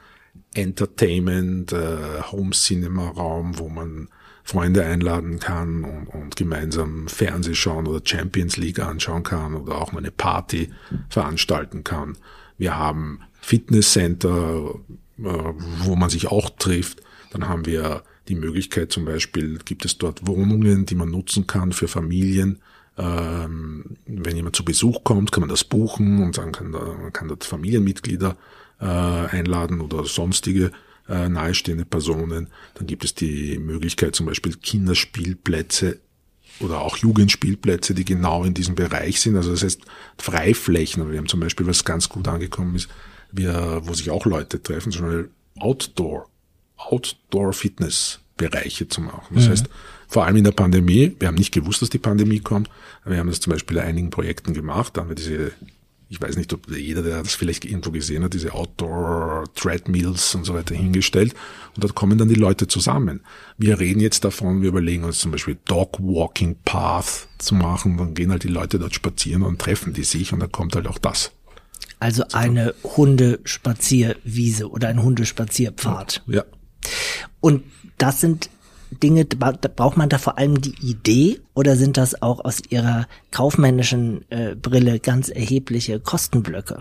Entertainment, 0.53 1.71
äh, 1.71 2.21
Home 2.31 2.51
Cinema 2.51 3.09
Raum, 3.09 3.57
wo 3.57 3.69
man 3.69 4.09
Freunde 4.43 4.85
einladen 4.85 5.39
kann 5.39 5.83
und, 5.83 6.07
und 6.07 6.35
gemeinsam 6.35 7.07
Fernseh 7.07 7.55
schauen 7.55 7.87
oder 7.87 8.01
Champions 8.03 8.57
League 8.57 8.79
anschauen 8.79 9.23
kann 9.23 9.55
oder 9.55 9.81
auch 9.81 9.91
mal 9.91 9.99
eine 9.99 10.11
Party 10.11 10.71
veranstalten 11.09 11.83
kann. 11.83 12.17
Wir 12.57 12.77
haben 12.77 13.21
Fitnesscenter, 13.41 14.75
äh, 15.17 15.23
wo 15.23 15.95
man 15.95 16.09
sich 16.09 16.27
auch 16.27 16.51
trifft. 16.51 17.01
Dann 17.31 17.47
haben 17.49 17.65
wir 17.65 18.03
die 18.27 18.35
Möglichkeit 18.35 18.91
zum 18.91 19.05
Beispiel, 19.05 19.59
gibt 19.65 19.85
es 19.85 19.97
dort 19.97 20.27
Wohnungen, 20.27 20.85
die 20.85 20.95
man 20.95 21.09
nutzen 21.09 21.47
kann 21.47 21.71
für 21.71 21.87
Familien, 21.87 22.59
ähm, 22.97 23.97
wenn 24.05 24.35
jemand 24.35 24.55
zu 24.55 24.63
Besuch 24.63 25.03
kommt, 25.03 25.31
kann 25.31 25.41
man 25.41 25.49
das 25.49 25.63
buchen 25.63 26.23
und 26.23 26.37
dann 26.37 26.51
kann, 26.51 26.71
man 26.71 27.11
kann 27.11 27.27
dort 27.27 27.43
Familienmitglieder 27.43 28.37
äh, 28.79 28.85
einladen 28.85 29.81
oder 29.81 30.05
sonstige 30.05 30.71
äh, 31.07 31.29
nahestehende 31.29 31.85
Personen. 31.85 32.47
Dann 32.75 32.87
gibt 32.87 33.03
es 33.03 33.13
die 33.13 33.59
Möglichkeit 33.59 34.15
zum 34.15 34.25
Beispiel 34.25 34.55
Kinderspielplätze 34.55 35.99
oder 36.59 36.81
auch 36.81 36.97
Jugendspielplätze, 36.97 37.93
die 37.93 38.05
genau 38.05 38.43
in 38.43 38.53
diesem 38.53 38.75
Bereich 38.75 39.19
sind. 39.19 39.35
Also 39.35 39.51
das 39.51 39.63
heißt 39.63 39.81
Freiflächen. 40.17 41.01
Aber 41.01 41.11
wir 41.11 41.19
haben 41.19 41.27
zum 41.27 41.41
Beispiel, 41.41 41.67
was 41.67 41.83
ganz 41.83 42.09
gut 42.09 42.27
angekommen 42.27 42.75
ist, 42.75 42.89
wir, 43.31 43.81
wo 43.83 43.93
sich 43.93 44.09
auch 44.09 44.25
Leute 44.25 44.61
treffen, 44.63 44.91
zum 44.91 45.05
Beispiel 45.05 45.29
Outdoor, 45.59 46.29
Outdoor-Fitness-Bereiche 48.35 48.87
zu 48.87 49.01
machen. 49.01 49.35
Das 49.35 49.45
mhm. 49.45 49.51
heißt, 49.51 49.69
vor 50.07 50.25
allem 50.25 50.35
in 50.37 50.43
der 50.43 50.51
Pandemie. 50.51 51.15
Wir 51.19 51.27
haben 51.27 51.35
nicht 51.35 51.53
gewusst, 51.53 51.81
dass 51.81 51.89
die 51.89 51.97
Pandemie 51.97 52.39
kommt. 52.39 52.69
Wir 53.05 53.17
haben 53.17 53.29
das 53.29 53.39
zum 53.39 53.51
Beispiel 53.51 53.77
in 53.77 53.83
einigen 53.83 54.09
Projekten 54.09 54.53
gemacht. 54.53 54.95
Da 54.95 55.01
haben 55.01 55.09
wir 55.09 55.15
diese, 55.15 55.51
ich 56.09 56.21
weiß 56.21 56.37
nicht, 56.37 56.53
ob 56.53 56.69
jeder, 56.69 57.01
der 57.01 57.23
das 57.23 57.33
vielleicht 57.33 57.65
irgendwo 57.65 57.91
gesehen 57.91 58.23
hat, 58.23 58.33
diese 58.33 58.53
Outdoor-Treadmills 58.53 60.35
und 60.35 60.45
so 60.45 60.53
weiter 60.53 60.75
hingestellt. 60.75 61.33
Und 61.75 61.83
dort 61.83 61.95
kommen 61.95 62.17
dann 62.17 62.29
die 62.29 62.35
Leute 62.35 62.67
zusammen. 62.67 63.21
Wir 63.57 63.79
reden 63.79 63.99
jetzt 63.99 64.23
davon, 64.23 64.61
wir 64.61 64.69
überlegen 64.69 65.03
uns 65.03 65.19
zum 65.19 65.31
Beispiel 65.31 65.57
Dog 65.65 65.99
Walking 65.99 66.55
Path 66.63 67.27
zu 67.39 67.55
machen. 67.55 67.97
Dann 67.97 68.13
gehen 68.13 68.31
halt 68.31 68.43
die 68.43 68.49
Leute 68.49 68.79
dort 68.79 68.93
spazieren 68.93 69.43
und 69.43 69.59
treffen 69.59 69.93
die 69.93 70.03
sich 70.03 70.33
und 70.33 70.39
dann 70.39 70.51
kommt 70.51 70.75
halt 70.75 70.87
auch 70.87 70.99
das. 70.99 71.31
Also 71.97 72.25
eine 72.33 72.75
Hundespazierwiese 72.83 74.69
oder 74.69 74.89
ein 74.89 75.01
Hundespazierpfad. 75.01 76.23
Ja. 76.27 76.43
Und 77.45 77.61
das 77.99 78.21
sind 78.21 78.49
Dinge, 79.03 79.23
braucht 79.23 79.97
man 79.97 80.09
da 80.09 80.17
vor 80.17 80.39
allem 80.39 80.61
die 80.61 80.73
Idee 80.81 81.41
oder 81.53 81.75
sind 81.75 81.95
das 81.95 82.19
auch 82.23 82.43
aus 82.43 82.63
Ihrer 82.69 83.05
kaufmännischen 83.29 84.25
äh, 84.31 84.55
Brille 84.55 84.99
ganz 84.99 85.29
erhebliche 85.29 85.99
Kostenblöcke, 85.99 86.79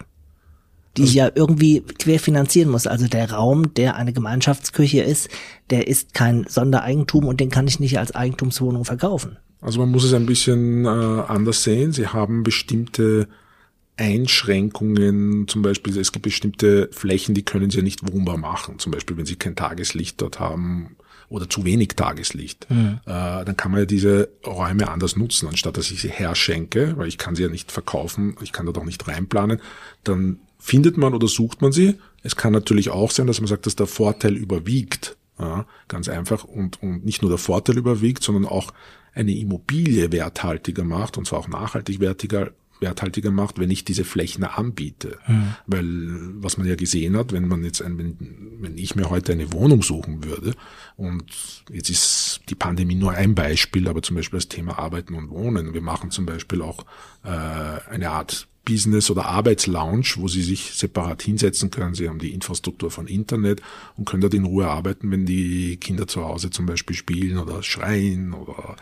die 0.97 1.03
ich 1.03 1.13
ja 1.13 1.31
irgendwie 1.35 1.83
querfinanzieren 1.83 2.71
muss? 2.71 2.87
Also 2.87 3.09
der 3.09 3.31
Raum, 3.31 3.75
der 3.75 3.97
eine 3.97 4.15
Gemeinschaftsküche 4.15 5.03
ist, 5.03 5.29
der 5.69 5.87
ist 5.87 6.15
kein 6.15 6.47
Sondereigentum 6.49 7.27
und 7.27 7.41
den 7.41 7.51
kann 7.51 7.69
ich 7.69 7.79
nicht 7.79 7.99
als 7.99 8.15
Eigentumswohnung 8.15 8.87
verkaufen. 8.87 9.37
Also 9.61 9.81
man 9.81 9.91
muss 9.91 10.05
es 10.05 10.15
ein 10.15 10.25
bisschen 10.25 10.87
äh, 10.87 10.89
anders 10.89 11.63
sehen. 11.63 11.93
Sie 11.93 12.07
haben 12.07 12.43
bestimmte 12.43 13.29
Einschränkungen, 13.97 15.47
zum 15.47 15.63
Beispiel 15.63 15.97
es 15.99 16.11
gibt 16.13 16.25
bestimmte 16.25 16.89
Flächen, 16.93 17.35
die 17.35 17.45
können 17.45 17.71
Sie 17.71 17.79
ja 17.79 17.83
nicht 17.85 18.11
wohnbar 18.13 18.37
machen. 18.37 18.79
Zum 18.79 18.91
Beispiel, 18.93 19.17
wenn 19.17 19.27
Sie 19.27 19.37
kein 19.37 19.55
Tageslicht 19.55 20.21
dort 20.21 20.41
haben 20.41 20.97
oder 21.29 21.49
zu 21.49 21.65
wenig 21.65 21.89
Tageslicht, 21.89 22.69
mhm. 22.71 23.01
äh, 23.07 23.45
dann 23.45 23.57
kann 23.57 23.71
man 23.71 23.81
ja 23.81 23.87
diese 23.87 24.29
Räume 24.47 24.89
anders 24.89 25.17
nutzen, 25.17 25.49
anstatt 25.49 25.77
dass 25.77 25.91
ich 25.91 26.01
sie 26.01 26.11
herschenke, 26.11 26.95
weil 26.97 27.09
ich 27.09 27.19
kann 27.19 27.35
sie 27.35 27.43
ja 27.43 27.49
nicht 27.49 27.73
verkaufen, 27.73 28.37
ich 28.43 28.53
kann 28.53 28.67
dort 28.67 28.79
auch 28.79 28.85
nicht 28.85 29.07
reinplanen, 29.07 29.61
dann 30.03 30.39
findet 30.59 30.97
man 30.97 31.15
oder 31.15 31.29
sucht 31.29 31.63
man 31.63 31.73
sie. 31.73 31.97
Es 32.23 32.37
kann 32.37 32.53
natürlich 32.53 32.91
auch 32.91 33.11
sein, 33.11 33.27
dass 33.27 33.41
man 33.41 33.49
sagt, 33.49 33.67
dass 33.67 33.77
der 33.77 33.87
Vorteil 33.87 34.37
überwiegt. 34.37 35.17
Ja, 35.39 35.67
ganz 35.89 36.09
einfach 36.09 36.45
und, 36.45 36.81
und 36.81 37.05
nicht 37.05 37.23
nur 37.23 37.29
der 37.29 37.39
Vorteil 37.39 37.77
überwiegt, 37.77 38.23
sondern 38.23 38.47
auch 38.47 38.73
eine 39.15 39.35
Immobilie 39.37 40.13
werthaltiger 40.13 40.85
macht 40.85 41.19
und 41.19 41.27
zwar 41.27 41.41
auch 41.41 41.49
nachhaltig 41.49 41.99
wertiger, 41.99 42.53
werthaltiger 42.85 43.31
macht, 43.31 43.59
wenn 43.59 43.71
ich 43.71 43.85
diese 43.85 44.05
Flächen 44.05 44.45
anbiete. 44.45 45.19
Mhm. 45.27 45.55
Weil 45.67 45.87
was 46.43 46.57
man 46.59 46.67
ja 46.67 46.77
gesehen 46.77 47.17
hat, 47.17 47.33
wenn 47.33 47.49
man 47.49 47.65
jetzt 47.65 47.83
ein, 47.83 47.99
wenn, 47.99 48.17
wenn 48.61 48.79
ich 48.79 48.95
mir 48.95 49.11
heute 49.11 49.33
eine 49.33 49.53
Wohnung 49.53 49.83
suchen 49.83 50.25
würde 50.25 50.55
und 50.97 51.25
jetzt 51.73 51.91
ist 51.91 52.43
die 52.49 52.55
Pandemie 52.55 52.95
nur 52.95 53.13
ein 53.13 53.35
Beispiel, 53.35 53.89
aber 53.89 54.03
zum 54.03 54.17
Beispiel 54.17 54.39
das 54.39 54.49
Thema 54.49 54.79
Arbeiten 54.79 55.15
und 55.15 55.31
Wohnen. 55.31 55.75
Wir 55.75 55.83
machen 55.83 56.11
zum 56.11 56.27
Beispiel 56.27 56.63
auch 56.63 56.85
äh, 57.25 57.29
eine 57.29 58.11
Art 58.11 58.47
Business- 58.65 59.11
oder 59.11 59.27
Arbeitslounge, 59.27 60.05
wo 60.17 60.29
Sie 60.29 60.43
sich 60.43 60.73
separat 60.73 61.23
hinsetzen 61.23 61.71
können. 61.71 61.95
Sie 61.95 62.09
haben 62.09 62.19
die 62.19 62.33
Infrastruktur 62.33 62.91
von 62.91 63.07
Internet 63.07 63.61
und 63.97 64.07
können 64.07 64.23
dort 64.23 64.35
in 64.35 64.45
Ruhe 64.45 64.69
arbeiten, 64.69 65.11
wenn 65.11 65.27
die 65.27 65.77
Kinder 65.77 66.07
zu 66.07 66.25
Hause 66.25 66.51
zum 66.51 66.67
Beispiel 66.67 66.97
spielen 66.97 67.39
oder 67.39 67.63
schreien 67.63 68.33
oder, 68.33 68.77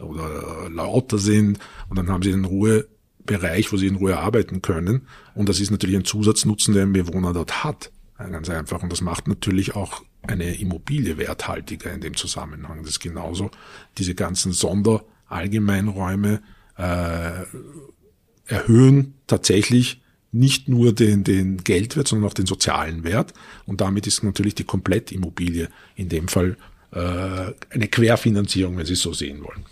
oder 0.00 0.68
lauter 0.68 1.18
sind. 1.18 1.58
Und 1.88 1.96
dann 1.96 2.08
haben 2.08 2.22
Sie 2.22 2.30
in 2.30 2.44
Ruhe 2.44 2.88
Bereich, 3.24 3.72
wo 3.72 3.76
sie 3.76 3.86
in 3.86 3.96
Ruhe 3.96 4.18
arbeiten 4.18 4.62
können. 4.62 5.06
Und 5.34 5.48
das 5.48 5.60
ist 5.60 5.70
natürlich 5.70 5.96
ein 5.96 6.04
Zusatznutzen, 6.04 6.74
den 6.74 6.88
ein 6.88 6.92
Bewohner 6.92 7.32
dort 7.32 7.64
hat. 7.64 7.90
Ganz 8.18 8.50
einfach. 8.50 8.82
Und 8.82 8.92
das 8.92 9.00
macht 9.00 9.28
natürlich 9.28 9.74
auch 9.74 10.02
eine 10.22 10.54
Immobilie 10.56 11.16
werthaltiger 11.16 11.92
in 11.92 12.00
dem 12.00 12.16
Zusammenhang. 12.16 12.82
Das 12.82 12.90
ist 12.90 13.00
genauso 13.00 13.50
diese 13.96 14.14
ganzen 14.14 14.52
Sonderallgemeinräume 14.52 16.42
äh, 16.76 17.44
erhöhen 18.46 19.14
tatsächlich 19.26 20.02
nicht 20.32 20.68
nur 20.68 20.92
den, 20.92 21.24
den 21.24 21.58
Geldwert, 21.64 22.08
sondern 22.08 22.28
auch 22.28 22.34
den 22.34 22.46
sozialen 22.46 23.04
Wert. 23.04 23.32
Und 23.66 23.80
damit 23.80 24.06
ist 24.06 24.22
natürlich 24.22 24.54
die 24.54 24.64
Komplettimmobilie 24.64 25.68
in 25.96 26.08
dem 26.08 26.28
Fall 26.28 26.56
eine 26.92 27.88
Querfinanzierung, 27.88 28.76
wenn 28.76 28.86
Sie 28.86 28.94
es 28.94 29.00
so 29.00 29.12
sehen 29.12 29.44
wollen. 29.44 29.64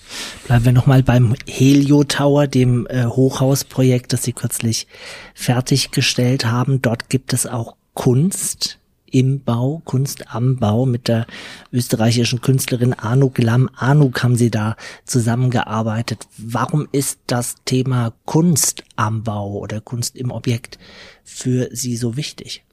Bleiben 0.46 0.64
wir 0.66 0.72
nochmal 0.72 1.02
beim 1.02 1.34
Helio 1.46 2.04
Tower, 2.04 2.46
dem 2.46 2.86
äh, 2.88 3.06
Hochhausprojekt, 3.06 4.12
das 4.12 4.22
Sie 4.22 4.32
kürzlich 4.32 4.86
fertiggestellt 5.34 6.46
haben. 6.46 6.80
Dort 6.80 7.10
gibt 7.10 7.32
es 7.32 7.46
auch 7.46 7.74
Kunst 7.94 8.78
im 9.10 9.42
Bau, 9.42 9.82
Kunst 9.84 10.32
am 10.34 10.56
Bau 10.56 10.86
mit 10.86 11.08
der 11.08 11.26
österreichischen 11.72 12.40
Künstlerin 12.40 12.92
Anuk 12.92 13.38
Lam. 13.38 13.68
Anuk 13.74 14.22
haben 14.22 14.36
Sie 14.36 14.50
da 14.50 14.76
zusammengearbeitet. 15.04 16.26
Warum 16.36 16.88
ist 16.92 17.18
das 17.26 17.56
Thema 17.64 18.12
Kunst 18.26 18.84
am 18.96 19.22
Bau 19.24 19.52
oder 19.52 19.80
Kunst 19.80 20.16
im 20.16 20.30
Objekt 20.30 20.78
für 21.24 21.68
Sie 21.72 21.96
so 21.96 22.16
wichtig? 22.16 22.64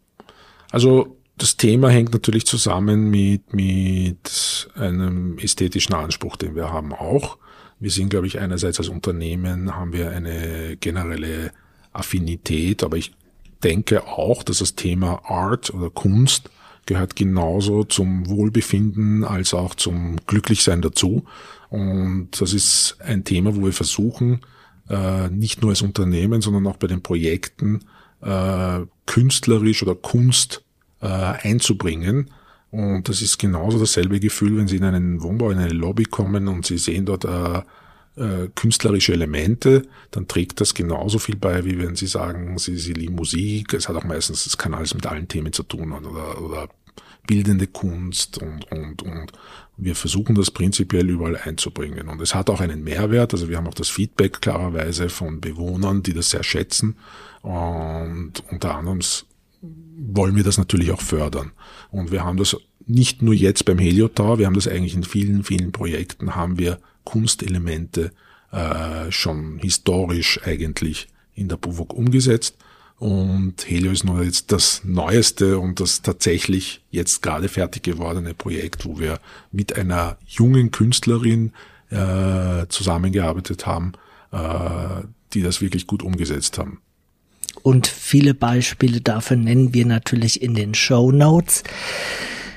Also 0.71 1.17
das 1.37 1.57
Thema 1.57 1.89
hängt 1.89 2.13
natürlich 2.13 2.45
zusammen 2.45 3.09
mit, 3.09 3.53
mit 3.53 4.69
einem 4.75 5.37
ästhetischen 5.37 5.95
Anspruch, 5.95 6.37
den 6.37 6.55
wir 6.55 6.71
haben 6.71 6.93
auch. 6.93 7.37
Wir 7.79 7.91
sind, 7.91 8.09
glaube 8.09 8.27
ich, 8.27 8.39
einerseits 8.39 8.79
als 8.79 8.87
Unternehmen 8.87 9.75
haben 9.75 9.91
wir 9.91 10.11
eine 10.11 10.77
generelle 10.77 11.51
Affinität, 11.91 12.83
aber 12.83 12.97
ich 12.97 13.13
denke 13.63 14.07
auch, 14.07 14.43
dass 14.43 14.59
das 14.59 14.75
Thema 14.75 15.29
Art 15.29 15.73
oder 15.73 15.89
Kunst 15.89 16.49
gehört 16.85 17.15
genauso 17.15 17.83
zum 17.83 18.29
Wohlbefinden 18.29 19.23
als 19.23 19.53
auch 19.53 19.75
zum 19.75 20.17
Glücklichsein 20.27 20.81
dazu. 20.81 21.25
Und 21.69 22.29
das 22.39 22.53
ist 22.53 22.97
ein 22.99 23.23
Thema, 23.23 23.55
wo 23.55 23.63
wir 23.63 23.73
versuchen, 23.73 24.41
äh, 24.89 25.29
nicht 25.29 25.61
nur 25.61 25.71
als 25.71 25.81
Unternehmen, 25.81 26.41
sondern 26.41 26.67
auch 26.67 26.77
bei 26.77 26.87
den 26.87 27.01
Projekten 27.01 27.81
äh, 28.21 28.81
künstlerisch 29.05 29.83
oder 29.83 29.95
Kunst 29.95 30.64
äh, 31.01 31.07
einzubringen. 31.07 32.31
Und 32.71 33.07
das 33.07 33.21
ist 33.21 33.37
genauso 33.37 33.79
dasselbe 33.79 34.19
Gefühl, 34.19 34.57
wenn 34.57 34.67
Sie 34.67 34.77
in 34.77 34.83
einen 34.83 35.21
Wohnbau, 35.21 35.51
in 35.51 35.59
eine 35.59 35.73
Lobby 35.73 36.03
kommen 36.03 36.47
und 36.47 36.65
Sie 36.65 36.77
sehen 36.77 37.05
dort 37.05 37.25
äh, 37.25 37.61
äh, 38.17 38.49
künstlerische 38.55 39.13
Elemente, 39.13 39.83
dann 40.11 40.27
trägt 40.27 40.61
das 40.61 40.73
genauso 40.73 41.19
viel 41.19 41.35
bei, 41.35 41.65
wie 41.65 41.79
wenn 41.79 41.95
Sie 41.95 42.07
sagen, 42.07 42.57
Sie, 42.57 42.77
Sie 42.77 42.93
lieben 42.93 43.15
Musik. 43.15 43.73
Es 43.73 43.87
hat 43.87 43.95
auch 43.95 44.03
meistens, 44.03 44.45
es 44.45 44.57
kann 44.57 44.73
alles 44.73 44.93
mit 44.93 45.05
allen 45.05 45.27
Themen 45.27 45.53
zu 45.53 45.63
tun 45.63 45.91
oder, 45.91 46.41
oder 46.41 46.69
bildende 47.27 47.67
Kunst 47.67 48.37
und, 48.37 48.71
und, 48.71 49.01
und 49.01 49.31
wir 49.77 49.95
versuchen 49.95 50.35
das 50.35 50.51
prinzipiell 50.51 51.09
überall 51.09 51.37
einzubringen. 51.37 52.07
Und 52.07 52.21
es 52.21 52.35
hat 52.35 52.49
auch 52.49 52.61
einen 52.61 52.83
Mehrwert, 52.83 53.33
also 53.33 53.49
wir 53.49 53.57
haben 53.57 53.67
auch 53.67 53.73
das 53.73 53.89
Feedback 53.89 54.41
klarerweise 54.41 55.09
von 55.09 55.41
Bewohnern, 55.41 56.03
die 56.03 56.13
das 56.13 56.29
sehr 56.29 56.43
schätzen 56.43 56.95
und 57.41 58.43
unter 58.49 58.75
anderem 58.75 59.01
wollen 59.61 60.35
wir 60.35 60.43
das 60.43 60.57
natürlich 60.57 60.91
auch 60.91 61.01
fördern. 61.01 61.51
Und 61.91 62.11
wir 62.11 62.23
haben 62.23 62.37
das 62.37 62.55
nicht 62.85 63.21
nur 63.21 63.33
jetzt 63.33 63.65
beim 63.65 63.79
Heliotower, 63.79 64.37
wir 64.37 64.45
haben 64.45 64.53
das 64.53 64.67
eigentlich 64.67 64.95
in 64.95 65.03
vielen, 65.03 65.43
vielen 65.43 65.71
Projekten, 65.71 66.35
haben 66.35 66.57
wir 66.57 66.79
Kunstelemente 67.03 68.11
äh, 68.51 69.11
schon 69.11 69.59
historisch 69.59 70.39
eigentlich 70.43 71.07
in 71.33 71.49
der 71.49 71.57
BUWOG 71.57 71.93
umgesetzt. 71.93 72.57
Und 72.97 73.67
Helio 73.67 73.91
ist 73.91 74.05
nur 74.05 74.23
jetzt 74.23 74.51
das 74.51 74.81
neueste 74.85 75.59
und 75.59 75.81
das 75.81 76.01
tatsächlich 76.01 76.81
jetzt 76.91 77.21
gerade 77.21 77.49
fertig 77.49 77.83
gewordene 77.83 78.33
Projekt, 78.33 78.85
wo 78.85 78.99
wir 78.99 79.19
mit 79.51 79.77
einer 79.77 80.17
jungen 80.25 80.71
Künstlerin 80.71 81.51
äh, 81.89 82.65
zusammengearbeitet 82.69 83.65
haben, 83.65 83.93
äh, 84.31 85.03
die 85.33 85.41
das 85.41 85.59
wirklich 85.59 85.87
gut 85.87 86.03
umgesetzt 86.03 86.57
haben. 86.57 86.81
Und 87.65 87.87
viele 87.87 88.35
Beispiele 88.35 89.01
dafür 89.01 89.37
nennen 89.37 89.73
wir 89.73 89.87
natürlich 89.87 90.39
in 90.43 90.53
den 90.53 90.75
Show 90.75 91.11
Notes. 91.11 91.63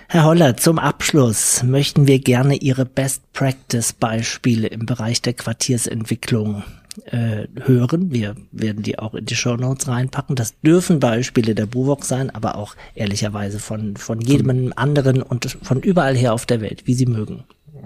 Herr 0.06 0.24
Holler, 0.24 0.58
zum 0.58 0.78
Abschluss 0.78 1.62
möchten 1.62 2.06
wir 2.06 2.18
gerne 2.18 2.56
Ihre 2.56 2.84
Best 2.84 3.22
Practice 3.32 3.94
Beispiele 3.94 4.66
im 4.66 4.84
Bereich 4.84 5.22
der 5.22 5.32
Quartiersentwicklung 5.32 6.62
äh, 7.06 7.46
hören. 7.58 8.12
Wir 8.12 8.36
werden 8.52 8.82
die 8.82 8.98
auch 8.98 9.14
in 9.14 9.24
die 9.24 9.34
Show 9.34 9.56
Notes 9.56 9.88
reinpacken. 9.88 10.36
Das 10.36 10.60
dürfen 10.60 11.00
Beispiele 11.00 11.54
der 11.54 11.64
Buwok 11.64 12.04
sein, 12.04 12.28
aber 12.28 12.56
auch 12.56 12.76
ehrlicherweise 12.94 13.60
von, 13.60 13.96
von 13.96 14.20
jedem 14.20 14.74
anderen 14.76 15.22
und 15.22 15.56
von 15.62 15.80
überall 15.80 16.18
her 16.18 16.34
auf 16.34 16.44
der 16.44 16.60
Welt, 16.60 16.86
wie 16.86 16.92
Sie 16.92 17.06
mögen. 17.06 17.44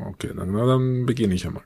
Okay, 0.09 0.31
dann, 0.37 0.53
dann 0.53 1.07
beginne 1.07 1.35
ich 1.35 1.47
einmal. 1.47 1.62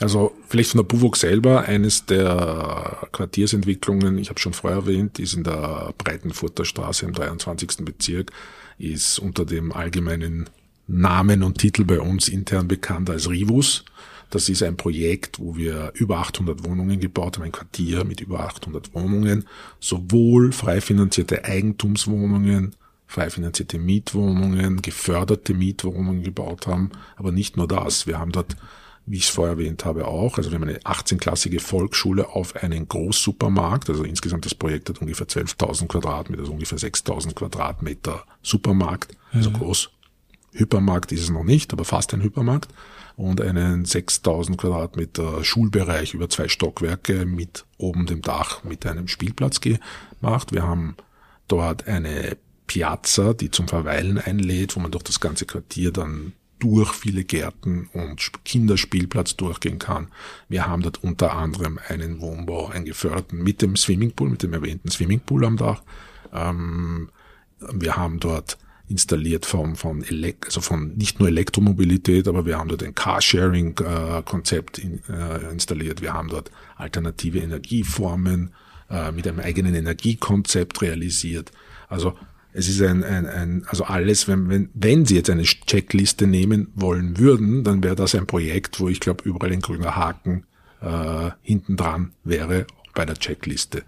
Also 0.00 0.36
vielleicht 0.46 0.72
von 0.72 0.78
der 0.78 0.84
Buwok 0.84 1.16
selber, 1.16 1.62
eines 1.62 2.04
der 2.04 3.08
Quartiersentwicklungen, 3.12 4.18
ich 4.18 4.28
habe 4.28 4.38
schon 4.38 4.52
vorher 4.52 4.80
erwähnt, 4.80 5.18
ist 5.18 5.34
in 5.34 5.44
der 5.44 5.94
Breitenfurter 5.96 6.66
Straße 6.66 7.06
im 7.06 7.14
23. 7.14 7.84
Bezirk, 7.84 8.30
ist 8.78 9.18
unter 9.18 9.46
dem 9.46 9.72
allgemeinen 9.72 10.50
Namen 10.86 11.42
und 11.42 11.58
Titel 11.58 11.84
bei 11.84 12.00
uns 12.00 12.28
intern 12.28 12.68
bekannt 12.68 13.08
als 13.08 13.28
Rivus. 13.28 13.84
Das 14.30 14.48
ist 14.48 14.62
ein 14.62 14.76
Projekt, 14.76 15.38
wo 15.38 15.56
wir 15.56 15.92
über 15.94 16.18
800 16.18 16.64
Wohnungen 16.64 17.00
gebaut 17.00 17.36
haben, 17.36 17.44
ein 17.44 17.52
Quartier 17.52 18.04
mit 18.04 18.20
über 18.20 18.40
800 18.40 18.92
Wohnungen, 18.94 19.46
sowohl 19.80 20.52
frei 20.52 20.80
finanzierte 20.80 21.44
Eigentumswohnungen, 21.44 22.74
frei 23.06 23.30
finanzierte 23.30 23.78
Mietwohnungen, 23.78 24.82
geförderte 24.82 25.54
Mietwohnungen 25.54 26.22
gebaut 26.22 26.66
haben, 26.66 26.90
aber 27.14 27.30
nicht 27.30 27.56
nur 27.56 27.68
das. 27.68 28.06
Wir 28.06 28.18
haben 28.18 28.32
dort, 28.32 28.56
wie 29.06 29.18
ich 29.18 29.24
es 29.24 29.30
vorher 29.30 29.52
erwähnt 29.52 29.84
habe, 29.84 30.06
auch, 30.08 30.36
also 30.36 30.50
wir 30.50 30.56
haben 30.56 30.68
eine 30.68 30.80
18-klassige 30.80 31.60
Volksschule 31.60 32.28
auf 32.28 32.56
einen 32.56 32.88
Großsupermarkt, 32.88 33.88
also 33.88 34.02
insgesamt 34.02 34.44
das 34.44 34.54
Projekt 34.54 34.88
hat 34.88 35.00
ungefähr 35.00 35.28
12.000 35.28 35.86
Quadratmeter, 35.86 36.42
also 36.42 36.52
ungefähr 36.52 36.78
6.000 36.78 37.34
Quadratmeter 37.34 38.24
Supermarkt, 38.42 39.16
also 39.32 39.50
mhm. 39.50 39.54
groß. 39.54 39.90
Hypermarkt 40.52 41.12
ist 41.12 41.22
es 41.22 41.30
noch 41.30 41.44
nicht, 41.44 41.72
aber 41.72 41.84
fast 41.84 42.14
ein 42.14 42.22
Hypermarkt 42.22 42.72
und 43.16 43.40
einen 43.40 43.84
6000 43.84 44.58
Quadratmeter 44.58 45.44
Schulbereich 45.44 46.14
über 46.14 46.28
zwei 46.28 46.48
Stockwerke 46.48 47.26
mit 47.26 47.64
oben 47.78 48.06
dem 48.06 48.22
Dach 48.22 48.64
mit 48.64 48.86
einem 48.86 49.06
Spielplatz 49.06 49.60
gemacht. 49.60 50.52
Wir 50.52 50.62
haben 50.62 50.96
dort 51.46 51.86
eine 51.86 52.36
Piazza, 52.66 53.32
die 53.32 53.50
zum 53.50 53.68
Verweilen 53.68 54.18
einlädt, 54.18 54.76
wo 54.76 54.80
man 54.80 54.90
durch 54.90 55.04
das 55.04 55.20
ganze 55.20 55.46
Quartier 55.46 55.92
dann 55.92 56.32
durch 56.58 56.92
viele 56.92 57.24
Gärten 57.24 57.88
und 57.92 58.32
Kinderspielplatz 58.44 59.36
durchgehen 59.36 59.78
kann. 59.78 60.08
Wir 60.48 60.66
haben 60.66 60.82
dort 60.82 61.02
unter 61.02 61.34
anderem 61.34 61.78
einen 61.88 62.20
Wohnbau, 62.20 62.68
einen 62.68 62.84
geförderten 62.84 63.42
mit 63.42 63.62
dem 63.62 63.76
Swimmingpool, 63.76 64.30
mit 64.30 64.42
dem 64.42 64.52
erwähnten 64.52 64.90
Swimmingpool 64.90 65.44
am 65.44 65.56
Dach. 65.56 65.82
Ähm, 66.32 67.10
wir 67.60 67.96
haben 67.96 68.20
dort 68.20 68.58
installiert 68.88 69.46
von, 69.46 69.74
von, 69.76 70.04
Elek 70.04 70.46
also 70.46 70.60
von 70.60 70.94
nicht 70.96 71.18
nur 71.18 71.28
Elektromobilität, 71.28 72.28
aber 72.28 72.46
wir 72.46 72.58
haben 72.58 72.68
dort 72.68 72.82
ein 72.82 72.94
Carsharing-Konzept 72.94 74.78
in, 74.78 75.02
äh, 75.08 75.50
installiert. 75.50 76.02
Wir 76.02 76.14
haben 76.14 76.28
dort 76.28 76.50
alternative 76.76 77.40
Energieformen 77.40 78.52
äh, 78.88 79.10
mit 79.10 79.26
einem 79.26 79.40
eigenen 79.40 79.74
Energiekonzept 79.74 80.82
realisiert. 80.82 81.50
Also 81.88 82.16
es 82.56 82.68
ist 82.68 82.80
ein, 82.80 83.04
ein, 83.04 83.26
ein 83.26 83.66
also 83.68 83.84
alles, 83.84 84.28
wenn, 84.28 84.48
wenn, 84.48 84.70
wenn 84.72 85.04
Sie 85.04 85.16
jetzt 85.16 85.28
eine 85.28 85.42
Checkliste 85.42 86.26
nehmen 86.26 86.68
wollen 86.74 87.18
würden, 87.18 87.64
dann 87.64 87.84
wäre 87.84 87.96
das 87.96 88.14
ein 88.14 88.26
Projekt, 88.26 88.80
wo 88.80 88.88
ich 88.88 88.98
glaube, 88.98 89.24
überall 89.28 89.52
ein 89.52 89.60
grüner 89.60 89.94
Haken 89.94 90.44
äh, 90.80 91.30
hinten 91.42 91.76
dran 91.76 92.12
wäre 92.24 92.66
bei 92.94 93.04
der 93.04 93.16
Checkliste. 93.16 93.82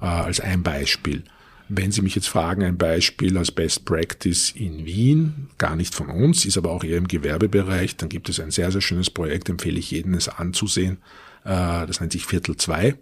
Äh, 0.00 0.06
als 0.06 0.38
ein 0.38 0.62
Beispiel. 0.62 1.24
Wenn 1.68 1.90
Sie 1.90 2.02
mich 2.02 2.14
jetzt 2.14 2.28
fragen, 2.28 2.62
ein 2.62 2.78
Beispiel 2.78 3.36
als 3.36 3.50
Best 3.50 3.84
Practice 3.84 4.50
in 4.50 4.84
Wien, 4.84 5.48
gar 5.58 5.74
nicht 5.74 5.92
von 5.92 6.08
uns, 6.08 6.44
ist 6.44 6.56
aber 6.56 6.70
auch 6.70 6.84
eher 6.84 6.98
im 6.98 7.08
Gewerbebereich, 7.08 7.96
dann 7.96 8.10
gibt 8.10 8.28
es 8.28 8.38
ein 8.38 8.52
sehr, 8.52 8.70
sehr 8.70 8.82
schönes 8.82 9.10
Projekt, 9.10 9.48
empfehle 9.48 9.80
ich 9.80 9.90
jedem 9.90 10.14
es 10.14 10.28
anzusehen. 10.28 10.98
Äh, 11.42 11.86
das 11.86 11.98
nennt 11.98 12.12
sich 12.12 12.26
Viertel 12.26 12.56
2. 12.56 12.94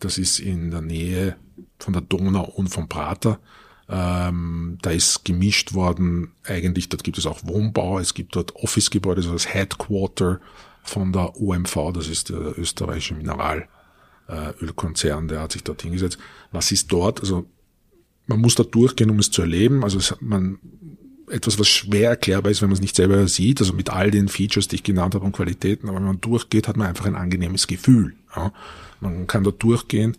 Das 0.00 0.18
ist 0.18 0.40
in 0.40 0.72
der 0.72 0.80
Nähe 0.80 1.36
von 1.78 1.92
der 1.92 2.02
Donau 2.02 2.44
und 2.44 2.68
vom 2.68 2.88
Prater. 2.88 3.38
Ähm, 3.88 4.78
da 4.82 4.90
ist 4.90 5.24
gemischt 5.24 5.74
worden, 5.74 6.32
eigentlich, 6.44 6.88
dort 6.88 7.04
gibt 7.04 7.18
es 7.18 7.26
auch 7.26 7.44
Wohnbau, 7.44 8.00
es 8.00 8.14
gibt 8.14 8.34
dort 8.34 8.56
Office-Gebäude, 8.56 9.20
also 9.20 9.32
das 9.32 9.52
Headquarter 9.52 10.40
von 10.82 11.12
der 11.12 11.40
OMV, 11.40 11.92
das 11.94 12.08
ist 12.08 12.30
der 12.30 12.58
österreichische 12.58 13.14
Mineralölkonzern, 13.14 15.28
der 15.28 15.40
hat 15.40 15.52
sich 15.52 15.62
dort 15.62 15.82
hingesetzt. 15.82 16.18
Was 16.50 16.72
ist 16.72 16.90
dort? 16.90 17.20
Also 17.20 17.46
man 18.26 18.40
muss 18.40 18.56
da 18.56 18.64
durchgehen, 18.64 19.10
um 19.10 19.20
es 19.20 19.30
zu 19.30 19.42
erleben. 19.42 19.84
Also 19.84 19.98
es, 19.98 20.16
man, 20.20 20.58
etwas, 21.30 21.58
was 21.58 21.68
schwer 21.68 22.10
erklärbar 22.10 22.50
ist, 22.50 22.62
wenn 22.62 22.68
man 22.68 22.74
es 22.74 22.82
nicht 22.82 22.96
selber 22.96 23.26
sieht, 23.28 23.60
also 23.60 23.72
mit 23.72 23.90
all 23.90 24.10
den 24.10 24.28
Features, 24.28 24.68
die 24.68 24.76
ich 24.76 24.82
genannt 24.82 25.14
habe 25.14 25.24
und 25.24 25.32
Qualitäten, 25.32 25.88
aber 25.88 25.98
wenn 25.98 26.06
man 26.06 26.20
durchgeht, 26.20 26.68
hat 26.68 26.76
man 26.76 26.88
einfach 26.88 27.06
ein 27.06 27.16
angenehmes 27.16 27.66
Gefühl. 27.66 28.14
Ja. 28.34 28.52
Man 29.00 29.26
kann 29.26 29.44
dort 29.44 29.62
durchgehen, 29.62 30.16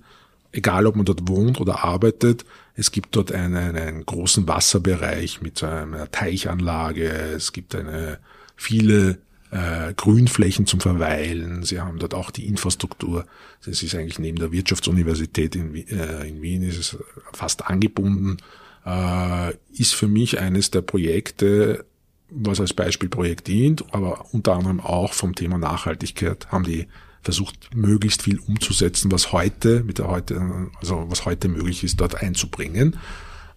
egal 0.52 0.86
ob 0.86 0.96
man 0.96 1.06
dort 1.06 1.28
wohnt 1.28 1.60
oder 1.60 1.84
arbeitet. 1.84 2.46
Es 2.78 2.92
gibt 2.92 3.16
dort 3.16 3.32
einen, 3.32 3.76
einen 3.76 4.06
großen 4.06 4.48
Wasserbereich 4.48 5.42
mit 5.42 5.64
einer 5.64 6.10
Teichanlage. 6.12 7.10
Es 7.10 7.52
gibt 7.52 7.74
eine 7.74 8.20
viele 8.56 9.18
äh, 9.50 9.94
Grünflächen 9.96 10.68
zum 10.68 10.80
Verweilen. 10.80 11.64
Sie 11.64 11.82
haben 11.82 11.98
dort 11.98 12.14
auch 12.14 12.30
die 12.30 12.46
Infrastruktur. 12.46 13.26
Das 13.66 13.82
ist 13.82 13.96
eigentlich 13.96 14.20
neben 14.20 14.38
der 14.38 14.52
Wirtschaftsuniversität 14.52 15.56
in, 15.56 15.76
äh, 15.76 16.28
in 16.28 16.42
Wien 16.44 16.62
ist 16.62 16.78
es 16.78 16.98
fast 17.34 17.66
angebunden. 17.66 18.38
Äh, 18.86 19.54
ist 19.74 19.96
für 19.96 20.08
mich 20.08 20.40
eines 20.40 20.70
der 20.70 20.82
Projekte, 20.82 21.84
was 22.30 22.60
als 22.60 22.74
Beispielprojekt 22.74 23.48
dient, 23.48 23.86
aber 23.92 24.26
unter 24.34 24.54
anderem 24.54 24.82
auch 24.82 25.14
vom 25.14 25.34
Thema 25.34 25.58
Nachhaltigkeit 25.58 26.52
haben 26.52 26.64
die 26.64 26.88
versucht, 27.28 27.76
möglichst 27.76 28.22
viel 28.22 28.40
umzusetzen, 28.40 29.12
was 29.12 29.34
heute, 29.34 29.84
mit 29.84 29.98
der 29.98 30.08
heute, 30.08 30.70
also 30.80 31.08
was 31.10 31.26
heute 31.26 31.50
möglich 31.50 31.84
ist, 31.84 32.00
dort 32.00 32.16
einzubringen. 32.24 32.96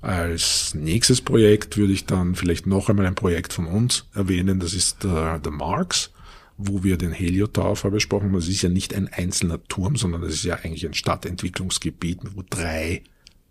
Als 0.01 0.75
nächstes 0.75 1.21
Projekt 1.21 1.77
würde 1.77 1.93
ich 1.93 2.05
dann 2.05 2.35
vielleicht 2.35 2.67
noch 2.67 2.89
einmal 2.89 3.07
ein 3.07 3.15
Projekt 3.15 3.53
von 3.53 3.67
uns 3.67 4.07
erwähnen, 4.13 4.59
das 4.59 4.75
ist 4.75 5.05
der, 5.05 5.39
der 5.39 5.53
Marx, 5.53 6.11
wo 6.57 6.83
wir 6.83 6.97
den 6.97 7.13
Heliotower 7.13 7.93
besprochen 7.93 8.27
haben. 8.27 8.35
Das 8.35 8.49
ist 8.49 8.61
ja 8.61 8.69
nicht 8.69 8.93
ein 8.93 9.07
einzelner 9.07 9.63
Turm, 9.69 9.95
sondern 9.95 10.23
das 10.23 10.33
ist 10.33 10.43
ja 10.43 10.57
eigentlich 10.57 10.85
ein 10.85 10.95
Stadtentwicklungsgebiet, 10.95 12.19
wo 12.35 12.43
drei 12.51 13.05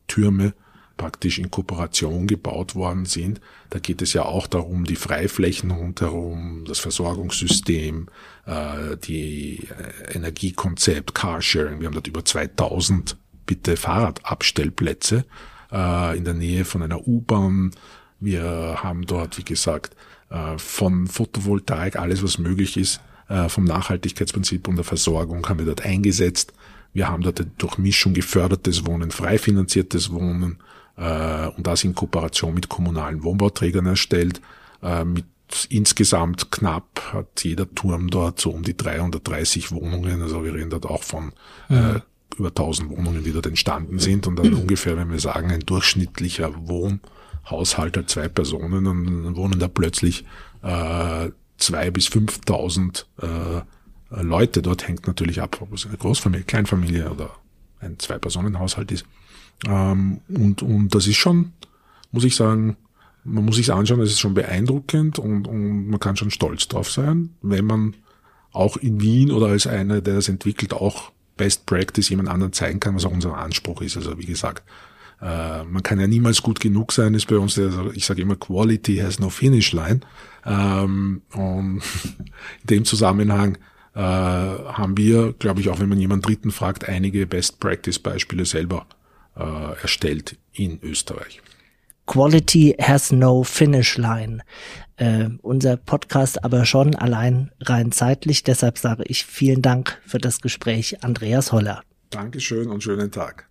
Türme 0.09 0.53
praktisch 0.97 1.39
in 1.39 1.49
Kooperation 1.49 2.27
gebaut 2.27 2.75
worden 2.75 3.05
sind. 3.05 3.39
Da 3.69 3.79
geht 3.79 4.01
es 4.01 4.11
ja 4.11 4.25
auch 4.25 4.47
darum, 4.47 4.83
die 4.83 4.97
Freiflächen 4.97 5.71
rundherum, 5.71 6.65
das 6.67 6.79
Versorgungssystem, 6.79 8.07
äh, 8.49 8.97
die 8.97 9.67
äh, 9.67 10.15
Energiekonzept, 10.15 11.13
Carsharing. 11.13 11.79
Wir 11.79 11.87
haben 11.87 11.93
dort 11.93 12.07
über 12.07 12.25
2000 12.25 13.15
bitte 13.45 13.77
Fahrradabstellplätze 13.77 15.25
äh, 15.71 16.17
in 16.17 16.25
der 16.25 16.33
Nähe 16.33 16.65
von 16.65 16.81
einer 16.81 17.07
U-Bahn. 17.07 17.71
Wir 18.19 18.79
haben 18.81 19.05
dort, 19.05 19.37
wie 19.37 19.43
gesagt, 19.43 19.95
äh, 20.29 20.57
von 20.57 21.07
Photovoltaik 21.07 21.97
alles, 21.97 22.23
was 22.23 22.37
möglich 22.37 22.77
ist, 22.77 23.01
vom 23.49 23.65
Nachhaltigkeitsprinzip 23.65 24.67
und 24.67 24.77
der 24.77 24.83
Versorgung 24.83 25.47
haben 25.47 25.59
wir 25.59 25.67
dort 25.67 25.85
eingesetzt. 25.85 26.51
Wir 26.93 27.09
haben 27.09 27.21
dort 27.21 27.45
durch 27.59 27.77
Mischung 27.77 28.15
gefördertes 28.15 28.87
Wohnen, 28.87 29.11
frei 29.11 29.37
finanziertes 29.37 30.11
Wohnen 30.11 30.57
und 30.95 31.67
das 31.67 31.83
in 31.83 31.93
Kooperation 31.93 32.55
mit 32.55 32.69
kommunalen 32.69 33.23
Wohnbauträgern 33.23 33.85
erstellt. 33.85 34.41
Mit 35.05 35.25
insgesamt 35.69 36.51
knapp 36.51 37.13
hat 37.13 37.43
jeder 37.43 37.73
Turm 37.73 38.09
dort 38.09 38.39
so 38.39 38.51
um 38.51 38.63
die 38.63 38.77
330 38.77 39.71
Wohnungen. 39.71 40.21
Also 40.21 40.43
wir 40.43 40.53
reden 40.53 40.69
dort 40.69 40.85
auch 40.85 41.03
von 41.03 41.33
äh, 41.69 41.99
über 42.37 42.49
1000 42.49 42.89
Wohnungen, 42.89 43.23
die 43.23 43.31
dort 43.31 43.47
entstanden 43.47 43.99
sind. 43.99 44.27
Und 44.27 44.37
dann 44.37 44.53
ungefähr, 44.53 44.97
wenn 44.97 45.11
wir 45.11 45.19
sagen, 45.19 45.51
ein 45.51 45.61
durchschnittlicher 45.61 46.53
Wohnhaushalt 46.67 47.97
hat 47.97 48.09
zwei 48.09 48.27
Personen, 48.27 48.85
dann 48.85 49.35
wohnen 49.35 49.59
da 49.59 49.67
plötzlich 49.67 50.25
äh, 50.61 51.29
zwei 51.57 51.91
bis 51.91 52.07
5.000 52.07 53.05
äh, 53.21 54.21
Leute. 54.21 54.61
Dort 54.61 54.87
hängt 54.87 55.07
natürlich 55.07 55.41
ab, 55.41 55.57
ob 55.61 55.73
es 55.73 55.85
eine 55.85 55.97
Großfamilie, 55.97 56.45
Kleinfamilie 56.45 57.09
oder 57.11 57.31
ein 57.79 57.97
Zwei-Personen-Haushalt 57.97 58.91
ist. 58.91 59.05
Ähm, 59.65 60.21
und, 60.29 60.61
und 60.61 60.93
das 60.95 61.07
ist 61.07 61.17
schon, 61.17 61.53
muss 62.11 62.23
ich 62.23 62.35
sagen, 62.35 62.77
man 63.29 63.45
muss 63.45 63.55
sich 63.55 63.71
anschauen, 63.71 63.99
das 63.99 64.09
ist 64.09 64.19
schon 64.19 64.33
beeindruckend 64.33 65.19
und, 65.19 65.47
und 65.47 65.87
man 65.87 65.99
kann 65.99 66.17
schon 66.17 66.31
stolz 66.31 66.67
drauf 66.67 66.91
sein, 66.91 67.29
wenn 67.41 67.65
man 67.65 67.95
auch 68.51 68.77
in 68.77 69.01
Wien 69.01 69.31
oder 69.31 69.47
als 69.47 69.67
einer, 69.67 70.01
der 70.01 70.15
das 70.15 70.29
entwickelt, 70.29 70.73
auch 70.73 71.11
Best 71.37 71.65
Practice 71.65 72.09
jemand 72.09 72.29
anderen 72.29 72.53
zeigen 72.53 72.79
kann, 72.79 72.95
was 72.95 73.05
auch 73.05 73.11
unser 73.11 73.37
Anspruch 73.37 73.81
ist. 73.81 73.95
Also 73.95 74.17
wie 74.17 74.25
gesagt, 74.25 74.63
äh, 75.21 75.63
man 75.63 75.83
kann 75.83 75.99
ja 75.99 76.07
niemals 76.07 76.41
gut 76.41 76.59
genug 76.59 76.91
sein, 76.91 77.13
ist 77.13 77.27
bei 77.27 77.37
uns, 77.37 77.57
also 77.57 77.91
ich 77.93 78.05
sage 78.05 78.21
immer, 78.21 78.35
Quality 78.35 78.97
has 78.97 79.19
no 79.19 79.29
finish 79.29 79.71
line. 79.71 80.01
Ähm, 80.45 81.21
und 81.33 81.81
in 82.61 82.67
dem 82.69 82.85
Zusammenhang 82.85 83.57
äh, 83.95 83.99
haben 83.99 84.97
wir, 84.97 85.33
glaube 85.33 85.61
ich, 85.61 85.69
auch 85.69 85.79
wenn 85.79 85.89
man 85.89 85.99
jemanden 85.99 86.23
Dritten 86.23 86.51
fragt, 86.51 86.87
einige 86.87 87.27
Best 87.27 87.59
Practice 87.59 87.99
Beispiele 87.99 88.45
selber 88.45 88.85
äh, 89.35 89.81
erstellt 89.81 90.37
in 90.53 90.79
Österreich. 90.81 91.41
Quality 92.09 92.73
has 92.81 93.11
no 93.11 93.43
finish 93.43 93.95
line. 93.99 94.41
Äh, 94.97 95.29
unser 95.43 95.77
Podcast 95.77 96.43
aber 96.43 96.65
schon 96.65 96.95
allein 96.95 97.51
rein 97.61 97.91
zeitlich. 97.91 98.43
Deshalb 98.43 98.79
sage 98.79 99.03
ich 99.05 99.27
vielen 99.27 99.61
Dank 99.61 100.01
für 100.07 100.17
das 100.17 100.41
Gespräch, 100.41 101.03
Andreas 101.03 101.51
Holler. 101.51 101.83
Dankeschön 102.09 102.67
und 102.67 102.81
schönen 102.81 103.11
Tag. 103.11 103.47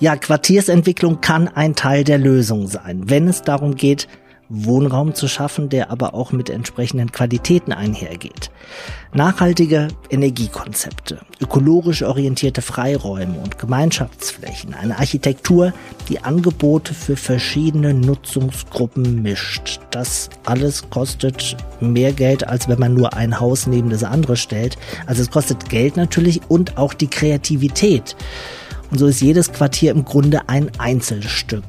Ja, 0.00 0.16
Quartiersentwicklung 0.16 1.20
kann 1.20 1.46
ein 1.46 1.74
Teil 1.74 2.04
der 2.04 2.16
Lösung 2.16 2.68
sein, 2.68 3.10
wenn 3.10 3.28
es 3.28 3.42
darum 3.42 3.74
geht, 3.74 4.08
Wohnraum 4.48 5.14
zu 5.14 5.28
schaffen, 5.28 5.68
der 5.68 5.90
aber 5.90 6.14
auch 6.14 6.32
mit 6.32 6.48
entsprechenden 6.48 7.12
Qualitäten 7.12 7.72
einhergeht. 7.72 8.50
Nachhaltige 9.12 9.88
Energiekonzepte, 10.10 11.20
ökologisch 11.40 12.02
orientierte 12.02 12.62
Freiräume 12.62 13.38
und 13.38 13.58
Gemeinschaftsflächen, 13.58 14.74
eine 14.74 14.98
Architektur, 14.98 15.72
die 16.08 16.20
Angebote 16.20 16.94
für 16.94 17.16
verschiedene 17.16 17.94
Nutzungsgruppen 17.94 19.22
mischt. 19.22 19.80
Das 19.90 20.30
alles 20.44 20.88
kostet 20.90 21.56
mehr 21.80 22.12
Geld, 22.12 22.46
als 22.46 22.68
wenn 22.68 22.78
man 22.78 22.94
nur 22.94 23.14
ein 23.14 23.40
Haus 23.40 23.66
neben 23.66 23.90
das 23.90 24.04
andere 24.04 24.36
stellt. 24.36 24.76
Also 25.06 25.22
es 25.22 25.30
kostet 25.30 25.68
Geld 25.68 25.96
natürlich 25.96 26.40
und 26.48 26.78
auch 26.78 26.94
die 26.94 27.08
Kreativität. 27.08 28.16
Und 28.90 28.98
so 28.98 29.06
ist 29.06 29.20
jedes 29.20 29.52
Quartier 29.52 29.90
im 29.90 30.04
Grunde 30.04 30.48
ein 30.48 30.70
Einzelstück. 30.78 31.64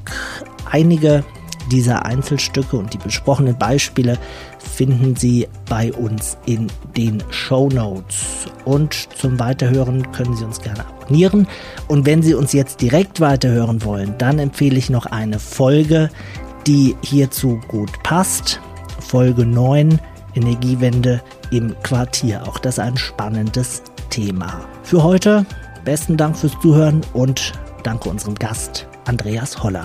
Einige 0.70 1.24
dieser 1.70 2.04
Einzelstücke 2.04 2.76
und 2.76 2.92
die 2.92 2.98
besprochenen 2.98 3.56
Beispiele 3.56 4.18
finden 4.58 5.16
Sie 5.16 5.48
bei 5.68 5.92
uns 5.92 6.36
in 6.46 6.68
den 6.96 7.22
Show 7.30 7.68
Notes. 7.68 8.46
Und 8.64 8.94
zum 9.16 9.38
Weiterhören 9.38 10.10
können 10.12 10.36
Sie 10.36 10.44
uns 10.44 10.60
gerne 10.60 10.86
abonnieren. 10.86 11.46
Und 11.88 12.06
wenn 12.06 12.22
Sie 12.22 12.34
uns 12.34 12.52
jetzt 12.52 12.80
direkt 12.80 13.20
weiterhören 13.20 13.84
wollen, 13.84 14.14
dann 14.18 14.38
empfehle 14.38 14.78
ich 14.78 14.90
noch 14.90 15.06
eine 15.06 15.38
Folge, 15.38 16.10
die 16.66 16.96
hierzu 17.02 17.60
gut 17.68 18.02
passt. 18.02 18.60
Folge 19.00 19.46
9, 19.46 19.98
Energiewende 20.34 21.22
im 21.50 21.74
Quartier. 21.82 22.46
Auch 22.46 22.58
das 22.58 22.78
ein 22.78 22.96
spannendes 22.96 23.82
Thema. 24.10 24.60
Für 24.82 25.02
heute 25.02 25.46
besten 25.84 26.16
Dank 26.16 26.36
fürs 26.36 26.58
Zuhören 26.60 27.00
und 27.12 27.52
danke 27.82 28.08
unserem 28.08 28.34
Gast 28.34 28.86
Andreas 29.06 29.62
Holler. 29.62 29.84